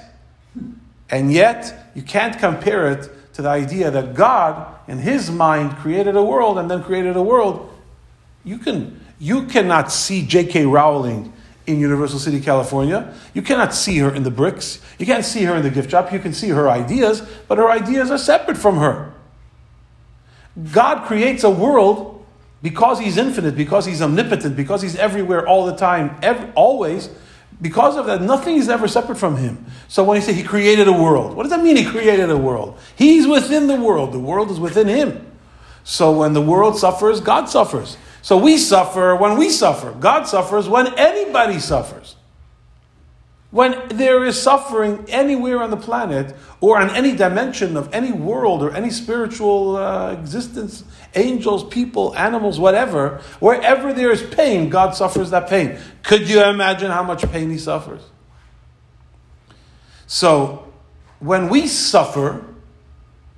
and 1.10 1.32
yet, 1.32 1.92
you 1.94 2.02
can't 2.02 2.40
compare 2.40 2.90
it 2.90 3.10
to 3.34 3.42
the 3.42 3.50
idea 3.50 3.92
that 3.92 4.16
God, 4.16 4.80
in 4.88 4.98
His 4.98 5.30
mind, 5.30 5.76
created 5.78 6.16
a 6.16 6.24
world 6.24 6.58
and 6.58 6.72
then 6.72 6.82
created 6.84 7.18
a 7.18 7.22
world. 7.22 7.70
You 8.46 8.58
can 8.58 9.00
you 9.20 9.46
cannot 9.46 9.92
see 9.92 10.26
J.K. 10.26 10.66
Rowling 10.66 11.32
in 11.68 11.80
Universal 11.80 12.20
City, 12.20 12.40
California. 12.40 13.14
You 13.36 13.44
cannot 13.44 13.74
see 13.76 14.00
her 14.00 14.16
in 14.16 14.24
the 14.24 14.32
bricks. 14.32 14.80
You 14.98 15.06
can't 15.06 15.24
see 15.24 15.44
her 15.44 15.56
in 15.56 15.62
the 15.62 15.70
gift 15.70 15.92
shop. 15.92 16.12
You 16.12 16.18
can 16.18 16.34
see 16.34 16.50
her 16.50 16.68
ideas, 16.68 17.22
but 17.48 17.60
her 17.60 17.70
ideas 17.70 18.10
are 18.10 18.18
separate 18.18 18.58
from 18.58 18.78
her. 18.78 19.14
God 20.72 21.06
creates 21.06 21.44
a 21.44 21.52
world 21.52 22.11
because 22.62 23.00
He's 23.00 23.18
infinite, 23.18 23.56
because 23.56 23.86
He's 23.86 24.02
omnipotent, 24.02 24.56
because 24.56 24.82
He's 24.82 24.96
everywhere 24.96 25.48
all 25.48 25.66
the 25.66 25.76
time, 25.76 26.20
always. 26.56 27.10
Because 27.62 27.96
of 27.96 28.08
that, 28.08 28.22
nothing 28.22 28.58
is 28.58 28.70
ever 28.70 28.88
separate 28.88 29.18
from 29.18 29.38
Him. 29.38 29.66
So 29.88 30.04
when 30.04 30.18
He 30.18 30.24
say 30.24 30.34
He 30.34 30.44
created 30.44 30.88
a 30.88 30.94
world, 30.94 31.36
what 31.36 31.44
does 31.44 31.52
that 31.52 31.64
mean? 31.64 31.76
He 31.76 31.86
created 31.86 32.30
a 32.30 32.38
world. 32.38 32.80
He's 32.96 33.28
within 33.28 33.68
the 33.68 33.76
world. 33.76 34.14
The 34.14 34.20
world 34.20 34.50
is 34.50 34.60
within 34.60 34.88
Him. 34.88 35.28
So 35.84 36.12
when 36.12 36.34
the 36.34 36.42
world 36.42 36.78
suffers, 36.78 37.22
God 37.22 37.50
suffers. 37.50 37.98
So 38.22 38.38
we 38.38 38.58
suffer 38.58 39.16
when 39.16 39.38
we 39.38 39.50
suffer. 39.50 39.92
God 39.92 40.24
suffers 40.28 40.70
when 40.70 40.94
anybody 40.98 41.60
suffers. 41.60 42.16
When 43.52 43.90
there 43.90 44.24
is 44.24 44.42
suffering 44.42 45.06
anywhere 45.10 45.62
on 45.62 45.72
the 45.72 45.78
planet 45.78 46.34
or 46.62 46.80
on 46.80 46.90
any 46.90 47.14
dimension 47.14 47.76
of 47.76 47.94
any 47.94 48.14
world 48.14 48.64
or 48.64 48.74
any 48.74 48.90
spiritual 48.90 49.76
uh, 49.76 50.14
existence, 50.14 50.86
angels, 51.16 51.66
people, 51.66 52.16
animals, 52.16 52.62
whatever, 52.62 53.22
wherever 53.42 53.92
there 53.92 54.10
is 54.10 54.24
pain, 54.24 54.70
God 54.70 54.96
suffers 54.96 55.32
that 55.32 55.50
pain. 55.50 55.78
Could 56.02 56.30
you 56.30 56.42
imagine 56.42 56.92
how 56.92 57.04
much 57.04 57.30
pain 57.30 57.50
He 57.50 57.58
suffers? 57.58 58.02
So, 60.08 60.72
when 61.20 61.50
we 61.50 61.68
suffer, 61.68 62.46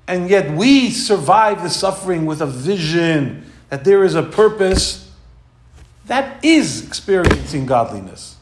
and 0.08 0.30
yet 0.30 0.56
we 0.56 0.92
survive 0.92 1.64
the 1.64 1.70
suffering 1.70 2.28
with 2.28 2.40
a 2.40 2.46
vision 2.46 3.52
that 3.70 3.84
there 3.84 4.04
is 4.04 4.14
a 4.14 4.24
purpose, 4.24 5.12
that 6.06 6.44
is 6.46 6.86
experiencing 6.86 7.66
godliness. 7.66 8.33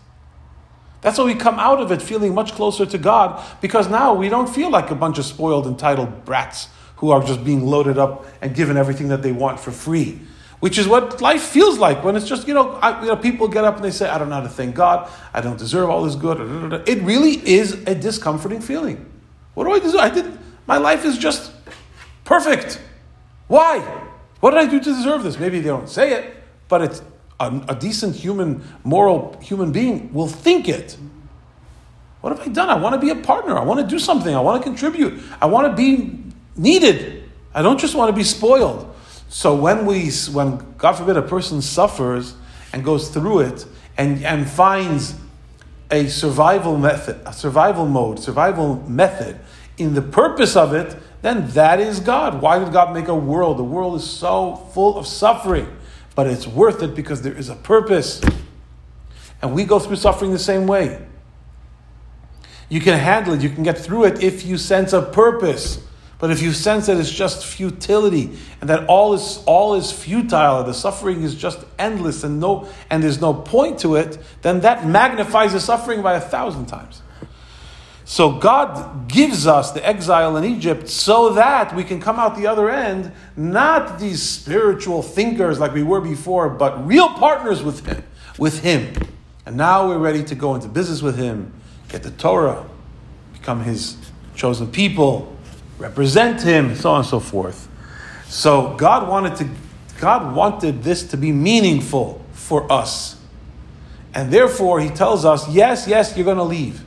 That's 1.01 1.17
why 1.17 1.25
we 1.25 1.35
come 1.35 1.59
out 1.59 1.81
of 1.81 1.91
it 1.91 2.01
feeling 2.01 2.33
much 2.33 2.53
closer 2.53 2.85
to 2.85 2.97
God 2.97 3.43
because 3.59 3.89
now 3.89 4.13
we 4.13 4.29
don't 4.29 4.47
feel 4.47 4.69
like 4.69 4.91
a 4.91 4.95
bunch 4.95 5.17
of 5.17 5.25
spoiled, 5.25 5.65
entitled 5.65 6.25
brats 6.25 6.69
who 6.97 7.09
are 7.09 7.23
just 7.23 7.43
being 7.43 7.65
loaded 7.65 7.97
up 7.97 8.25
and 8.41 8.55
given 8.55 8.77
everything 8.77 9.07
that 9.07 9.23
they 9.23 9.31
want 9.31 9.59
for 9.59 9.71
free. 9.71 10.19
Which 10.59 10.77
is 10.77 10.87
what 10.87 11.21
life 11.21 11.41
feels 11.41 11.79
like 11.79 12.03
when 12.03 12.15
it's 12.15 12.27
just, 12.29 12.47
you 12.47 12.53
know, 12.53 12.73
I, 12.73 13.01
you 13.01 13.07
know, 13.07 13.15
people 13.15 13.47
get 13.47 13.63
up 13.63 13.77
and 13.77 13.83
they 13.83 13.89
say, 13.89 14.07
I 14.07 14.19
don't 14.19 14.29
know 14.29 14.35
how 14.35 14.41
to 14.41 14.49
thank 14.49 14.75
God. 14.75 15.09
I 15.33 15.41
don't 15.41 15.57
deserve 15.57 15.89
all 15.89 16.03
this 16.03 16.13
good. 16.13 16.87
It 16.87 17.01
really 17.01 17.31
is 17.49 17.73
a 17.87 17.95
discomforting 17.95 18.61
feeling. 18.61 19.03
What 19.55 19.63
do 19.63 19.71
I 19.71 19.79
deserve? 19.79 20.01
I 20.01 20.09
did, 20.11 20.37
my 20.67 20.77
life 20.77 21.03
is 21.03 21.17
just 21.17 21.51
perfect. 22.25 22.79
Why? 23.47 23.79
What 24.39 24.51
did 24.51 24.59
I 24.59 24.67
do 24.67 24.79
to 24.79 24.85
deserve 24.85 25.23
this? 25.23 25.39
Maybe 25.39 25.59
they 25.59 25.69
don't 25.69 25.89
say 25.89 26.13
it, 26.13 26.35
but 26.67 26.83
it's 26.83 27.01
a, 27.41 27.65
a 27.69 27.75
decent 27.75 28.15
human, 28.15 28.63
moral 28.83 29.37
human 29.41 29.71
being 29.71 30.13
will 30.13 30.27
think 30.27 30.69
it. 30.69 30.97
What 32.21 32.37
have 32.37 32.47
I 32.47 32.51
done? 32.51 32.69
I 32.69 32.75
want 32.75 32.93
to 32.93 33.01
be 33.01 33.09
a 33.09 33.15
partner. 33.15 33.57
I 33.57 33.63
want 33.63 33.79
to 33.79 33.87
do 33.87 33.97
something. 33.97 34.33
I 34.33 34.39
want 34.39 34.63
to 34.63 34.69
contribute. 34.69 35.21
I 35.41 35.47
want 35.47 35.67
to 35.67 35.75
be 35.75 36.23
needed. 36.55 37.23
I 37.53 37.61
don't 37.61 37.79
just 37.79 37.95
want 37.95 38.09
to 38.09 38.15
be 38.15 38.23
spoiled. 38.23 38.93
So 39.27 39.55
when 39.55 39.85
we, 39.85 40.11
when 40.31 40.75
God 40.77 40.93
forbid, 40.93 41.17
a 41.17 41.21
person 41.21 41.61
suffers 41.61 42.35
and 42.73 42.83
goes 42.83 43.09
through 43.09 43.39
it 43.39 43.65
and, 43.97 44.23
and 44.23 44.47
finds 44.47 45.15
a 45.89 46.07
survival 46.07 46.77
method, 46.77 47.19
a 47.25 47.33
survival 47.33 47.87
mode, 47.87 48.19
survival 48.19 48.75
method 48.87 49.39
in 49.77 49.95
the 49.95 50.01
purpose 50.01 50.55
of 50.55 50.73
it, 50.73 50.95
then 51.21 51.47
that 51.51 51.79
is 51.79 51.99
God. 51.99 52.41
Why 52.41 52.59
did 52.59 52.71
God 52.71 52.93
make 52.93 53.07
a 53.07 53.15
world? 53.15 53.57
The 53.57 53.63
world 53.63 53.95
is 53.95 54.07
so 54.09 54.55
full 54.73 54.97
of 54.97 55.07
suffering, 55.07 55.67
but 56.15 56.27
it's 56.27 56.47
worth 56.47 56.83
it 56.83 56.95
because 56.95 57.21
there 57.21 57.33
is 57.33 57.49
a 57.49 57.55
purpose. 57.55 58.21
And 59.41 59.53
we 59.53 59.63
go 59.63 59.79
through 59.79 59.95
suffering 59.95 60.31
the 60.31 60.39
same 60.39 60.67
way. 60.67 61.05
You 62.69 62.79
can 62.79 62.97
handle 62.97 63.33
it, 63.33 63.41
you 63.41 63.49
can 63.49 63.63
get 63.63 63.77
through 63.77 64.05
it 64.05 64.23
if 64.23 64.45
you 64.45 64.57
sense 64.57 64.93
a 64.93 65.01
purpose. 65.01 65.83
But 66.19 66.29
if 66.29 66.41
you 66.41 66.53
sense 66.53 66.85
that 66.85 66.97
it's 66.97 67.11
just 67.11 67.43
futility 67.43 68.37
and 68.61 68.69
that 68.69 68.85
all 68.85 69.15
is 69.15 69.41
all 69.47 69.73
is 69.73 69.91
futile 69.91 70.59
and 70.59 70.67
the 70.69 70.73
suffering 70.73 71.23
is 71.23 71.33
just 71.33 71.59
endless 71.79 72.23
and 72.23 72.39
no 72.39 72.69
and 72.91 73.01
there's 73.01 73.19
no 73.19 73.33
point 73.33 73.79
to 73.79 73.95
it, 73.95 74.19
then 74.43 74.61
that 74.61 74.85
magnifies 74.85 75.53
the 75.53 75.59
suffering 75.59 76.03
by 76.03 76.13
a 76.13 76.21
thousand 76.21 76.67
times. 76.67 77.01
So 78.11 78.33
God 78.33 79.07
gives 79.07 79.47
us 79.47 79.71
the 79.71 79.87
exile 79.87 80.35
in 80.35 80.43
Egypt 80.43 80.89
so 80.89 81.29
that 81.29 81.73
we 81.73 81.85
can 81.85 82.01
come 82.01 82.19
out 82.19 82.35
the 82.35 82.45
other 82.45 82.69
end, 82.69 83.13
not 83.37 83.99
these 83.99 84.21
spiritual 84.21 85.01
thinkers 85.01 85.61
like 85.61 85.73
we 85.73 85.81
were 85.81 86.01
before, 86.01 86.49
but 86.49 86.85
real 86.85 87.07
partners 87.07 87.63
with 87.63 87.85
Him, 87.85 88.03
with 88.37 88.63
Him. 88.63 88.93
And 89.45 89.55
now 89.55 89.87
we're 89.87 89.97
ready 89.97 90.25
to 90.25 90.35
go 90.35 90.55
into 90.55 90.67
business 90.67 91.01
with 91.01 91.17
Him, 91.17 91.53
get 91.87 92.03
the 92.03 92.11
Torah, 92.11 92.69
become 93.31 93.63
His 93.63 93.95
chosen 94.35 94.69
people, 94.69 95.33
represent 95.77 96.41
Him, 96.41 96.75
so 96.75 96.91
on 96.91 96.97
and 96.97 97.07
so 97.07 97.21
forth. 97.21 97.69
So 98.25 98.75
God 98.75 99.07
wanted 99.07 99.37
to, 99.37 99.49
God 100.01 100.35
wanted 100.35 100.83
this 100.83 101.05
to 101.11 101.15
be 101.15 101.31
meaningful 101.31 102.21
for 102.33 102.69
us, 102.69 103.21
and 104.13 104.33
therefore 104.33 104.81
He 104.81 104.89
tells 104.89 105.23
us, 105.23 105.47
yes, 105.47 105.87
yes, 105.87 106.17
you're 106.17 106.25
going 106.25 106.35
to 106.35 106.43
leave. 106.43 106.83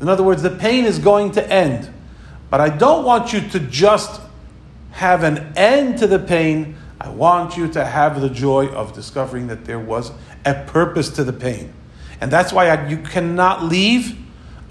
In 0.00 0.08
other 0.08 0.22
words, 0.22 0.42
the 0.42 0.50
pain 0.50 0.84
is 0.84 0.98
going 0.98 1.32
to 1.32 1.52
end. 1.52 1.92
But 2.50 2.60
I 2.60 2.68
don't 2.68 3.04
want 3.04 3.32
you 3.32 3.40
to 3.50 3.60
just 3.60 4.20
have 4.92 5.22
an 5.22 5.52
end 5.56 5.98
to 5.98 6.06
the 6.06 6.18
pain. 6.18 6.76
I 7.00 7.08
want 7.08 7.56
you 7.56 7.68
to 7.68 7.84
have 7.84 8.20
the 8.20 8.30
joy 8.30 8.68
of 8.68 8.92
discovering 8.92 9.48
that 9.48 9.64
there 9.64 9.78
was 9.78 10.12
a 10.44 10.54
purpose 10.54 11.10
to 11.10 11.24
the 11.24 11.32
pain. 11.32 11.72
And 12.20 12.30
that's 12.30 12.52
why 12.52 12.68
I, 12.68 12.88
you 12.88 12.98
cannot 12.98 13.64
leave 13.64 14.18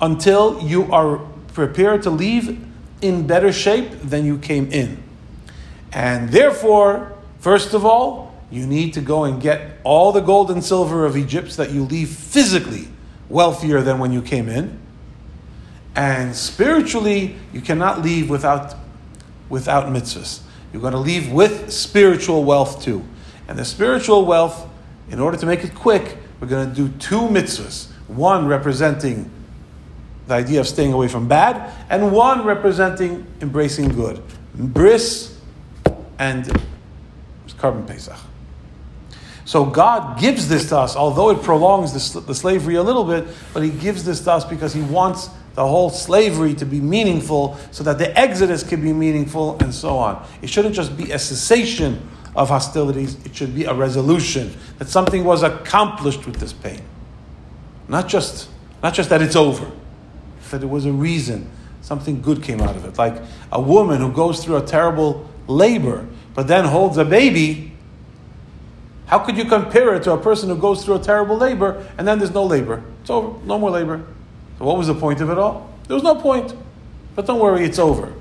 until 0.01 0.61
you 0.61 0.91
are 0.91 1.19
prepared 1.53 2.03
to 2.03 2.09
leave 2.09 2.63
in 3.01 3.27
better 3.27 3.51
shape 3.51 3.91
than 4.01 4.25
you 4.25 4.37
came 4.37 4.71
in. 4.71 5.01
And 5.91 6.29
therefore, 6.29 7.13
first 7.39 7.73
of 7.73 7.85
all, 7.85 8.35
you 8.51 8.65
need 8.65 8.93
to 8.93 9.01
go 9.01 9.25
and 9.25 9.41
get 9.41 9.79
all 9.83 10.11
the 10.11 10.21
gold 10.21 10.51
and 10.51 10.63
silver 10.63 11.05
of 11.05 11.17
Egypt 11.17 11.51
so 11.51 11.63
that 11.63 11.73
you 11.73 11.83
leave 11.83 12.09
physically 12.09 12.87
wealthier 13.29 13.81
than 13.81 13.99
when 13.99 14.11
you 14.11 14.21
came 14.21 14.49
in. 14.49 14.79
And 15.97 16.35
spiritually, 16.35 17.35
you 17.51 17.59
cannot 17.59 18.03
leave 18.03 18.29
without, 18.29 18.75
without 19.49 19.87
mitzvahs. 19.87 20.41
You're 20.71 20.81
going 20.81 20.93
to 20.93 20.99
leave 20.99 21.31
with 21.31 21.73
spiritual 21.73 22.43
wealth 22.43 22.83
too. 22.83 23.03
And 23.47 23.57
the 23.57 23.65
spiritual 23.65 24.23
wealth, 24.23 24.69
in 25.09 25.19
order 25.19 25.37
to 25.37 25.45
make 25.47 25.63
it 25.63 25.73
quick, 25.73 26.17
we're 26.39 26.47
going 26.47 26.69
to 26.69 26.75
do 26.75 26.89
two 26.99 27.21
mitzvahs. 27.21 27.89
One 28.07 28.45
representing 28.45 29.31
the 30.27 30.35
idea 30.35 30.59
of 30.59 30.67
staying 30.67 30.93
away 30.93 31.07
from 31.07 31.27
bad, 31.27 31.73
and 31.89 32.11
one 32.11 32.45
representing 32.45 33.25
embracing 33.41 33.89
good. 33.89 34.21
Bris 34.53 35.39
and 36.19 36.45
Korban 37.57 37.87
Pesach. 37.87 38.17
So 39.45 39.65
God 39.65 40.19
gives 40.19 40.47
this 40.47 40.69
to 40.69 40.77
us, 40.77 40.95
although 40.95 41.29
it 41.31 41.41
prolongs 41.41 42.13
the, 42.13 42.19
the 42.19 42.35
slavery 42.35 42.75
a 42.75 42.83
little 42.83 43.05
bit, 43.05 43.25
but 43.53 43.63
He 43.63 43.69
gives 43.69 44.03
this 44.03 44.19
to 44.25 44.33
us 44.33 44.45
because 44.45 44.73
He 44.73 44.81
wants 44.81 45.29
the 45.57 45.67
whole 45.67 45.89
slavery 45.89 46.53
to 46.53 46.67
be 46.67 46.79
meaningful 46.79 47.57
so 47.71 47.83
that 47.83 47.97
the 47.97 48.15
exodus 48.15 48.61
can 48.61 48.79
be 48.79 48.93
meaningful 48.93 49.57
and 49.59 49.73
so 49.73 49.97
on. 49.97 50.23
It 50.43 50.51
shouldn't 50.51 50.75
just 50.75 50.95
be 50.95 51.11
a 51.11 51.17
cessation 51.17 52.07
of 52.35 52.49
hostilities, 52.49 53.17
it 53.25 53.35
should 53.35 53.55
be 53.55 53.63
a 53.63 53.73
resolution 53.73 54.55
that 54.77 54.87
something 54.87 55.23
was 55.23 55.41
accomplished 55.41 56.27
with 56.27 56.35
this 56.35 56.53
pain. 56.53 56.79
Not 57.87 58.07
just, 58.07 58.49
not 58.83 58.93
just 58.93 59.09
that 59.09 59.23
it's 59.23 59.35
over, 59.35 59.71
that 60.51 60.59
there 60.59 60.67
was 60.67 60.85
a 60.85 60.91
reason. 60.91 61.49
something 61.81 62.21
good 62.21 62.43
came 62.43 62.61
out 62.61 62.75
of 62.75 62.85
it. 62.85 62.99
Like 62.99 63.19
a 63.51 63.59
woman 63.59 63.99
who 63.99 64.11
goes 64.11 64.45
through 64.45 64.57
a 64.57 64.61
terrible 64.61 65.27
labor, 65.47 66.07
but 66.35 66.47
then 66.47 66.65
holds 66.65 66.99
a 66.99 67.05
baby. 67.05 67.71
How 69.07 69.17
could 69.17 69.37
you 69.37 69.45
compare 69.45 69.95
it 69.95 70.03
to 70.03 70.11
a 70.11 70.17
person 70.19 70.49
who 70.49 70.55
goes 70.57 70.85
through 70.85 70.97
a 70.97 70.99
terrible 70.99 71.35
labor 71.35 71.83
and 71.97 72.07
then 72.07 72.19
there's 72.19 72.29
no 72.29 72.45
labor? 72.45 72.83
It's 73.01 73.09
over, 73.09 73.43
no 73.43 73.57
more 73.57 73.71
labor. 73.71 74.05
So 74.57 74.65
what 74.65 74.77
was 74.77 74.87
the 74.87 74.95
point 74.95 75.21
of 75.21 75.29
it 75.29 75.37
all? 75.37 75.69
There 75.87 75.95
was 75.95 76.03
no 76.03 76.15
point. 76.15 76.53
But 77.15 77.25
don't 77.25 77.39
worry, 77.39 77.63
it's 77.63 77.79
over. 77.79 78.13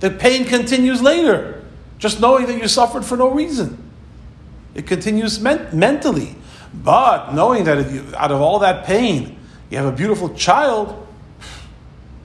The 0.00 0.10
pain 0.10 0.44
continues 0.44 1.00
later, 1.00 1.64
just 1.98 2.20
knowing 2.20 2.46
that 2.46 2.60
you 2.60 2.68
suffered 2.68 3.04
for 3.04 3.16
no 3.16 3.30
reason. 3.30 3.90
It 4.74 4.86
continues 4.86 5.40
men- 5.40 5.68
mentally. 5.72 6.36
But 6.74 7.32
knowing 7.32 7.64
that 7.64 7.90
you, 7.90 8.04
out 8.16 8.30
of 8.30 8.40
all 8.40 8.58
that 8.60 8.84
pain, 8.84 9.38
you 9.70 9.78
have 9.78 9.86
a 9.86 9.96
beautiful 9.96 10.34
child, 10.34 11.06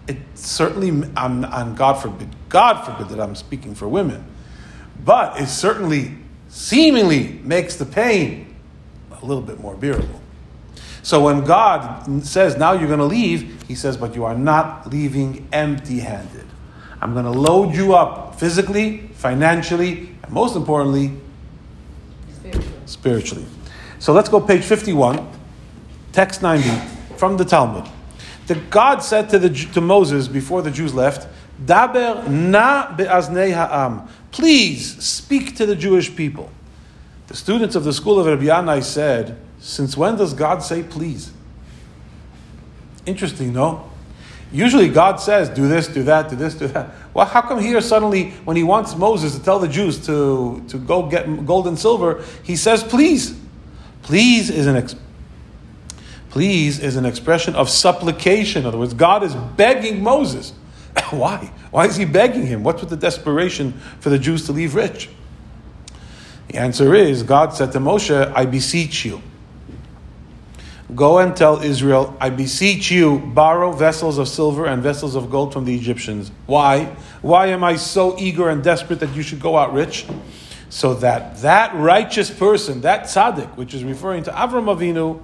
it 0.08 0.18
certainly, 0.36 1.08
I'm, 1.16 1.46
I'm, 1.46 1.76
God 1.76 1.94
forbid, 1.94 2.30
God 2.50 2.84
forbid 2.84 3.10
that 3.10 3.22
I'm 3.22 3.36
speaking 3.36 3.76
for 3.76 3.88
women, 3.88 4.26
but 5.04 5.40
it 5.40 5.48
certainly 5.48 6.18
seemingly 6.50 7.40
makes 7.44 7.78
the 7.78 7.86
pain 7.86 8.56
a 9.22 9.26
little 9.26 9.44
bit 9.44 9.60
more 9.60 9.76
bearable. 9.76 10.21
So 11.04 11.24
when 11.24 11.44
God 11.44 12.24
says, 12.24 12.58
now 12.58 12.74
you're 12.74 12.88
going 12.88 13.00
to 13.00 13.06
leave, 13.06 13.64
he 13.68 13.76
says, 13.76 13.98
but 13.98 14.16
you 14.16 14.24
are 14.26 14.36
not 14.36 14.92
leaving 14.92 15.48
empty 15.52 16.00
handed. 16.00 16.46
I'm 17.02 17.14
going 17.14 17.26
to 17.26 17.32
load 17.32 17.74
you 17.74 17.96
up 17.96 18.40
physically, 18.40 19.08
financially, 19.16 20.16
and 20.24 20.32
most 20.32 20.56
importantly, 20.56 21.14
Spiritually. 22.42 22.68
spiritually. 22.86 23.46
So 24.00 24.14
let's 24.14 24.30
go 24.30 24.40
page 24.40 24.64
51, 24.64 25.28
text 26.12 26.42
90 26.42 26.70
from 27.18 27.38
the 27.38 27.46
Talmud. 27.46 27.90
The 28.48 28.56
God 28.56 29.00
said 29.00 29.30
to, 29.30 29.40
the, 29.40 29.50
to 29.74 29.82
Moses 29.82 30.28
before 30.28 30.62
the 30.62 30.72
Jews 30.72 30.94
left, 30.94 31.28
Daber 31.64 32.28
na 32.28 32.92
be'aznei 32.96 33.54
ha'am. 33.54 34.08
Please 34.32 35.04
speak 35.04 35.56
to 35.58 35.66
the 35.66 35.76
Jewish 35.76 36.16
people. 36.16 36.50
The 37.28 37.36
students 37.36 37.76
of 37.76 37.84
the 37.84 37.94
school 37.94 38.20
of 38.20 38.26
Rabbi 38.26 38.46
Yanai 38.46 38.84
said, 38.84 39.38
Since 39.62 39.96
when 39.96 40.18
does 40.18 40.34
God 40.34 40.64
say 40.64 40.82
please? 40.84 41.32
Interesting, 43.06 43.54
no? 43.54 43.90
Usually 44.52 44.90
God 44.90 45.22
says, 45.22 45.48
do 45.48 45.68
this, 45.68 45.88
do 45.88 46.04
that, 46.04 46.30
do 46.30 46.36
this, 46.36 46.56
do 46.56 46.68
that. 46.68 46.94
Well, 47.14 47.26
how 47.26 47.42
come 47.42 47.60
here 47.60 47.80
suddenly, 47.80 48.32
when 48.44 48.58
he 48.58 48.64
wants 48.64 48.96
Moses 48.96 49.38
to 49.38 49.44
tell 49.44 49.60
the 49.60 49.68
Jews 49.68 50.06
to, 50.08 50.62
to 50.68 50.78
go 50.78 51.04
get 51.04 51.46
gold 51.46 51.68
and 51.68 51.80
silver, 51.80 52.24
he 52.44 52.58
says, 52.58 52.84
please? 52.84 53.40
Please 54.02 54.50
is 54.50 54.68
an 54.68 54.76
ex- 54.76 54.96
please 56.32 56.80
is 56.80 56.96
an 56.96 57.06
expression 57.06 57.56
of 57.56 57.70
supplication. 57.70 58.64
In 58.64 58.68
other 58.68 58.78
words, 58.78 58.94
God 58.94 59.24
is 59.24 59.36
begging 59.36 60.04
Moses. 60.04 60.52
Why? 61.12 61.52
Why 61.70 61.86
is 61.86 61.96
he 61.96 62.06
begging 62.06 62.46
him? 62.46 62.64
What's 62.64 62.82
with 62.82 62.90
the 62.90 62.98
desperation 62.98 63.74
for 64.00 64.10
the 64.10 64.20
Jews 64.20 64.46
to 64.48 64.52
leave 64.52 64.76
rich? 64.76 65.08
The 66.48 66.58
answer 66.58 66.94
is 66.94 67.24
God 67.24 67.54
said 67.54 67.72
to 67.74 67.80
Moshe, 67.80 68.34
I 68.36 68.46
beseech 68.46 69.06
you. 69.06 69.22
Go 70.96 71.20
and 71.20 71.36
tell 71.36 71.62
Israel, 71.62 72.18
I 72.20 72.30
beseech 72.30 72.92
you, 72.92 73.20
borrow 73.20 73.72
vessels 73.72 74.18
of 74.18 74.28
silver 74.28 74.66
and 74.66 74.84
vessels 74.84 75.16
of 75.16 75.30
gold 75.30 75.54
from 75.54 75.64
the 75.64 75.74
Egyptians. 75.74 76.32
Why? 76.48 76.86
Why 77.22 77.48
am 77.48 77.64
I 77.64 77.78
so 77.78 78.18
eager 78.20 78.50
and 78.50 78.62
desperate 78.62 79.00
that 79.00 79.16
you 79.16 79.22
should 79.22 79.40
go 79.40 79.58
out 79.58 79.74
rich? 79.74 80.06
So 80.70 80.94
that 80.96 81.38
that 81.42 81.74
righteous 81.76 82.30
person, 82.30 82.82
that 82.82 83.04
tzaddik, 83.04 83.56
which 83.56 83.74
is 83.74 83.86
referring 83.86 84.24
to 84.24 84.32
Avram 84.32 84.66
Avinu, 84.66 85.22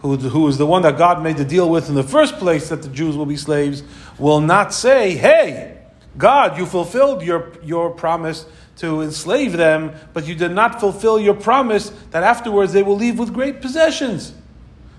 who, 0.00 0.16
who 0.16 0.48
is 0.48 0.56
the 0.56 0.66
one 0.66 0.82
that 0.82 0.96
God 0.96 1.22
made 1.22 1.36
the 1.36 1.44
deal 1.44 1.68
with 1.68 1.90
in 1.90 1.94
the 1.94 2.02
first 2.02 2.36
place 2.36 2.70
that 2.70 2.82
the 2.82 2.88
Jews 2.88 3.14
will 3.14 3.26
be 3.26 3.36
slaves, 3.36 3.82
will 4.18 4.40
not 4.40 4.72
say, 4.72 5.16
Hey, 5.16 5.78
God, 6.16 6.56
you 6.56 6.64
fulfilled 6.64 7.22
your, 7.22 7.52
your 7.62 7.90
promise 7.90 8.46
to 8.76 9.02
enslave 9.02 9.52
them, 9.52 9.92
but 10.14 10.26
you 10.26 10.34
did 10.34 10.52
not 10.52 10.80
fulfill 10.80 11.20
your 11.20 11.34
promise 11.34 11.90
that 12.10 12.22
afterwards 12.22 12.72
they 12.72 12.82
will 12.82 12.96
leave 12.96 13.18
with 13.18 13.34
great 13.34 13.60
possessions. 13.60 14.32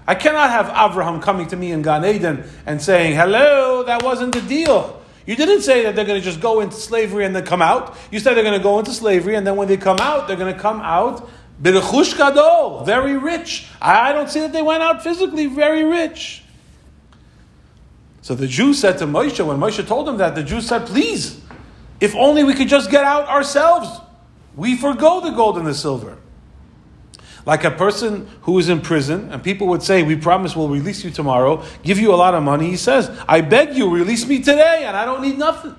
I 0.08 0.16
cannot 0.16 0.50
have 0.50 0.68
Abraham 0.70 1.22
coming 1.22 1.48
to 1.48 1.56
me 1.56 1.72
in 1.72 1.82
Gan 1.82 2.04
Eden 2.06 2.44
and 2.66 2.82
saying, 2.82 3.16
Hello, 3.16 3.84
that 3.84 4.04
wasn't 4.04 4.34
the 4.34 4.42
deal. 4.42 5.02
You 5.26 5.36
didn't 5.36 5.62
say 5.62 5.84
that 5.84 5.96
they're 5.96 6.06
going 6.06 6.20
to 6.20 6.26
just 6.26 6.42
go 6.42 6.62
into 6.62 6.76
slavery 6.76 7.26
and 7.26 7.36
then 7.36 7.46
come 7.46 7.62
out. 7.62 7.96
You 8.12 8.20
said 8.20 8.34
they're 8.34 8.44
going 8.44 8.58
to 8.58 8.64
go 8.64 8.80
into 8.80 8.92
slavery 8.92 9.36
and 9.36 9.46
then 9.46 9.56
when 9.56 9.68
they 9.68 9.78
come 9.78 10.00
out, 10.00 10.28
they're 10.28 10.38
going 10.38 10.54
to 10.54 10.60
come 10.60 10.82
out 10.82 11.30
gadol, 11.64 12.84
very 12.84 13.18
rich. 13.18 13.68
I 13.82 14.14
don't 14.14 14.30
see 14.30 14.40
that 14.40 14.54
they 14.54 14.62
went 14.62 14.84
out 14.84 15.04
physically 15.04 15.48
very 15.48 15.84
rich. 15.84 16.44
So 18.22 18.36
the 18.36 18.48
Jews 18.48 18.80
said 18.80 18.98
to 19.00 19.06
Moshe, 19.06 19.46
when 19.46 19.58
Moshe 19.58 19.86
told 19.88 20.08
them 20.08 20.18
that, 20.18 20.36
the 20.36 20.44
Jews 20.44 20.68
said, 20.68 20.86
Please, 20.86 21.42
if 22.00 22.16
only 22.16 22.44
we 22.44 22.54
could 22.54 22.68
just 22.68 22.92
get 22.92 23.04
out 23.04 23.28
ourselves. 23.28 24.00
We 24.56 24.76
forego 24.76 25.22
the 25.22 25.32
gold 25.32 25.58
and 25.58 25.66
the 25.66 25.74
silver. 25.74 26.18
Like 27.46 27.64
a 27.64 27.72
person 27.72 28.28
who 28.42 28.60
is 28.60 28.70
in 28.70 28.82
prison, 28.82 29.32
and 29.32 29.44
people 29.44 29.68
would 29.68 29.82
say, 29.82 30.04
We 30.04 30.16
promise 30.16 30.56
we'll 30.56 30.70
release 30.70 31.04
you 31.04 31.10
tomorrow, 31.10 31.64
give 31.84 31.98
you 32.00 32.14
a 32.14 32.18
lot 32.18 32.36
of 32.36 32.44
money. 32.44 32.70
He 32.70 32.78
says, 32.78 33.10
I 33.28 33.42
beg 33.42 33.76
you, 33.76 33.90
release 33.90 34.28
me 34.28 34.40
today, 34.40 34.84
and 34.86 34.96
I 34.96 35.06
don't 35.06 35.22
need 35.22 35.38
nothing. 35.38 35.76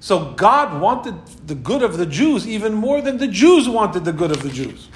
So 0.00 0.32
God 0.32 0.80
wanted 0.80 1.14
the 1.46 1.54
good 1.54 1.82
of 1.82 1.98
the 1.98 2.06
Jews 2.06 2.46
even 2.46 2.74
more 2.74 3.00
than 3.00 3.18
the 3.18 3.26
Jews 3.26 3.68
wanted 3.68 4.04
the 4.04 4.12
good 4.12 4.30
of 4.30 4.42
the 4.42 4.50
Jews. 4.50 4.88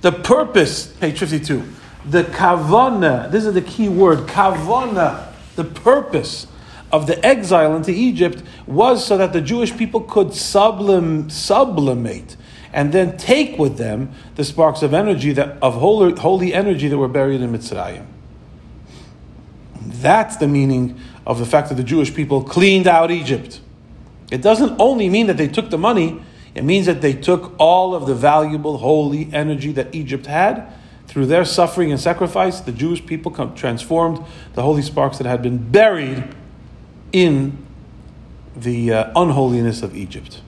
The 0.00 0.12
purpose, 0.12 0.86
page 0.86 1.18
52, 1.18 1.62
the 2.06 2.24
kavana, 2.24 3.30
this 3.30 3.44
is 3.44 3.54
the 3.54 3.62
key 3.62 3.88
word, 3.88 4.20
kavana, 4.20 5.32
the 5.56 5.64
purpose 5.64 6.46
of 6.90 7.06
the 7.06 7.24
exile 7.24 7.76
into 7.76 7.92
Egypt 7.92 8.42
was 8.66 9.04
so 9.04 9.16
that 9.16 9.32
the 9.32 9.40
Jewish 9.40 9.76
people 9.76 10.00
could 10.00 10.28
sublim, 10.28 11.30
sublimate 11.30 12.36
and 12.72 12.92
then 12.92 13.16
take 13.16 13.58
with 13.58 13.76
them 13.76 14.12
the 14.36 14.44
sparks 14.44 14.82
of 14.82 14.94
energy 14.94 15.32
that 15.32 15.58
of 15.62 15.74
holy, 15.74 16.18
holy 16.18 16.54
energy 16.54 16.88
that 16.88 16.98
were 16.98 17.08
buried 17.08 17.40
in 17.40 17.52
Mitzrayim. 17.52 18.06
That's 19.80 20.36
the 20.36 20.48
meaning 20.48 20.98
of 21.26 21.38
the 21.38 21.46
fact 21.46 21.68
that 21.68 21.74
the 21.74 21.84
Jewish 21.84 22.14
people 22.14 22.42
cleaned 22.42 22.86
out 22.86 23.10
Egypt. 23.10 23.60
It 24.30 24.42
doesn't 24.42 24.80
only 24.80 25.08
mean 25.08 25.26
that 25.26 25.36
they 25.36 25.48
took 25.48 25.70
the 25.70 25.78
money, 25.78 26.22
it 26.54 26.64
means 26.64 26.86
that 26.86 27.00
they 27.00 27.12
took 27.12 27.54
all 27.58 27.94
of 27.94 28.06
the 28.06 28.14
valuable 28.14 28.78
holy 28.78 29.32
energy 29.32 29.72
that 29.72 29.94
Egypt 29.94 30.26
had. 30.26 30.72
Through 31.06 31.26
their 31.26 31.44
suffering 31.44 31.90
and 31.90 32.00
sacrifice, 32.00 32.60
the 32.60 32.70
Jewish 32.70 33.04
people 33.04 33.32
transformed 33.54 34.24
the 34.54 34.62
holy 34.62 34.82
sparks 34.82 35.18
that 35.18 35.26
had 35.26 35.42
been 35.42 35.58
buried 35.70 36.22
in 37.12 37.66
the 38.54 38.92
uh, 38.92 39.12
unholiness 39.16 39.82
of 39.82 39.96
Egypt. 39.96 40.40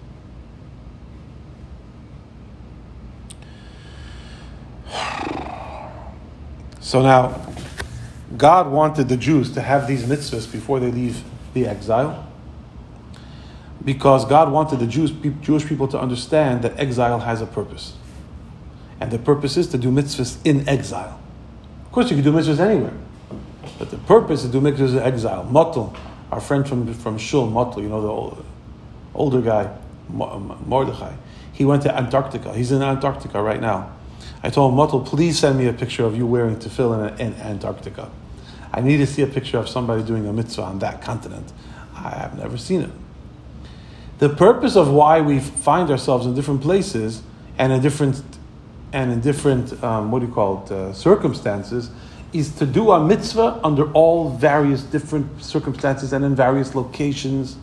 So 6.92 7.00
now, 7.00 7.40
God 8.36 8.70
wanted 8.70 9.08
the 9.08 9.16
Jews 9.16 9.50
to 9.52 9.62
have 9.62 9.88
these 9.88 10.04
mitzvahs 10.04 10.52
before 10.52 10.78
they 10.78 10.90
leave 10.90 11.24
the 11.54 11.66
exile 11.66 12.30
because 13.82 14.26
God 14.26 14.52
wanted 14.52 14.78
the 14.78 14.86
Jews, 14.86 15.10
Jewish 15.40 15.64
people 15.64 15.88
to 15.88 15.98
understand 15.98 16.60
that 16.60 16.78
exile 16.78 17.20
has 17.20 17.40
a 17.40 17.46
purpose. 17.46 17.94
And 19.00 19.10
the 19.10 19.18
purpose 19.18 19.56
is 19.56 19.68
to 19.68 19.78
do 19.78 19.90
mitzvahs 19.90 20.36
in 20.44 20.68
exile. 20.68 21.18
Of 21.86 21.92
course, 21.92 22.10
you 22.10 22.16
can 22.16 22.24
do 22.26 22.30
mitzvahs 22.30 22.60
anywhere. 22.60 22.92
But 23.78 23.90
the 23.90 23.96
purpose 23.96 24.44
is 24.44 24.50
to 24.50 24.52
do 24.52 24.60
mitzvahs 24.60 24.92
in 24.92 24.98
exile. 24.98 25.44
Motel, 25.44 25.96
our 26.30 26.42
friend 26.42 26.68
from, 26.68 26.92
from 26.92 27.16
Shul, 27.16 27.48
Motel, 27.48 27.84
you 27.84 27.88
know, 27.88 28.02
the 28.02 28.08
old, 28.08 28.44
older 29.14 29.40
guy, 29.40 29.74
Mordechai, 30.10 31.14
he 31.54 31.64
went 31.64 31.84
to 31.84 31.96
Antarctica. 31.96 32.52
He's 32.52 32.70
in 32.70 32.82
Antarctica 32.82 33.40
right 33.40 33.62
now. 33.62 33.90
I 34.42 34.50
told 34.50 34.74
Motel, 34.74 35.00
please 35.00 35.38
send 35.38 35.58
me 35.58 35.66
a 35.66 35.72
picture 35.72 36.04
of 36.04 36.16
you 36.16 36.26
wearing 36.26 36.56
tefillin 36.56 37.18
in, 37.18 37.32
in 37.32 37.40
Antarctica. 37.40 38.10
I 38.72 38.80
need 38.80 38.96
to 38.98 39.06
see 39.06 39.22
a 39.22 39.26
picture 39.26 39.58
of 39.58 39.68
somebody 39.68 40.02
doing 40.02 40.26
a 40.26 40.32
mitzvah 40.32 40.62
on 40.62 40.78
that 40.80 41.02
continent. 41.02 41.52
I 41.94 42.10
have 42.10 42.36
never 42.36 42.56
seen 42.56 42.82
it. 42.82 42.90
The 44.18 44.30
purpose 44.30 44.76
of 44.76 44.90
why 44.90 45.20
we 45.20 45.40
find 45.40 45.90
ourselves 45.90 46.26
in 46.26 46.34
different 46.34 46.62
places 46.62 47.22
and 47.58 47.72
in 47.72 47.82
different 47.82 48.22
and 48.92 49.10
in 49.10 49.20
different 49.20 49.82
um, 49.82 50.10
what 50.10 50.20
do 50.20 50.26
you 50.26 50.32
call 50.32 50.64
it 50.64 50.70
uh, 50.70 50.92
circumstances 50.92 51.90
is 52.32 52.54
to 52.56 52.66
do 52.66 52.92
a 52.92 53.04
mitzvah 53.04 53.60
under 53.64 53.90
all 53.92 54.30
various 54.30 54.82
different 54.82 55.42
circumstances 55.42 56.12
and 56.12 56.24
in 56.24 56.34
various 56.34 56.74
locations. 56.74 57.56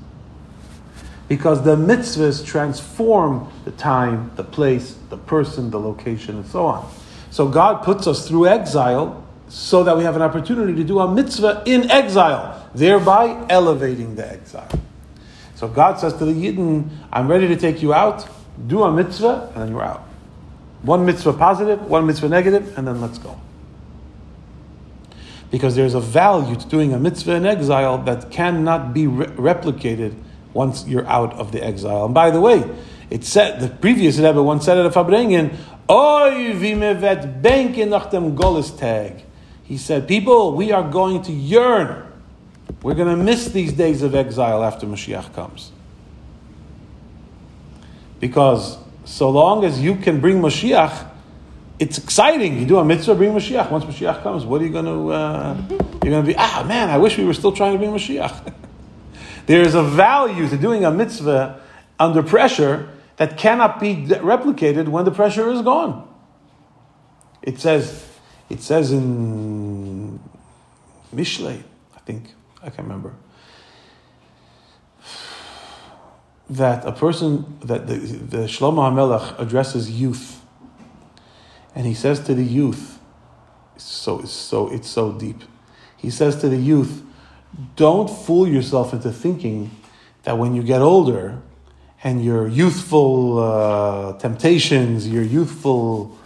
Because 1.30 1.64
the 1.64 1.78
mitzvahs 1.78 2.46
transform 2.46 3.50
the 3.64 3.72
time, 3.72 4.32
the 4.36 4.44
place, 4.44 4.98
the 5.10 5.18
person, 5.18 5.70
the 5.70 5.80
location, 5.80 6.36
and 6.38 6.46
so 6.46 6.66
on. 6.66 6.92
So 7.32 7.48
God 7.48 7.84
puts 7.84 8.08
us 8.08 8.28
through 8.28 8.48
exile 8.48 9.24
so 9.48 9.84
that 9.84 9.96
we 9.96 10.04
have 10.04 10.18
an 10.18 10.22
opportunity 10.22 10.76
to 10.76 10.84
do 10.84 11.00
a 11.00 11.10
mitzvah 11.10 11.64
in 11.66 11.90
exile, 11.90 12.70
thereby 12.76 13.46
elevating 13.50 14.16
the 14.16 14.30
exile. 14.30 14.70
So 15.56 15.68
God 15.68 16.00
says 16.00 16.14
to 16.16 16.26
the 16.26 16.34
Yidden, 16.34 16.90
I'm 17.14 17.30
ready 17.30 17.48
to 17.48 17.56
take 17.56 17.82
you 17.82 17.94
out, 17.94 18.28
do 18.68 18.84
a 18.84 18.92
mitzvah, 18.92 19.52
and 19.54 19.64
then 19.64 19.70
you're 19.70 19.84
out. 19.84 20.02
One 20.82 21.06
mitzvah 21.06 21.34
positive, 21.34 21.82
one 21.84 22.06
mitzvah 22.06 22.30
negative, 22.30 22.78
and 22.78 22.86
then 22.86 23.00
let's 23.00 23.18
go. 23.18 23.40
because 25.52 25.76
there's 25.76 25.94
a 25.94 26.00
value 26.00 26.56
to 26.56 26.68
doing 26.68 26.94
a 26.94 27.00
mitzvah 27.00 27.34
in 27.34 27.46
exile 27.46 27.98
that 28.00 28.30
cannot 28.30 28.94
be 28.94 29.08
re- 29.08 29.26
replicated 29.28 30.16
once 30.54 30.86
you're 30.88 31.08
out 31.08 31.34
of 31.34 31.52
the 31.52 31.64
exile. 31.64 32.06
And 32.06 32.14
by 32.14 32.32
the 32.32 32.41
way, 32.41 32.64
it 33.10 33.24
said 33.24 33.60
the 33.60 33.70
previous 33.70 34.18
Rebbe 34.18 34.41
once 34.41 34.66
said 34.66 34.78
at 34.78 34.86
a 34.86 34.89
Farbrengen, 34.89 35.56
Oy 35.89 36.54
vimevet 36.54 37.41
benken 37.41 37.89
nach 37.89 38.12
dem 38.12 38.36
Golis 38.36 38.78
tag. 38.78 39.24
He 39.64 39.78
said, 39.78 40.08
People, 40.08 40.56
we 40.56 40.72
are 40.72 40.88
going 40.88 41.24
to 41.24 41.32
yearn. 41.32 42.06
We're 42.84 42.95
going 42.95 43.16
to 43.16 43.24
miss 43.24 43.50
these 43.50 43.74
days 43.74 44.04
of 44.04 44.14
exile 44.14 44.64
after 44.64 44.86
Mashiach 44.86 45.34
comes. 45.34 45.72
Because 48.20 48.78
so 49.06 49.30
long 49.30 49.66
as 49.66 49.82
you 49.82 49.95
can 49.95 50.20
bring 50.20 50.39
Mashiach, 50.41 51.08
it's 51.80 51.97
exciting. 51.97 52.60
You 52.60 52.66
do 52.66 52.78
a 52.78 52.86
mitzvah, 52.86 53.16
bring 53.16 53.32
Mashiach. 53.32 53.72
Once 53.72 53.86
Mashiach 53.86 54.22
comes, 54.22 54.45
what 54.45 54.62
are 54.62 54.66
you 54.66 54.72
going 54.72 54.86
to? 54.86 55.12
Uh, 55.12 55.58
you're 56.04 56.12
going 56.12 56.26
to 56.26 56.28
be 56.28 56.36
ah 56.38 56.64
man. 56.68 56.89
I 56.89 56.97
wish 56.97 57.18
we 57.18 57.26
were 57.26 57.34
still 57.34 57.52
trying 57.52 57.72
to 57.74 57.78
bring 57.78 57.91
Mashiach. 57.91 58.54
there 59.50 59.64
is 59.64 59.74
a 59.74 59.82
value 59.82 60.47
to 60.47 60.56
doing 60.56 60.86
a 60.86 60.91
mitzvah 60.91 61.60
under 61.97 62.22
pressure 62.22 62.88
that 63.18 63.36
cannot 63.36 63.80
be 63.80 63.95
replicated 64.06 64.88
when 64.88 65.06
the 65.06 65.12
pressure 65.12 65.50
is 65.50 65.64
gone. 65.64 66.08
It 67.41 67.60
says, 67.60 68.08
it 68.47 68.62
says 68.62 68.91
in 68.91 70.20
Mishlei, 71.12 71.64
I 71.95 72.00
think 72.02 72.32
I 72.62 72.70
can't 72.70 72.88
remember 72.88 73.16
that 76.47 76.86
a 76.86 76.91
person 76.91 77.58
that 77.62 77.88
the, 77.88 77.95
the 77.95 78.38
Shlomo 78.45 78.91
HaMelech 78.91 79.39
addresses 79.39 79.89
youth 79.89 80.45
and 81.74 81.88
he 81.88 81.95
says 81.95 82.20
to 82.26 82.36
the 82.36 82.45
youth, 82.45 83.00
so 83.78 84.22
so 84.26 84.72
it's 84.72 84.88
so 84.88 85.12
deep. 85.12 85.41
He 85.97 86.12
says 86.12 86.39
to 86.41 86.50
the 86.50 86.58
youth, 86.58 87.02
don't 87.76 88.10
fool 88.10 88.47
yourself 88.47 88.93
into 88.93 89.12
thinking 89.12 89.72
that 90.24 90.38
when 90.38 90.54
you 90.54 90.64
get 90.64 90.82
older 90.82 91.41
and 92.04 92.24
your 92.24 92.47
youthful 92.47 93.39
uh, 93.39 94.18
temptations, 94.20 95.08
your 95.08 95.24
youthful 95.24 96.18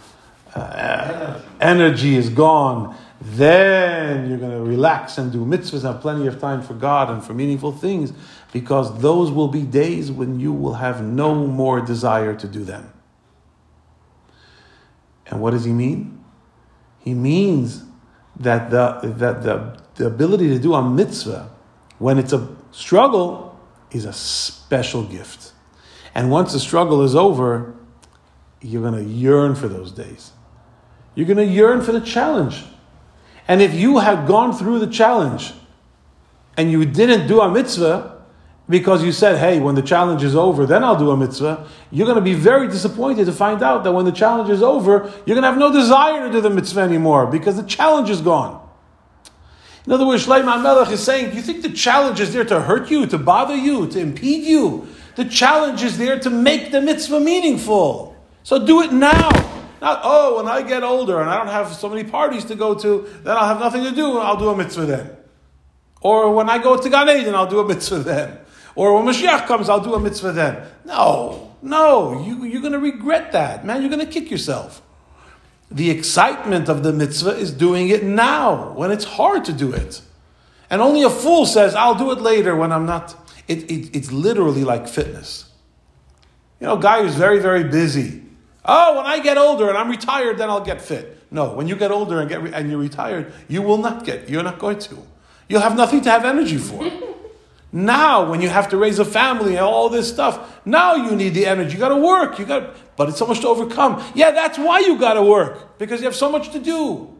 uh, 0.54 1.40
energy 1.60 2.14
is 2.14 2.28
gone, 2.28 2.96
then 3.20 4.28
you're 4.28 4.38
going 4.38 4.52
to 4.52 4.62
relax 4.62 5.18
and 5.18 5.32
do 5.32 5.44
mitzvahs 5.44 5.72
and 5.72 5.94
have 5.94 6.00
plenty 6.00 6.26
of 6.26 6.38
time 6.38 6.62
for 6.62 6.74
God 6.74 7.10
and 7.10 7.24
for 7.24 7.32
meaningful 7.32 7.72
things, 7.72 8.12
because 8.52 9.00
those 9.00 9.30
will 9.30 9.48
be 9.48 9.62
days 9.62 10.12
when 10.12 10.38
you 10.38 10.52
will 10.52 10.74
have 10.74 11.02
no 11.02 11.34
more 11.34 11.80
desire 11.80 12.34
to 12.34 12.46
do 12.46 12.64
them. 12.64 12.92
And 15.26 15.40
what 15.40 15.52
does 15.52 15.64
he 15.64 15.72
mean? 15.72 16.22
He 17.00 17.14
means 17.14 17.82
that 18.38 18.70
the, 18.70 19.00
that 19.16 19.42
the, 19.42 19.80
the 19.96 20.06
ability 20.06 20.48
to 20.48 20.58
do 20.58 20.74
a 20.74 20.88
mitzvah 20.88 21.50
when 21.98 22.18
it's 22.18 22.32
a 22.32 22.48
struggle 22.72 23.58
is 23.90 24.04
a 24.04 24.12
special 24.12 25.04
gift. 25.04 25.52
And 26.14 26.30
once 26.30 26.52
the 26.52 26.60
struggle 26.60 27.02
is 27.02 27.14
over, 27.14 27.74
you're 28.60 28.82
going 28.82 29.04
to 29.04 29.10
yearn 29.10 29.54
for 29.54 29.68
those 29.68 29.92
days. 29.92 30.32
You're 31.14 31.26
going 31.26 31.36
to 31.36 31.44
yearn 31.44 31.82
for 31.82 31.92
the 31.92 32.00
challenge. 32.00 32.64
And 33.46 33.60
if 33.60 33.74
you 33.74 33.98
have 33.98 34.26
gone 34.26 34.52
through 34.52 34.80
the 34.80 34.86
challenge 34.86 35.52
and 36.56 36.70
you 36.70 36.84
didn't 36.84 37.26
do 37.26 37.40
a 37.40 37.50
mitzvah, 37.50 38.14
because 38.68 39.04
you 39.04 39.12
said, 39.12 39.38
hey, 39.38 39.60
when 39.60 39.74
the 39.74 39.82
challenge 39.82 40.22
is 40.22 40.34
over, 40.34 40.64
then 40.64 40.82
I'll 40.82 40.98
do 40.98 41.10
a 41.10 41.16
mitzvah, 41.16 41.68
you're 41.90 42.06
going 42.06 42.16
to 42.16 42.22
be 42.22 42.32
very 42.32 42.66
disappointed 42.66 43.26
to 43.26 43.32
find 43.32 43.62
out 43.62 43.84
that 43.84 43.92
when 43.92 44.06
the 44.06 44.12
challenge 44.12 44.48
is 44.48 44.62
over, 44.62 45.12
you're 45.26 45.34
going 45.34 45.42
to 45.42 45.48
have 45.48 45.58
no 45.58 45.70
desire 45.70 46.26
to 46.26 46.32
do 46.32 46.40
the 46.40 46.48
mitzvah 46.48 46.80
anymore 46.80 47.26
because 47.26 47.56
the 47.56 47.62
challenge 47.64 48.08
is 48.08 48.22
gone. 48.22 48.63
In 49.86 49.92
other 49.92 50.06
words, 50.06 50.26
Shlomo 50.26 50.62
Melech 50.62 50.90
is 50.90 51.02
saying, 51.02 51.36
you 51.36 51.42
think 51.42 51.62
the 51.62 51.70
challenge 51.70 52.18
is 52.18 52.32
there 52.32 52.44
to 52.44 52.60
hurt 52.60 52.90
you, 52.90 53.06
to 53.06 53.18
bother 53.18 53.54
you, 53.54 53.86
to 53.88 54.00
impede 54.00 54.44
you? 54.44 54.88
The 55.16 55.26
challenge 55.26 55.82
is 55.82 55.98
there 55.98 56.18
to 56.20 56.30
make 56.30 56.72
the 56.72 56.80
mitzvah 56.80 57.20
meaningful. 57.20 58.16
So 58.42 58.64
do 58.64 58.80
it 58.82 58.92
now. 58.92 59.28
Not, 59.80 60.00
oh, 60.02 60.36
when 60.36 60.48
I 60.48 60.62
get 60.62 60.82
older 60.82 61.20
and 61.20 61.28
I 61.28 61.36
don't 61.36 61.48
have 61.48 61.72
so 61.74 61.90
many 61.90 62.04
parties 62.04 62.46
to 62.46 62.54
go 62.54 62.74
to, 62.74 63.06
then 63.22 63.36
I'll 63.36 63.48
have 63.48 63.60
nothing 63.60 63.84
to 63.84 63.92
do, 63.92 64.18
I'll 64.18 64.38
do 64.38 64.48
a 64.48 64.56
mitzvah 64.56 64.86
then. 64.86 65.10
Or 66.00 66.34
when 66.34 66.48
I 66.48 66.58
go 66.58 66.76
to 66.80 66.88
Gan 66.88 67.08
Eden, 67.10 67.34
I'll 67.34 67.46
do 67.46 67.60
a 67.60 67.68
mitzvah 67.68 67.98
then. 67.98 68.38
Or 68.74 68.94
when 68.94 69.04
Mashiach 69.04 69.46
comes, 69.46 69.68
I'll 69.68 69.84
do 69.84 69.94
a 69.94 70.00
mitzvah 70.00 70.32
then. 70.32 70.66
No, 70.84 71.54
no, 71.60 72.24
you, 72.24 72.44
you're 72.44 72.60
going 72.60 72.72
to 72.72 72.78
regret 72.78 73.32
that, 73.32 73.64
man. 73.64 73.82
You're 73.82 73.90
going 73.90 74.04
to 74.04 74.10
kick 74.10 74.30
yourself. 74.30 74.82
The 75.70 75.90
excitement 75.90 76.68
of 76.68 76.82
the 76.82 76.92
mitzvah 76.92 77.36
is 77.36 77.50
doing 77.50 77.88
it 77.88 78.04
now, 78.04 78.72
when 78.72 78.90
it's 78.90 79.04
hard 79.04 79.44
to 79.46 79.52
do 79.52 79.72
it. 79.72 80.02
And 80.70 80.80
only 80.80 81.02
a 81.02 81.10
fool 81.10 81.46
says, 81.46 81.74
I'll 81.74 81.94
do 81.94 82.10
it 82.12 82.20
later 82.20 82.54
when 82.56 82.72
I'm 82.72 82.86
not. 82.86 83.16
It, 83.48 83.70
it, 83.70 83.96
it's 83.96 84.12
literally 84.12 84.64
like 84.64 84.88
fitness. 84.88 85.50
You 86.60 86.68
know, 86.68 86.76
guy 86.76 87.02
who's 87.02 87.14
very, 87.14 87.38
very 87.38 87.64
busy. 87.64 88.22
Oh, 88.64 88.96
when 88.96 89.06
I 89.06 89.20
get 89.20 89.36
older 89.36 89.68
and 89.68 89.76
I'm 89.76 89.90
retired, 89.90 90.38
then 90.38 90.48
I'll 90.48 90.64
get 90.64 90.80
fit. 90.80 91.18
No, 91.30 91.52
when 91.52 91.68
you 91.68 91.76
get 91.76 91.90
older 91.90 92.20
and, 92.20 92.28
get 92.28 92.42
re- 92.42 92.52
and 92.52 92.70
you're 92.70 92.78
retired, 92.78 93.32
you 93.48 93.60
will 93.60 93.78
not 93.78 94.04
get, 94.04 94.28
you're 94.28 94.42
not 94.42 94.58
going 94.58 94.78
to. 94.78 94.98
You'll 95.48 95.60
have 95.60 95.76
nothing 95.76 96.00
to 96.02 96.10
have 96.10 96.24
energy 96.24 96.56
for. 96.56 96.90
Now, 97.76 98.30
when 98.30 98.40
you 98.40 98.48
have 98.48 98.68
to 98.68 98.76
raise 98.76 99.00
a 99.00 99.04
family 99.04 99.56
and 99.56 99.66
all 99.66 99.88
this 99.88 100.08
stuff, 100.08 100.64
now 100.64 100.94
you 100.94 101.16
need 101.16 101.34
the 101.34 101.44
energy. 101.44 101.72
You 101.72 101.80
got 101.80 101.88
to 101.88 101.96
work. 101.96 102.38
You 102.38 102.46
got, 102.46 102.76
but 102.96 103.08
it's 103.08 103.18
so 103.18 103.26
much 103.26 103.40
to 103.40 103.48
overcome. 103.48 104.00
Yeah, 104.14 104.30
that's 104.30 104.56
why 104.56 104.78
you 104.78 104.96
got 104.96 105.14
to 105.14 105.22
work 105.22 105.76
because 105.76 106.00
you 106.00 106.04
have 106.04 106.14
so 106.14 106.30
much 106.30 106.52
to 106.52 106.60
do. 106.60 107.12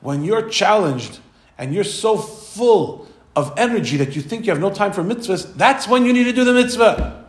When 0.00 0.22
you're 0.22 0.48
challenged 0.48 1.18
and 1.58 1.74
you're 1.74 1.82
so 1.82 2.16
full 2.16 3.08
of 3.34 3.52
energy 3.56 3.96
that 3.96 4.14
you 4.14 4.22
think 4.22 4.46
you 4.46 4.52
have 4.52 4.60
no 4.60 4.70
time 4.70 4.92
for 4.92 5.02
mitzvahs, 5.02 5.52
that's 5.56 5.88
when 5.88 6.06
you 6.06 6.12
need 6.12 6.24
to 6.24 6.32
do 6.32 6.44
the 6.44 6.54
mitzvah. 6.54 7.26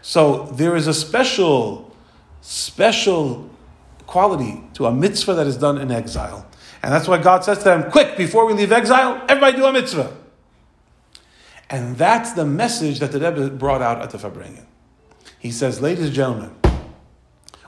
So 0.00 0.44
there 0.54 0.76
is 0.76 0.86
a 0.86 0.94
special, 0.94 1.94
special 2.40 3.50
quality 4.06 4.64
to 4.72 4.86
a 4.86 4.90
mitzvah 4.90 5.34
that 5.34 5.46
is 5.46 5.58
done 5.58 5.76
in 5.76 5.90
exile. 5.90 6.46
And 6.82 6.90
that's 6.90 7.06
why 7.06 7.18
God 7.18 7.44
says 7.44 7.58
to 7.58 7.64
them, 7.64 7.90
quick, 7.90 8.16
before 8.16 8.46
we 8.46 8.54
leave 8.54 8.72
exile, 8.72 9.22
everybody 9.28 9.58
do 9.58 9.66
a 9.66 9.72
mitzvah. 9.74 10.16
And 11.70 11.96
that's 11.96 12.32
the 12.32 12.44
message 12.44 12.98
that 12.98 13.12
the 13.12 13.20
Rebbe 13.20 13.50
brought 13.50 13.80
out 13.80 14.02
at 14.02 14.10
the 14.10 14.18
Farbrengen. 14.18 14.66
He 15.38 15.52
says, 15.52 15.80
ladies 15.80 16.06
and 16.06 16.12
gentlemen, 16.12 16.56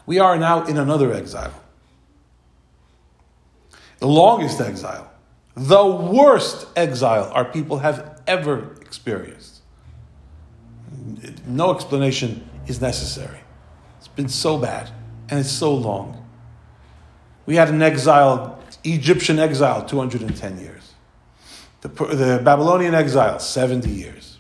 we 0.05 0.18
are 0.18 0.36
now 0.36 0.64
in 0.64 0.76
another 0.76 1.12
exile. 1.12 1.55
The 4.00 4.09
longest 4.09 4.61
exile, 4.61 5.11
the 5.55 5.86
worst 5.86 6.66
exile 6.74 7.30
our 7.32 7.44
people 7.44 7.78
have 7.78 8.20
ever 8.26 8.72
experienced. 8.80 9.61
No 11.46 11.72
explanation 11.72 12.48
is 12.66 12.80
necessary. 12.80 13.38
It's 13.98 14.09
been 14.09 14.28
so 14.28 14.59
bad 14.59 14.90
and 15.30 15.38
it's 15.38 15.50
so 15.50 15.72
long. 15.72 16.26
We 17.46 17.55
had 17.55 17.68
an 17.68 17.80
exile, 17.80 18.59
Egyptian 18.82 19.38
exile, 19.38 19.84
210 19.84 20.59
years. 20.59 20.82
The, 21.83 21.89
the 21.89 22.41
Babylonian 22.43 22.95
exile, 22.95 23.39
70 23.39 23.91
years. 23.91 24.39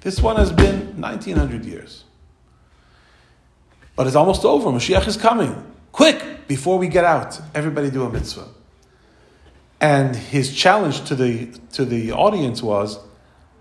This 0.00 0.20
one 0.20 0.36
has 0.36 0.50
been 0.50 1.00
1900 1.00 1.64
years. 1.64 2.04
But 3.96 4.06
it's 4.06 4.16
almost 4.16 4.44
over. 4.44 4.70
Mashiach 4.70 5.06
is 5.06 5.16
coming. 5.16 5.66
Quick, 5.92 6.46
before 6.46 6.78
we 6.78 6.88
get 6.88 7.04
out, 7.04 7.38
everybody 7.54 7.90
do 7.90 8.04
a 8.04 8.10
mitzvah. 8.10 8.46
And 9.80 10.14
his 10.14 10.54
challenge 10.54 11.04
to 11.08 11.14
the, 11.14 11.46
to 11.72 11.84
the 11.84 12.12
audience 12.12 12.62
was 12.62 13.00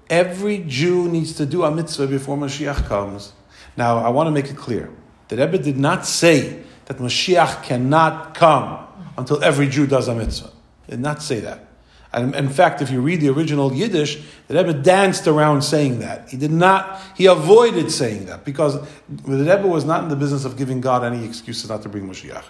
every 0.09 0.59
Jew 0.67 1.09
needs 1.09 1.33
to 1.33 1.45
do 1.45 1.63
a 1.63 1.71
mitzvah 1.71 2.07
before 2.07 2.37
Mashiach 2.37 2.85
comes. 2.87 3.33
Now, 3.75 3.97
I 3.97 4.09
want 4.09 4.27
to 4.27 4.31
make 4.31 4.49
it 4.49 4.57
clear. 4.57 4.91
The 5.29 5.37
Rebbe 5.37 5.57
did 5.57 5.77
not 5.77 6.05
say 6.05 6.63
that 6.85 6.97
Mashiach 6.97 7.63
cannot 7.63 8.35
come 8.35 8.85
until 9.17 9.43
every 9.43 9.67
Jew 9.67 9.87
does 9.87 10.07
a 10.07 10.15
mitzvah. 10.15 10.51
He 10.85 10.91
did 10.91 10.99
not 10.99 11.21
say 11.21 11.39
that. 11.39 11.68
And 12.11 12.33
in 12.33 12.49
fact, 12.49 12.81
if 12.81 12.89
you 12.89 13.01
read 13.01 13.21
the 13.21 13.29
original 13.29 13.71
Yiddish, 13.71 14.23
the 14.47 14.55
Rebbe 14.55 14.73
danced 14.73 15.27
around 15.27 15.61
saying 15.61 15.99
that. 15.99 16.29
He 16.29 16.37
did 16.37 16.51
not, 16.51 16.99
he 17.15 17.27
avoided 17.27 17.91
saying 17.91 18.25
that 18.25 18.43
because 18.43 18.81
the 19.07 19.37
Rebbe 19.37 19.67
was 19.67 19.85
not 19.85 20.03
in 20.03 20.09
the 20.09 20.15
business 20.15 20.43
of 20.43 20.57
giving 20.57 20.81
God 20.81 21.03
any 21.03 21.23
excuses 21.23 21.69
not 21.69 21.83
to 21.83 21.89
bring 21.89 22.09
Mashiach. 22.09 22.43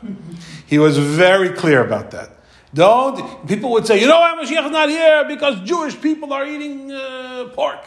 He 0.65 0.79
was 0.79 0.97
very 0.97 1.49
clear 1.49 1.85
about 1.85 2.11
that. 2.11 2.29
Don't, 2.73 3.47
people 3.47 3.71
would 3.71 3.85
say, 3.85 3.99
you 3.99 4.07
know 4.07 4.19
why 4.19 4.41
Mashiach 4.41 4.65
is 4.65 4.71
not 4.71 4.89
here? 4.89 5.25
Because 5.27 5.59
Jewish 5.61 5.99
people 5.99 6.31
are 6.31 6.45
eating 6.45 6.91
uh, 6.91 7.49
pork. 7.53 7.85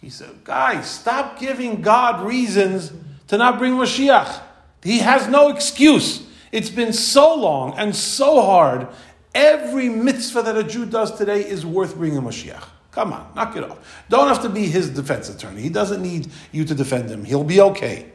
He 0.00 0.10
said, 0.10 0.44
guys, 0.44 0.90
stop 0.90 1.38
giving 1.38 1.80
God 1.80 2.26
reasons 2.26 2.92
to 3.28 3.38
not 3.38 3.58
bring 3.58 3.74
Mashiach. 3.74 4.42
He 4.82 4.98
has 4.98 5.28
no 5.28 5.48
excuse. 5.48 6.26
It's 6.50 6.68
been 6.68 6.92
so 6.92 7.34
long 7.34 7.78
and 7.78 7.96
so 7.96 8.42
hard 8.42 8.88
Every 9.34 9.88
mitzvah 9.88 10.42
that 10.42 10.56
a 10.56 10.64
Jew 10.64 10.86
does 10.86 11.16
today 11.16 11.40
is 11.40 11.64
worth 11.64 11.96
bringing 11.96 12.20
Mashiach. 12.20 12.64
Come 12.90 13.14
on, 13.14 13.32
knock 13.34 13.56
it 13.56 13.64
off. 13.64 14.04
Don't 14.10 14.28
have 14.28 14.42
to 14.42 14.50
be 14.50 14.66
his 14.66 14.90
defense 14.90 15.30
attorney. 15.30 15.62
He 15.62 15.70
doesn't 15.70 16.02
need 16.02 16.30
you 16.52 16.64
to 16.66 16.74
defend 16.74 17.08
him. 17.08 17.24
He'll 17.24 17.42
be 17.42 17.60
okay. 17.60 18.12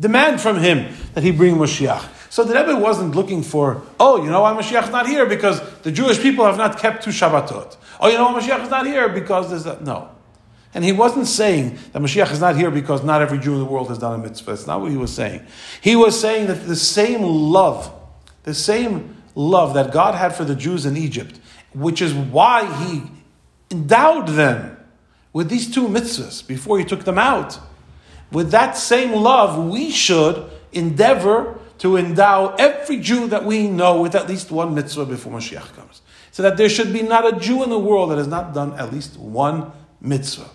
Demand 0.00 0.40
from 0.40 0.58
him 0.58 0.94
that 1.14 1.22
he 1.22 1.32
bring 1.32 1.56
Mashiach. 1.56 2.08
So 2.30 2.44
the 2.44 2.54
Rebbe 2.54 2.78
wasn't 2.78 3.14
looking 3.14 3.42
for, 3.42 3.82
oh, 4.00 4.22
you 4.22 4.30
know 4.30 4.42
why 4.42 4.54
Mashiach 4.54 4.84
is 4.84 4.90
not 4.90 5.06
here? 5.06 5.26
Because 5.26 5.60
the 5.80 5.92
Jewish 5.92 6.20
people 6.20 6.46
have 6.46 6.56
not 6.56 6.78
kept 6.78 7.04
two 7.04 7.10
Shabbatot. 7.10 7.76
Oh, 8.00 8.08
you 8.08 8.16
know 8.16 8.30
why 8.30 8.40
Mashiach 8.40 8.62
is 8.62 8.70
not 8.70 8.86
here? 8.86 9.08
Because 9.08 9.50
there's 9.50 9.64
that. 9.64 9.82
No. 9.82 10.10
And 10.72 10.84
he 10.84 10.92
wasn't 10.92 11.26
saying 11.26 11.78
that 11.92 12.00
Mashiach 12.00 12.30
is 12.30 12.40
not 12.40 12.56
here 12.56 12.70
because 12.70 13.02
not 13.02 13.22
every 13.22 13.38
Jew 13.38 13.54
in 13.54 13.58
the 13.58 13.64
world 13.64 13.88
has 13.88 13.98
done 13.98 14.20
a 14.20 14.22
mitzvah. 14.22 14.52
That's 14.52 14.66
not 14.66 14.80
what 14.80 14.90
he 14.90 14.96
was 14.96 15.12
saying. 15.12 15.44
He 15.80 15.96
was 15.96 16.18
saying 16.18 16.46
that 16.46 16.66
the 16.66 16.76
same 16.76 17.22
love, 17.22 17.92
the 18.44 18.54
same 18.54 19.17
love 19.38 19.74
that 19.74 19.92
God 19.92 20.14
had 20.16 20.34
for 20.34 20.44
the 20.44 20.56
Jews 20.56 20.84
in 20.84 20.96
Egypt, 20.96 21.38
which 21.72 22.02
is 22.02 22.12
why 22.12 22.66
he 22.84 23.02
endowed 23.70 24.28
them 24.28 24.76
with 25.32 25.48
these 25.48 25.72
two 25.72 25.86
mitzvahs 25.86 26.44
before 26.46 26.78
he 26.78 26.84
took 26.84 27.04
them 27.04 27.18
out. 27.18 27.58
With 28.32 28.50
that 28.50 28.76
same 28.76 29.12
love, 29.12 29.70
we 29.70 29.90
should 29.90 30.50
endeavor 30.72 31.58
to 31.78 31.96
endow 31.96 32.56
every 32.58 32.98
Jew 32.98 33.28
that 33.28 33.44
we 33.44 33.68
know 33.68 34.02
with 34.02 34.16
at 34.16 34.28
least 34.28 34.50
one 34.50 34.74
mitzvah 34.74 35.06
before 35.06 35.32
Mashiach 35.32 35.74
comes. 35.74 36.02
So 36.32 36.42
that 36.42 36.56
there 36.56 36.68
should 36.68 36.92
be 36.92 37.02
not 37.02 37.32
a 37.32 37.38
Jew 37.38 37.62
in 37.62 37.70
the 37.70 37.78
world 37.78 38.10
that 38.10 38.18
has 38.18 38.26
not 38.26 38.52
done 38.52 38.74
at 38.74 38.92
least 38.92 39.16
one 39.16 39.70
mitzvah. 40.00 40.50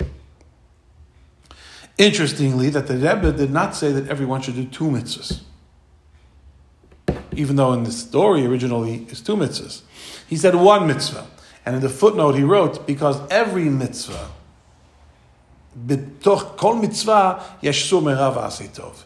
Interestingly, 1.98 2.70
that 2.70 2.88
the 2.88 2.96
Rebbe 2.96 3.32
did 3.32 3.52
not 3.52 3.76
say 3.76 3.92
that 3.94 4.10
everyone 4.10 4.42
should 4.42 4.56
do 4.56 4.66
two 4.66 4.86
mitzvahs 4.86 5.42
even 7.38 7.56
though 7.56 7.74
in 7.74 7.84
the 7.84 7.92
story 7.92 8.46
originally 8.46 9.06
it's 9.10 9.22
two 9.22 9.36
mitzvahs. 9.36 9.82
He 10.28 10.36
said 10.36 10.56
one 10.56 10.88
mitzvah. 10.88 11.28
And 11.66 11.76
in 11.76 11.82
the 11.82 11.90
footnote 11.90 12.36
he 12.36 12.44
wrote, 12.44 12.86
because 12.86 13.20
every 13.30 13.66
mitzvah, 13.66 14.30
b'toch 15.78 16.58
kol 16.58 16.76
mitzvah, 16.76 17.44
merav 17.62 18.36
asitov. 18.36 19.04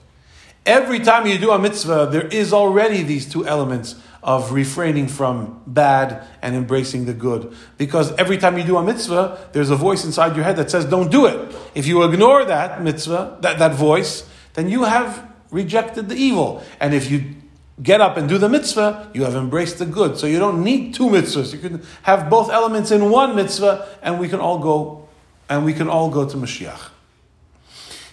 Every 0.65 0.99
time 0.99 1.25
you 1.25 1.37
do 1.37 1.51
a 1.51 1.59
mitzvah, 1.59 2.09
there 2.11 2.27
is 2.27 2.51
already 2.51 3.01
these 3.01 3.31
two 3.31 3.47
elements 3.47 3.95
of 4.21 4.51
refraining 4.51 5.07
from 5.07 5.61
bad 5.65 6.27
and 6.41 6.53
embracing 6.53 7.05
the 7.05 7.13
good. 7.13 7.55
Because 7.77 8.11
every 8.15 8.37
time 8.37 8.57
you 8.57 8.65
do 8.65 8.75
a 8.75 8.83
mitzvah, 8.83 9.49
there's 9.53 9.69
a 9.69 9.77
voice 9.77 10.03
inside 10.03 10.35
your 10.35 10.43
head 10.43 10.57
that 10.57 10.69
says, 10.69 10.83
don't 10.83 11.09
do 11.09 11.25
it. 11.25 11.55
If 11.73 11.87
you 11.87 12.03
ignore 12.03 12.43
that 12.43 12.81
mitzvah, 12.81 13.37
that, 13.39 13.59
that 13.59 13.75
voice, 13.75 14.27
then 14.55 14.67
you 14.69 14.83
have 14.83 15.25
rejected 15.51 16.09
the 16.09 16.15
evil. 16.15 16.61
And 16.81 16.93
if 16.93 17.09
you 17.09 17.36
get 17.81 18.01
up 18.01 18.17
and 18.17 18.27
do 18.27 18.37
the 18.37 18.49
mitzvah, 18.49 19.09
you 19.13 19.23
have 19.23 19.35
embraced 19.35 19.77
the 19.79 19.85
good. 19.85 20.17
So 20.17 20.27
you 20.27 20.39
don't 20.39 20.63
need 20.63 20.93
two 20.93 21.07
mitzvahs. 21.07 21.53
You 21.53 21.59
can 21.59 21.83
have 22.03 22.29
both 22.29 22.49
elements 22.49 22.91
in 22.91 23.09
one 23.09 23.35
mitzvah, 23.35 23.87
and 24.01 24.19
we 24.19 24.27
can 24.29 24.39
all 24.39 24.59
go, 24.59 25.07
and 25.49 25.63
we 25.63 25.73
can 25.73 25.87
all 25.87 26.09
go 26.09 26.27
to 26.27 26.37
Mashiach. 26.37 26.89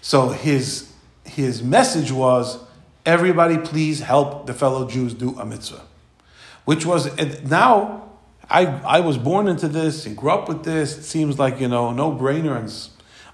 So 0.02 0.28
his 0.28 0.92
his 1.24 1.62
message 1.62 2.12
was, 2.12 2.58
everybody 3.06 3.58
please 3.58 4.00
help 4.00 4.46
the 4.46 4.54
fellow 4.54 4.88
Jews 4.88 5.14
do 5.14 5.38
a 5.38 5.44
mitzvah. 5.44 5.82
Which 6.64 6.86
was, 6.86 7.10
now, 7.42 8.10
I, 8.48 8.66
I 8.66 9.00
was 9.00 9.18
born 9.18 9.48
into 9.48 9.68
this 9.68 10.06
and 10.06 10.16
grew 10.16 10.30
up 10.30 10.48
with 10.48 10.64
this. 10.64 10.98
It 10.98 11.02
seems 11.02 11.38
like, 11.38 11.60
you 11.60 11.68
know, 11.68 11.92
no 11.92 12.12
brainer 12.12 12.56
and 12.58 12.72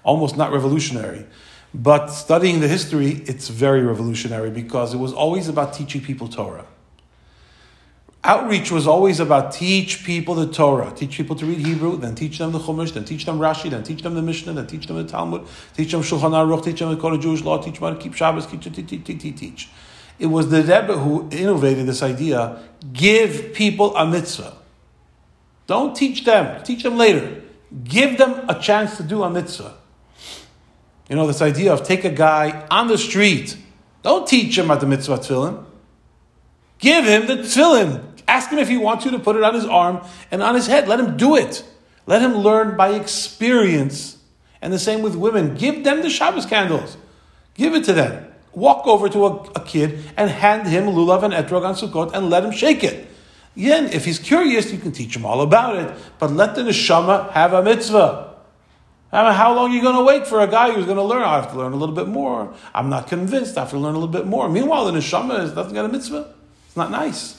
almost 0.03 0.37
not 0.37 0.51
revolutionary. 0.51 1.25
But 1.73 2.07
studying 2.07 2.59
the 2.59 2.67
history, 2.67 3.23
it's 3.25 3.47
very 3.47 3.81
revolutionary 3.81 4.49
because 4.49 4.93
it 4.93 4.97
was 4.97 5.13
always 5.13 5.47
about 5.47 5.73
teaching 5.73 6.01
people 6.01 6.27
Torah. 6.27 6.65
Outreach 8.23 8.71
was 8.71 8.85
always 8.85 9.19
about 9.19 9.51
teach 9.51 10.03
people 10.03 10.35
the 10.35 10.45
Torah, 10.45 10.93
teach 10.95 11.17
people 11.17 11.35
to 11.37 11.45
read 11.45 11.65
Hebrew, 11.65 11.97
then 11.97 12.13
teach 12.13 12.37
them 12.37 12.51
the 12.51 12.59
Chumash, 12.59 12.93
then 12.93 13.03
teach 13.03 13.25
them 13.25 13.39
Rashi, 13.39 13.71
then 13.71 13.81
teach 13.81 14.03
them 14.03 14.13
the 14.13 14.21
Mishnah, 14.21 14.53
then 14.53 14.67
teach 14.67 14.85
them 14.85 14.97
the 14.97 15.05
Talmud, 15.05 15.47
teach 15.75 15.91
them 15.91 16.01
Shulchan 16.01 16.31
Aruch, 16.31 16.63
teach 16.63 16.79
them 16.79 16.91
the 16.91 16.97
Code 16.97 17.13
of 17.13 17.21
Jewish 17.21 17.41
law, 17.41 17.57
teach 17.57 17.79
them 17.79 17.83
how 17.83 17.89
to 17.89 17.99
keep 17.99 18.13
Shabbos, 18.13 18.45
teach, 18.45 18.63
teach, 18.63 18.87
teach, 18.87 19.03
teach, 19.05 19.39
teach. 19.39 19.69
It 20.19 20.27
was 20.27 20.49
the 20.49 20.61
Rebbe 20.61 20.99
who 20.99 21.29
innovated 21.31 21.87
this 21.87 22.03
idea: 22.03 22.61
give 22.93 23.53
people 23.53 23.95
a 23.95 24.05
mitzvah. 24.05 24.53
Don't 25.65 25.95
teach 25.95 26.23
them; 26.23 26.63
teach 26.63 26.83
them 26.83 26.97
later. 26.97 27.41
Give 27.83 28.19
them 28.19 28.47
a 28.47 28.59
chance 28.59 28.97
to 28.97 29.03
do 29.03 29.23
a 29.23 29.31
mitzvah. 29.31 29.80
You 31.09 31.15
know 31.15 31.27
this 31.27 31.41
idea 31.41 31.73
of 31.73 31.83
take 31.83 32.05
a 32.05 32.09
guy 32.09 32.65
on 32.71 32.87
the 32.87 32.97
street. 32.97 33.57
Don't 34.03 34.27
teach 34.27 34.57
him 34.57 34.65
about 34.65 34.79
the 34.79 34.87
mitzvah 34.87 35.17
tefillin. 35.17 35.65
Give 36.79 37.05
him 37.05 37.27
the 37.27 37.37
tefillin. 37.37 38.03
Ask 38.27 38.49
him 38.49 38.59
if 38.59 38.69
he 38.69 38.77
wants 38.77 39.05
you 39.05 39.11
to 39.11 39.19
put 39.19 39.35
it 39.35 39.43
on 39.43 39.53
his 39.53 39.65
arm 39.65 40.01
and 40.31 40.41
on 40.41 40.55
his 40.55 40.67
head. 40.67 40.87
Let 40.87 40.99
him 40.99 41.17
do 41.17 41.35
it. 41.35 41.63
Let 42.05 42.21
him 42.21 42.35
learn 42.35 42.77
by 42.77 42.93
experience. 42.93 44.17
And 44.61 44.71
the 44.71 44.79
same 44.79 45.01
with 45.01 45.15
women. 45.15 45.55
Give 45.55 45.83
them 45.83 46.01
the 46.01 46.09
Shabbos 46.09 46.45
candles. 46.45 46.97
Give 47.55 47.75
it 47.75 47.83
to 47.85 47.93
them. 47.93 48.27
Walk 48.53 48.87
over 48.87 49.09
to 49.09 49.25
a, 49.25 49.35
a 49.55 49.65
kid 49.65 49.99
and 50.17 50.29
hand 50.29 50.67
him 50.67 50.85
lulav 50.85 51.23
and 51.23 51.33
etrog 51.33 51.65
on 51.65 51.75
Sukkot 51.75 52.13
and 52.13 52.29
let 52.29 52.43
him 52.43 52.51
shake 52.51 52.83
it. 52.83 53.07
Again, 53.55 53.85
if 53.87 54.05
he's 54.05 54.19
curious, 54.19 54.71
you 54.71 54.77
can 54.77 54.91
teach 54.91 55.15
him 55.15 55.25
all 55.25 55.41
about 55.41 55.75
it. 55.75 55.93
But 56.19 56.31
let 56.31 56.55
the 56.55 56.61
neshama 56.61 57.31
have 57.31 57.53
a 57.53 57.63
mitzvah. 57.63 58.30
I 59.13 59.23
mean, 59.25 59.33
how 59.33 59.53
long 59.53 59.71
are 59.71 59.75
you 59.75 59.81
going 59.81 59.95
to 59.95 60.03
wait 60.03 60.25
for 60.25 60.39
a 60.39 60.47
guy 60.47 60.71
who's 60.71 60.85
going 60.85 60.97
to 60.97 61.03
learn? 61.03 61.23
I 61.23 61.35
have 61.35 61.51
to 61.51 61.57
learn 61.57 61.73
a 61.73 61.75
little 61.75 61.95
bit 61.95 62.07
more. 62.07 62.53
I'm 62.73 62.89
not 62.89 63.07
convinced. 63.07 63.57
I 63.57 63.61
have 63.61 63.71
to 63.71 63.77
learn 63.77 63.93
a 63.93 63.99
little 63.99 64.07
bit 64.07 64.25
more. 64.25 64.47
Meanwhile, 64.47 64.85
the 64.85 64.91
neshama 64.91 65.43
is 65.43 65.51
doesn't 65.51 65.73
get 65.73 65.83
a 65.83 65.89
mitzvah. 65.89 66.33
It's 66.67 66.77
not 66.77 66.91
nice. 66.91 67.37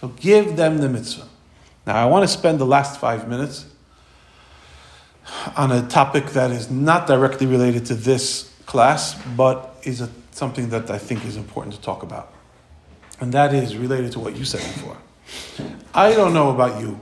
So 0.00 0.08
give 0.08 0.56
them 0.56 0.78
the 0.78 0.88
mitzvah. 0.88 1.28
Now, 1.86 1.96
I 1.96 2.06
want 2.06 2.24
to 2.24 2.28
spend 2.28 2.58
the 2.58 2.66
last 2.66 2.98
five 2.98 3.28
minutes 3.28 3.66
on 5.56 5.72
a 5.72 5.86
topic 5.88 6.26
that 6.28 6.50
is 6.50 6.70
not 6.70 7.06
directly 7.06 7.46
related 7.46 7.84
to 7.86 7.94
this 7.94 8.50
class, 8.64 9.20
but 9.36 9.76
is 9.82 10.00
a, 10.00 10.08
something 10.30 10.70
that 10.70 10.90
I 10.90 10.98
think 10.98 11.24
is 11.26 11.36
important 11.36 11.74
to 11.74 11.80
talk 11.80 12.02
about. 12.02 12.32
And 13.20 13.32
that 13.32 13.54
is 13.54 13.76
related 13.76 14.12
to 14.12 14.20
what 14.20 14.36
you 14.36 14.44
said 14.44 14.60
before. 14.60 14.96
I 15.94 16.14
don't 16.14 16.32
know 16.32 16.50
about 16.50 16.80
you, 16.80 16.98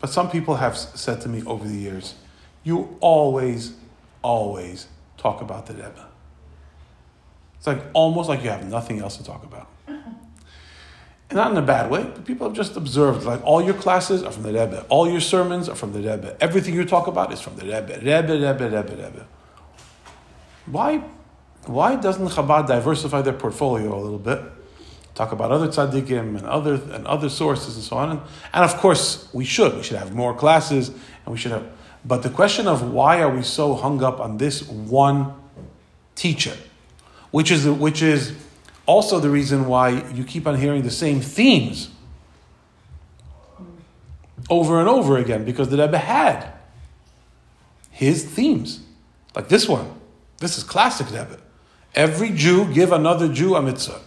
but 0.00 0.10
some 0.10 0.30
people 0.30 0.56
have 0.56 0.76
said 0.76 1.20
to 1.22 1.28
me 1.28 1.42
over 1.44 1.66
the 1.66 1.76
years, 1.76 2.14
you 2.66 2.96
always, 3.00 3.74
always 4.22 4.88
talk 5.16 5.40
about 5.40 5.66
the 5.66 5.74
Rebbe. 5.74 6.08
It's 7.58 7.66
like 7.66 7.78
almost 7.92 8.28
like 8.28 8.42
you 8.42 8.50
have 8.50 8.68
nothing 8.68 8.98
else 8.98 9.16
to 9.18 9.24
talk 9.24 9.44
about 9.44 9.70
And 9.88 11.36
not 11.36 11.52
in 11.52 11.56
a 11.56 11.62
bad 11.62 11.90
way, 11.90 12.02
but 12.02 12.24
people 12.24 12.48
have 12.48 12.56
just 12.56 12.76
observed 12.76 13.24
like 13.24 13.40
all 13.44 13.62
your 13.62 13.74
classes 13.74 14.24
are 14.24 14.32
from 14.32 14.42
the 14.42 14.52
Rebbe, 14.52 14.84
all 14.88 15.08
your 15.08 15.20
sermons 15.20 15.68
are 15.68 15.76
from 15.76 15.92
the 15.92 16.00
Rebbe, 16.00 16.36
everything 16.40 16.74
you 16.74 16.84
talk 16.84 17.06
about 17.06 17.32
is 17.32 17.40
from 17.40 17.54
the 17.54 17.64
Rebbe, 17.64 18.00
Rebbe, 18.02 18.32
Rebbe, 18.32 18.64
Rebbe, 18.64 18.90
Rebbe. 18.90 19.26
Why, 20.66 20.98
why 21.66 21.94
doesn't 21.94 22.28
Chabad 22.28 22.66
diversify 22.66 23.22
their 23.22 23.32
portfolio 23.32 23.96
a 23.96 24.00
little 24.00 24.18
bit? 24.18 24.40
Talk 25.14 25.30
about 25.30 25.52
other 25.52 25.68
tzaddikim 25.68 26.36
and 26.36 26.46
other 26.46 26.74
and 26.74 27.06
other 27.06 27.28
sources 27.28 27.76
and 27.76 27.84
so 27.84 27.96
on, 27.96 28.10
and, 28.10 28.20
and 28.52 28.64
of 28.64 28.76
course 28.76 29.28
we 29.32 29.44
should. 29.44 29.74
We 29.74 29.82
should 29.82 29.96
have 29.96 30.14
more 30.14 30.34
classes, 30.34 30.88
and 30.88 31.28
we 31.32 31.38
should 31.38 31.52
have. 31.52 31.75
But 32.06 32.22
the 32.22 32.30
question 32.30 32.68
of 32.68 32.92
why 32.92 33.20
are 33.20 33.30
we 33.30 33.42
so 33.42 33.74
hung 33.74 34.02
up 34.02 34.20
on 34.20 34.38
this 34.38 34.62
one 34.68 35.34
teacher, 36.14 36.56
which 37.32 37.50
is 37.50 37.66
which 37.68 38.00
is 38.00 38.32
also 38.86 39.18
the 39.18 39.28
reason 39.28 39.66
why 39.66 40.04
you 40.12 40.22
keep 40.22 40.46
on 40.46 40.56
hearing 40.56 40.82
the 40.82 40.90
same 40.90 41.20
themes 41.20 41.90
over 44.48 44.78
and 44.78 44.88
over 44.88 45.16
again, 45.16 45.44
because 45.44 45.68
the 45.68 45.76
Rebbe 45.76 45.98
had 45.98 46.52
his 47.90 48.24
themes, 48.24 48.80
like 49.34 49.48
this 49.48 49.68
one. 49.68 49.90
This 50.38 50.56
is 50.58 50.62
classic 50.62 51.08
Rebbe. 51.08 51.40
Every 51.94 52.30
Jew 52.30 52.72
give 52.72 52.92
another 52.92 53.26
Jew 53.26 53.56
a 53.56 53.62
mitzvah, 53.62 54.00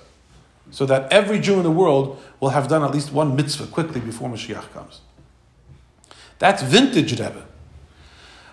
so 0.71 0.85
that 0.85 1.11
every 1.11 1.39
Jew 1.39 1.55
in 1.55 1.63
the 1.63 1.71
world 1.71 2.21
will 2.39 2.49
have 2.49 2.69
done 2.69 2.81
at 2.83 2.93
least 2.93 3.11
one 3.11 3.35
mitzvah 3.35 3.67
quickly 3.67 3.99
before 3.99 4.29
Mashiach 4.29 4.71
comes. 4.71 5.01
That's 6.37 6.63
vintage 6.63 7.19
Rebbe. 7.19 7.45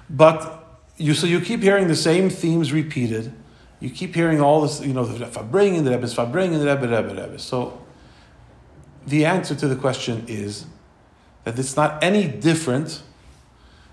But 0.09 0.65
you 0.97 1.15
so 1.15 1.27
you 1.27 1.41
keep 1.41 1.61
hearing 1.63 1.89
the 1.89 1.97
same 1.97 2.31
themes 2.31 2.73
repeated 2.73 3.33
you 3.81 3.91
keep 3.91 4.15
hearing 4.15 4.41
all 4.41 4.63
this, 4.63 4.81
you 4.81 4.95
know, 4.95 5.05
the 5.05 5.27
Fabring 5.27 5.77
and 5.77 5.87
the 5.87 5.91
Rebbe's 5.91 6.15
Fabring 6.15 6.55
and 6.55 6.63
the 6.63 6.67
Rebbe, 6.67 6.89
Rebbe, 6.89 7.09
Rebbe. 7.09 7.39
So 7.39 7.85
the 9.07 9.25
answer 9.25 9.55
to 9.55 9.69
the 9.69 9.77
question 9.77 10.25
is 10.29 10.67
that 11.45 11.59
it's 11.59 11.77
not 11.77 12.03
any 12.03 12.27
different 12.27 13.03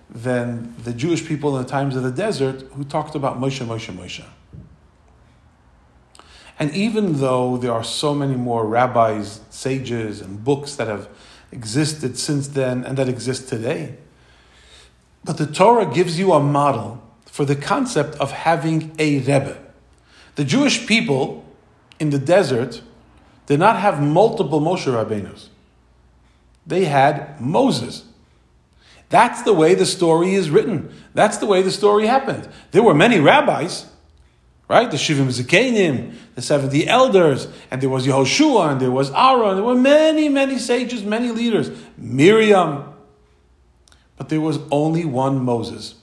than 0.10 0.74
the 0.84 0.94
Jewish 0.94 1.26
people 1.26 1.58
in 1.58 1.64
the 1.64 1.70
times 1.70 1.96
of 1.96 2.04
the 2.04 2.12
desert 2.12 2.62
who 2.74 2.84
talked 2.84 3.16
about 3.16 3.40
Moshe, 3.40 3.66
Moshe, 3.66 3.94
Moshe. 3.94 4.26
And 6.60 6.72
even 6.72 7.20
though 7.20 7.58
there 7.58 7.74
are 7.74 7.84
so 7.84 8.14
many 8.14 8.36
more 8.36 8.66
rabbis, 8.66 9.42
sages, 9.50 10.22
and 10.22 10.44
books 10.44 10.76
that 10.76 10.88
have 10.88 11.10
existed 11.52 12.18
since 12.18 12.48
then 12.50 12.84
and 12.86 12.98
that 12.98 13.10
exist 13.10 13.50
today, 13.50 13.98
but 15.24 15.38
the 15.38 15.48
Torah 15.48 15.86
gives 15.86 16.20
you 16.20 16.34
a 16.34 16.40
model 16.40 17.02
for 17.26 17.46
the 17.46 17.56
concept 17.56 18.16
of 18.20 18.32
having 18.32 18.94
a 19.00 19.20
Rebbe. 19.20 19.58
The 20.36 20.44
Jewish 20.44 20.86
people 20.86 21.46
in 22.00 22.10
the 22.10 22.20
desert 22.20 22.82
did 23.46 23.60
not 23.60 23.80
have 23.80 24.02
multiple 24.02 24.62
Moshe 24.62 24.86
Rabbeinus. 24.86 25.48
They 26.66 26.86
had 26.86 27.40
Moses. 27.42 28.06
That's 29.10 29.44
the 29.44 29.54
way 29.54 29.76
the 29.76 29.86
story 29.86 30.34
is 30.34 30.50
written. 30.50 30.94
That's 31.14 31.38
the 31.38 31.46
way 31.46 31.62
the 31.62 31.72
story 31.72 32.08
happened. 32.08 32.48
There 32.72 32.82
were 32.82 32.94
many 32.94 33.20
rabbis, 33.20 33.86
right? 34.68 34.90
The 34.90 34.98
Shivim 34.98 35.28
Zikanim, 35.28 36.14
the 36.36 36.42
70 36.42 36.88
elders, 36.88 37.48
and 37.70 37.82
there 37.82 37.90
was 37.90 38.08
Yehoshua, 38.08 38.72
and 38.72 38.82
there 38.82 38.92
was 38.92 39.12
Aaron, 39.12 39.56
there 39.56 39.66
were 39.66 39.76
many, 39.76 40.30
many 40.30 40.58
sages, 40.58 41.04
many 41.04 41.32
leaders, 41.32 41.70
Miriam. 41.98 42.93
But 44.18 44.30
there 44.30 44.42
was 44.42 44.60
only 44.72 45.06
one 45.06 45.44
Moses. 45.44 45.96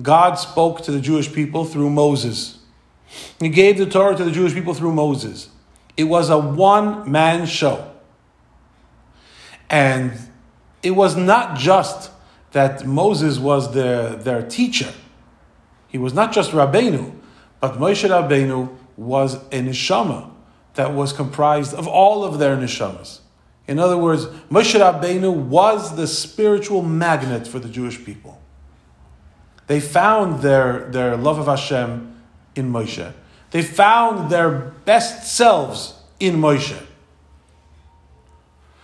God 0.00 0.34
spoke 0.34 0.82
to 0.82 0.90
the 0.90 1.00
Jewish 1.00 1.32
people 1.32 1.64
through 1.64 1.90
Moses. 1.90 2.58
He 3.38 3.48
gave 3.48 3.78
the 3.78 3.86
Torah 3.86 4.16
to 4.16 4.24
the 4.24 4.30
Jewish 4.30 4.54
people 4.54 4.74
through 4.74 4.92
Moses. 4.92 5.50
It 5.96 6.04
was 6.04 6.30
a 6.30 6.38
one 6.38 7.10
man 7.10 7.46
show. 7.46 7.90
And 9.68 10.12
it 10.82 10.92
was 10.92 11.16
not 11.16 11.58
just 11.58 12.10
that 12.52 12.86
Moses 12.86 13.38
was 13.38 13.74
their, 13.74 14.10
their 14.10 14.42
teacher. 14.42 14.92
He 15.88 15.98
was 15.98 16.14
not 16.14 16.32
just 16.32 16.52
Rabbeinu, 16.52 17.14
but 17.60 17.74
Moshe 17.74 18.08
Rabbeinu 18.08 18.74
was 18.96 19.34
a 19.34 19.60
neshama 19.60 20.30
that 20.74 20.94
was 20.94 21.12
comprised 21.12 21.74
of 21.74 21.86
all 21.86 22.24
of 22.24 22.38
their 22.38 22.56
neshamas. 22.56 23.20
In 23.68 23.78
other 23.78 23.96
words, 23.96 24.26
Moshe 24.50 24.78
Rabbeinu 24.78 25.32
was 25.32 25.96
the 25.96 26.06
spiritual 26.06 26.82
magnet 26.82 27.46
for 27.46 27.58
the 27.58 27.68
Jewish 27.68 28.04
people. 28.04 28.40
They 29.68 29.80
found 29.80 30.42
their, 30.42 30.90
their 30.90 31.16
love 31.16 31.38
of 31.38 31.46
Hashem 31.46 32.20
in 32.56 32.72
Moshe. 32.72 33.12
They 33.52 33.62
found 33.62 34.30
their 34.30 34.50
best 34.84 35.34
selves 35.34 35.94
in 36.18 36.36
Moshe. 36.36 36.80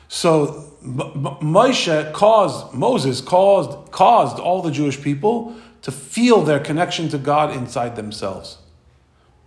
So 0.09 0.73
Moshe 0.83 2.13
caused, 2.13 2.73
Moses 2.73 3.21
caused, 3.21 3.91
caused 3.91 4.39
all 4.39 4.63
the 4.63 4.71
Jewish 4.71 5.01
people 5.01 5.57
to 5.83 5.91
feel 5.91 6.43
their 6.43 6.61
connection 6.61 7.09
to 7.11 7.19
God 7.19 7.55
inside 7.55 7.97
themselves. 7.97 8.59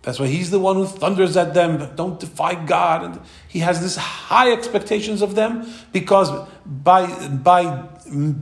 That's 0.02 0.18
why 0.18 0.26
he's 0.26 0.50
the 0.50 0.58
one 0.58 0.76
who 0.76 0.86
thunders 0.86 1.36
at 1.36 1.54
them, 1.54 1.94
don't 1.94 2.18
defy 2.18 2.54
God. 2.54 3.04
And 3.04 3.20
he 3.48 3.60
has 3.60 3.80
this 3.80 3.96
high 3.96 4.52
expectations 4.52 5.22
of 5.22 5.36
them 5.36 5.72
because 5.92 6.48
by, 6.66 7.28
by 7.28 7.88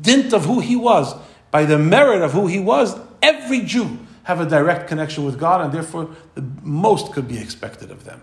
dint 0.01 0.33
of 0.33 0.47
who 0.47 0.61
he 0.61 0.75
was, 0.75 1.15
by 1.51 1.67
the 1.67 1.79
merit 1.79 2.23
of 2.23 2.33
who 2.33 2.47
he 2.47 2.59
was, 2.59 2.99
every 3.23 3.61
Jew 3.61 3.99
have 4.25 4.41
a 4.41 4.47
direct 4.47 4.89
connection 4.89 5.25
with 5.25 5.39
God, 5.39 5.61
and 5.61 5.73
therefore 5.73 6.09
the 6.35 6.43
most 6.63 7.13
could 7.13 7.29
be 7.29 7.39
expected 7.39 7.91
of 7.91 8.05
them. 8.05 8.23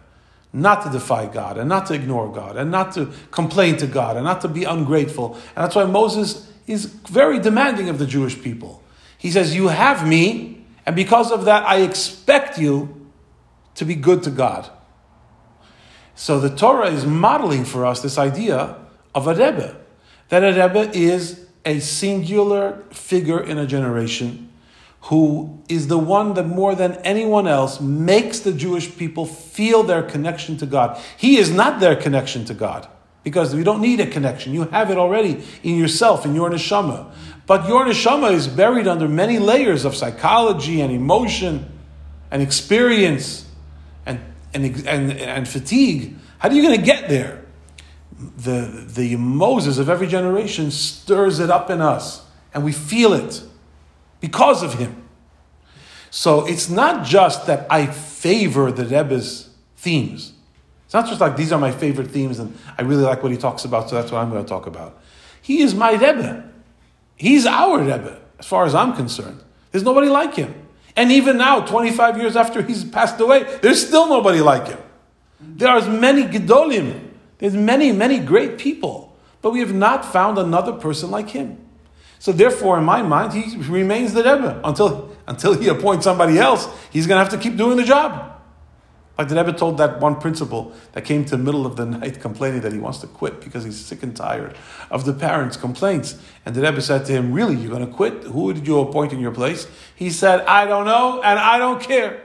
Not 0.53 0.83
to 0.83 0.89
defy 0.89 1.27
God, 1.27 1.57
and 1.57 1.69
not 1.69 1.85
to 1.87 1.93
ignore 1.93 2.31
God, 2.31 2.55
and 2.55 2.71
not 2.71 2.93
to 2.93 3.11
complain 3.29 3.77
to 3.77 3.87
God, 3.87 4.15
and 4.15 4.25
not 4.25 4.41
to 4.41 4.47
be 4.47 4.63
ungrateful. 4.63 5.33
And 5.33 5.63
that's 5.63 5.75
why 5.75 5.83
Moses 5.83 6.51
is 6.65 6.85
very 6.85 7.39
demanding 7.39 7.89
of 7.89 7.99
the 7.99 8.07
Jewish 8.07 8.41
people. 8.41 8.81
He 9.17 9.29
says, 9.29 9.55
You 9.55 9.67
have 9.67 10.07
me, 10.07 10.65
and 10.85 10.95
because 10.95 11.31
of 11.31 11.45
that, 11.45 11.67
I 11.67 11.81
expect 11.81 12.57
you 12.57 12.96
to 13.77 13.85
be 13.85 13.95
good 13.95 14.23
to 14.23 14.29
God. 14.29 14.69
So 16.15 16.39
the 16.39 16.49
Torah 16.49 16.89
is 16.89 17.05
modeling 17.05 17.63
for 17.63 17.85
us 17.85 18.01
this 18.01 18.17
idea 18.17 18.75
of 19.13 19.27
a 19.27 19.33
Rebbe. 19.33 19.77
That 20.29 20.43
a 20.43 20.47
Rebbe 20.47 20.91
is 20.97 21.45
a 21.63 21.79
singular 21.79 22.83
figure 22.91 23.39
in 23.39 23.57
a 23.57 23.67
generation 23.67 24.49
who 25.03 25.61
is 25.69 25.87
the 25.87 25.97
one 25.97 26.33
that 26.33 26.47
more 26.47 26.73
than 26.73 26.93
anyone 27.03 27.47
else 27.47 27.79
makes 27.79 28.39
the 28.39 28.51
Jewish 28.51 28.97
people 28.97 29.25
feel 29.25 29.83
their 29.83 30.01
connection 30.01 30.57
to 30.57 30.65
God. 30.65 30.99
He 31.15 31.37
is 31.37 31.51
not 31.51 31.79
their 31.79 31.95
connection 31.95 32.45
to 32.45 32.55
God 32.55 32.87
because 33.23 33.53
you 33.53 33.63
don't 33.63 33.79
need 33.79 33.99
a 33.99 34.07
connection. 34.07 34.53
You 34.53 34.63
have 34.63 34.89
it 34.89 34.97
already 34.97 35.43
in 35.61 35.77
yourself, 35.77 36.25
in 36.25 36.33
your 36.33 36.49
neshama. 36.49 37.11
But 37.45 37.67
your 37.67 37.85
neshama 37.85 38.33
is 38.33 38.47
buried 38.47 38.87
under 38.87 39.07
many 39.07 39.37
layers 39.37 39.85
of 39.85 39.95
psychology 39.95 40.81
and 40.81 40.91
emotion 40.91 41.71
and 42.31 42.41
experience 42.41 43.46
and, 44.65 44.87
and, 44.87 45.11
and, 45.11 45.47
fatigue. 45.47 46.15
How 46.39 46.49
are 46.49 46.53
you 46.53 46.61
going 46.61 46.79
to 46.79 46.85
get 46.85 47.09
there? 47.09 47.45
The, 48.37 48.85
the 48.87 49.15
Moses 49.15 49.77
of 49.77 49.89
every 49.89 50.07
generation 50.07 50.71
stirs 50.71 51.39
it 51.39 51.49
up 51.49 51.69
in 51.69 51.81
us, 51.81 52.25
and 52.53 52.63
we 52.63 52.71
feel 52.71 53.13
it 53.13 53.43
because 54.19 54.63
of 54.63 54.73
him. 54.75 55.03
So 56.09 56.45
it's 56.45 56.69
not 56.69 57.05
just 57.05 57.45
that 57.47 57.67
I 57.69 57.85
favor 57.85 58.71
the 58.71 58.85
Rebbe's 58.85 59.49
themes. 59.75 60.33
It's 60.85 60.93
not 60.93 61.05
just 61.07 61.19
like 61.19 61.35
these 61.35 61.51
are 61.51 61.59
my 61.59 61.71
favorite 61.71 62.11
themes 62.11 62.39
and 62.39 62.57
I 62.77 62.83
really 62.83 63.03
like 63.03 63.21
what 63.21 63.31
he 63.31 63.37
talks 63.37 63.65
about, 63.65 63.89
so 63.89 63.95
that's 63.95 64.11
what 64.11 64.19
I'm 64.19 64.29
going 64.29 64.43
to 64.43 64.47
talk 64.47 64.67
about. 64.67 65.01
He 65.41 65.61
is 65.61 65.75
my 65.75 65.91
Rebbe. 65.91 66.49
He's 67.15 67.45
our 67.45 67.79
Rebbe, 67.79 68.19
as 68.39 68.45
far 68.45 68.65
as 68.65 68.73
I'm 68.73 68.95
concerned. 68.95 69.43
There's 69.71 69.83
nobody 69.83 70.07
like 70.07 70.35
him. 70.35 70.66
And 70.97 71.11
even 71.11 71.37
now, 71.37 71.61
25 71.61 72.17
years 72.17 72.35
after 72.35 72.63
he's 72.63 72.83
passed 72.83 73.19
away, 73.19 73.43
there's 73.61 73.85
still 73.85 74.09
nobody 74.09 74.41
like 74.41 74.67
him. 74.67 74.79
There 75.39 75.69
are 75.69 75.87
many 75.87 76.23
Gedolim. 76.23 77.11
There's 77.37 77.53
many, 77.53 77.91
many 77.91 78.17
great 78.17 78.57
people. 78.57 79.15
But 79.43 79.51
we 79.51 79.59
have 79.59 79.73
not 79.73 80.03
found 80.03 80.39
another 80.39 80.73
person 80.73 81.11
like 81.11 81.29
him. 81.29 81.59
So 82.17 82.31
therefore, 82.31 82.79
in 82.79 82.83
my 82.83 83.03
mind, 83.03 83.33
he 83.33 83.57
remains 83.57 84.13
the 84.13 84.23
Rebbe 84.23 84.59
until, 84.63 85.15
until 85.27 85.53
he 85.53 85.67
appoints 85.67 86.03
somebody 86.03 86.39
else. 86.39 86.67
He's 86.89 87.05
going 87.05 87.23
to 87.23 87.23
have 87.23 87.31
to 87.31 87.37
keep 87.37 87.57
doing 87.57 87.77
the 87.77 87.83
job. 87.83 88.36
Like 89.17 89.29
the 89.29 89.35
Rebbe 89.35 89.53
told 89.53 89.79
that 89.79 89.99
one 89.99 90.17
principal 90.17 90.73
that 90.91 91.03
came 91.03 91.25
to 91.25 91.31
the 91.31 91.43
middle 91.43 91.65
of 91.65 91.75
the 91.75 91.85
night 91.85 92.21
complaining 92.21 92.61
that 92.61 92.71
he 92.71 92.77
wants 92.77 92.99
to 92.99 93.07
quit 93.07 93.41
because 93.41 93.63
he's 93.63 93.83
sick 93.83 94.03
and 94.03 94.15
tired 94.15 94.55
of 94.91 95.05
the 95.05 95.13
parents' 95.13 95.57
complaints. 95.57 96.19
And 96.45 96.53
the 96.53 96.61
Rebbe 96.61 96.81
said 96.81 97.05
to 97.05 97.13
him, 97.13 97.33
Really, 97.33 97.55
you're 97.55 97.71
going 97.71 97.85
to 97.85 97.91
quit? 97.91 98.23
Who 98.25 98.53
did 98.53 98.67
you 98.67 98.79
appoint 98.79 99.13
in 99.13 99.19
your 99.19 99.31
place? 99.31 99.67
He 99.95 100.11
said, 100.11 100.41
I 100.41 100.65
don't 100.65 100.85
know 100.85 101.21
and 101.23 101.39
I 101.39 101.57
don't 101.57 101.81
care. 101.81 102.21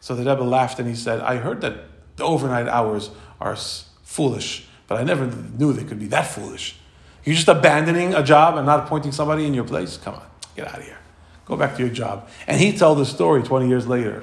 So 0.00 0.14
the 0.14 0.30
Rebbe 0.30 0.44
laughed 0.44 0.78
and 0.78 0.88
he 0.88 0.94
said, 0.94 1.20
I 1.20 1.36
heard 1.36 1.62
that 1.62 1.84
the 2.16 2.24
overnight 2.24 2.68
hours 2.68 3.10
are 3.40 3.56
foolish, 4.02 4.68
but 4.88 5.00
I 5.00 5.04
never 5.04 5.26
knew 5.26 5.72
they 5.72 5.84
could 5.84 5.98
be 5.98 6.08
that 6.08 6.26
foolish. 6.26 6.76
You're 7.24 7.34
just 7.34 7.48
abandoning 7.48 8.14
a 8.14 8.22
job 8.22 8.56
and 8.56 8.66
not 8.66 8.84
appointing 8.84 9.12
somebody 9.12 9.46
in 9.46 9.54
your 9.54 9.64
place? 9.64 9.96
Come 9.96 10.14
on, 10.14 10.26
get 10.54 10.68
out 10.68 10.78
of 10.78 10.84
here. 10.84 10.98
Go 11.46 11.56
back 11.56 11.76
to 11.76 11.82
your 11.82 11.92
job. 11.92 12.28
And 12.46 12.60
he 12.60 12.76
told 12.76 12.98
the 12.98 13.06
story 13.06 13.42
20 13.42 13.68
years 13.68 13.86
later. 13.86 14.22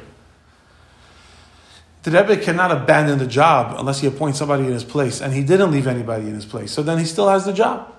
The 2.05 2.11
Rebbe 2.11 2.37
cannot 2.37 2.71
abandon 2.71 3.17
the 3.17 3.25
job 3.25 3.75
unless 3.79 3.99
he 3.99 4.05
appoints 4.05 4.37
somebody 4.37 4.65
in 4.65 4.71
his 4.71 4.83
place, 4.83 5.21
and 5.21 5.33
he 5.33 5.41
didn't 5.41 5.71
leave 5.71 5.87
anybody 5.87 6.27
in 6.27 6.35
his 6.35 6.45
place. 6.45 6.71
So 6.71 6.83
then 6.83 6.99
he 6.99 7.05
still 7.05 7.27
has 7.29 7.45
the 7.45 7.51
job. 7.51 7.91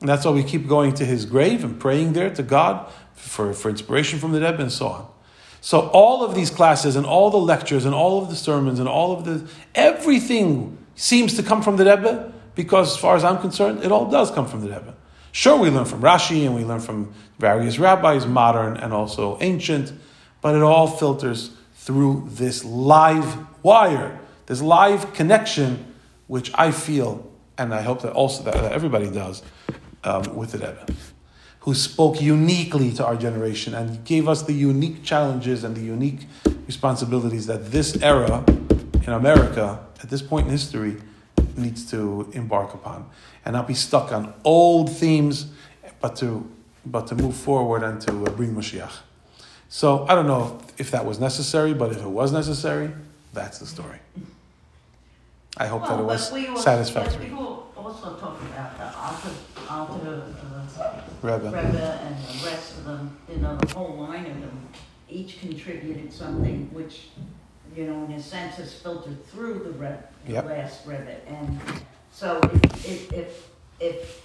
And 0.00 0.08
that's 0.08 0.24
why 0.24 0.32
we 0.32 0.42
keep 0.42 0.66
going 0.66 0.94
to 0.94 1.04
his 1.04 1.26
grave 1.26 1.62
and 1.62 1.78
praying 1.78 2.14
there 2.14 2.34
to 2.34 2.42
God 2.42 2.92
for, 3.14 3.52
for 3.52 3.70
inspiration 3.70 4.18
from 4.18 4.32
the 4.32 4.40
Rebbe 4.40 4.60
and 4.60 4.72
so 4.72 4.88
on. 4.88 5.08
So 5.60 5.90
all 5.90 6.24
of 6.24 6.34
these 6.34 6.50
classes 6.50 6.96
and 6.96 7.06
all 7.06 7.30
the 7.30 7.38
lectures 7.38 7.84
and 7.84 7.94
all 7.94 8.20
of 8.20 8.30
the 8.30 8.34
sermons 8.34 8.80
and 8.80 8.88
all 8.88 9.12
of 9.12 9.24
the 9.24 9.48
everything 9.76 10.76
seems 10.96 11.34
to 11.34 11.44
come 11.44 11.62
from 11.62 11.76
the 11.76 11.84
Rebbe 11.84 12.32
because, 12.56 12.94
as 12.94 13.00
far 13.00 13.14
as 13.14 13.22
I'm 13.22 13.38
concerned, 13.38 13.84
it 13.84 13.92
all 13.92 14.10
does 14.10 14.32
come 14.32 14.48
from 14.48 14.62
the 14.62 14.70
Rebbe. 14.70 14.96
Sure, 15.30 15.56
we 15.56 15.70
learn 15.70 15.84
from 15.84 16.00
Rashi 16.00 16.46
and 16.46 16.56
we 16.56 16.64
learn 16.64 16.80
from 16.80 17.14
various 17.38 17.78
rabbis, 17.78 18.26
modern 18.26 18.76
and 18.76 18.92
also 18.92 19.38
ancient, 19.40 19.92
but 20.40 20.56
it 20.56 20.62
all 20.62 20.88
filters 20.88 21.52
through 21.90 22.24
this 22.30 22.64
live 22.64 23.36
wire, 23.64 24.16
this 24.46 24.62
live 24.62 25.12
connection, 25.12 25.92
which 26.28 26.52
I 26.54 26.70
feel, 26.70 27.28
and 27.58 27.74
I 27.74 27.82
hope 27.82 28.02
that 28.02 28.12
also 28.12 28.44
that 28.44 28.54
everybody 28.70 29.10
does, 29.10 29.42
um, 30.04 30.36
with 30.36 30.52
the 30.52 30.58
Rebbe, 30.58 30.86
who 31.58 31.74
spoke 31.74 32.22
uniquely 32.22 32.92
to 32.92 33.04
our 33.04 33.16
generation 33.16 33.74
and 33.74 34.04
gave 34.04 34.28
us 34.28 34.42
the 34.42 34.52
unique 34.52 35.02
challenges 35.02 35.64
and 35.64 35.74
the 35.74 35.80
unique 35.80 36.28
responsibilities 36.68 37.48
that 37.48 37.72
this 37.72 38.00
era 38.00 38.44
in 39.04 39.12
America, 39.12 39.84
at 40.00 40.08
this 40.08 40.22
point 40.22 40.46
in 40.46 40.52
history, 40.52 40.96
needs 41.56 41.90
to 41.90 42.30
embark 42.34 42.72
upon 42.72 43.10
and 43.44 43.54
not 43.54 43.66
be 43.66 43.74
stuck 43.74 44.12
on 44.12 44.32
old 44.44 44.88
themes, 44.92 45.46
but 46.00 46.14
to 46.14 46.48
but 46.86 47.08
to 47.08 47.16
move 47.16 47.34
forward 47.34 47.82
and 47.82 48.00
to 48.00 48.12
uh, 48.26 48.30
bring 48.30 48.54
Mashiach. 48.54 49.09
So 49.70 50.04
I 50.08 50.14
don't 50.16 50.26
know 50.26 50.58
if 50.78 50.90
that 50.90 51.04
was 51.06 51.20
necessary, 51.20 51.72
but 51.74 51.92
if 51.92 51.98
it 52.02 52.08
was 52.08 52.32
necessary, 52.32 52.90
that's 53.32 53.58
the 53.60 53.66
story. 53.66 53.98
I 55.56 55.66
hope 55.66 55.82
Well, 55.82 55.96
that 55.96 56.00
it 56.02 56.06
was 56.06 56.32
we 56.32 56.48
also- 56.48 56.60
satisfactory. 56.62 57.28
but 57.30 57.38
We 57.38 57.84
also 57.86 58.14
talk 58.16 58.40
about 58.42 58.76
the 58.78 58.98
Alter, 58.98 59.30
Alter, 59.70 60.22
uh, 60.80 61.00
Rebbe. 61.22 61.44
Rebbe 61.44 62.00
and 62.04 62.16
the 62.16 62.46
rest 62.46 62.78
of 62.78 62.84
them, 62.84 63.16
you 63.30 63.36
know, 63.38 63.56
the 63.56 63.74
whole 63.74 63.96
line 63.96 64.26
of 64.26 64.40
them, 64.40 64.68
each 65.08 65.40
contributed 65.40 66.12
something 66.12 66.68
which, 66.72 67.08
you 67.76 67.86
know, 67.86 68.04
in 68.06 68.12
a 68.12 68.20
sense 68.22 68.58
is 68.58 68.74
filtered 68.74 69.24
through 69.28 69.60
the 69.60 69.70
Reb, 69.72 70.04
the 70.26 70.32
Yep. 70.34 70.44
last 70.46 70.86
Rebbe. 70.86 71.16
And 71.28 71.60
so 72.12 72.40
if, 72.42 72.84
if, 72.84 73.12
if, 73.12 73.48
if 73.80 74.22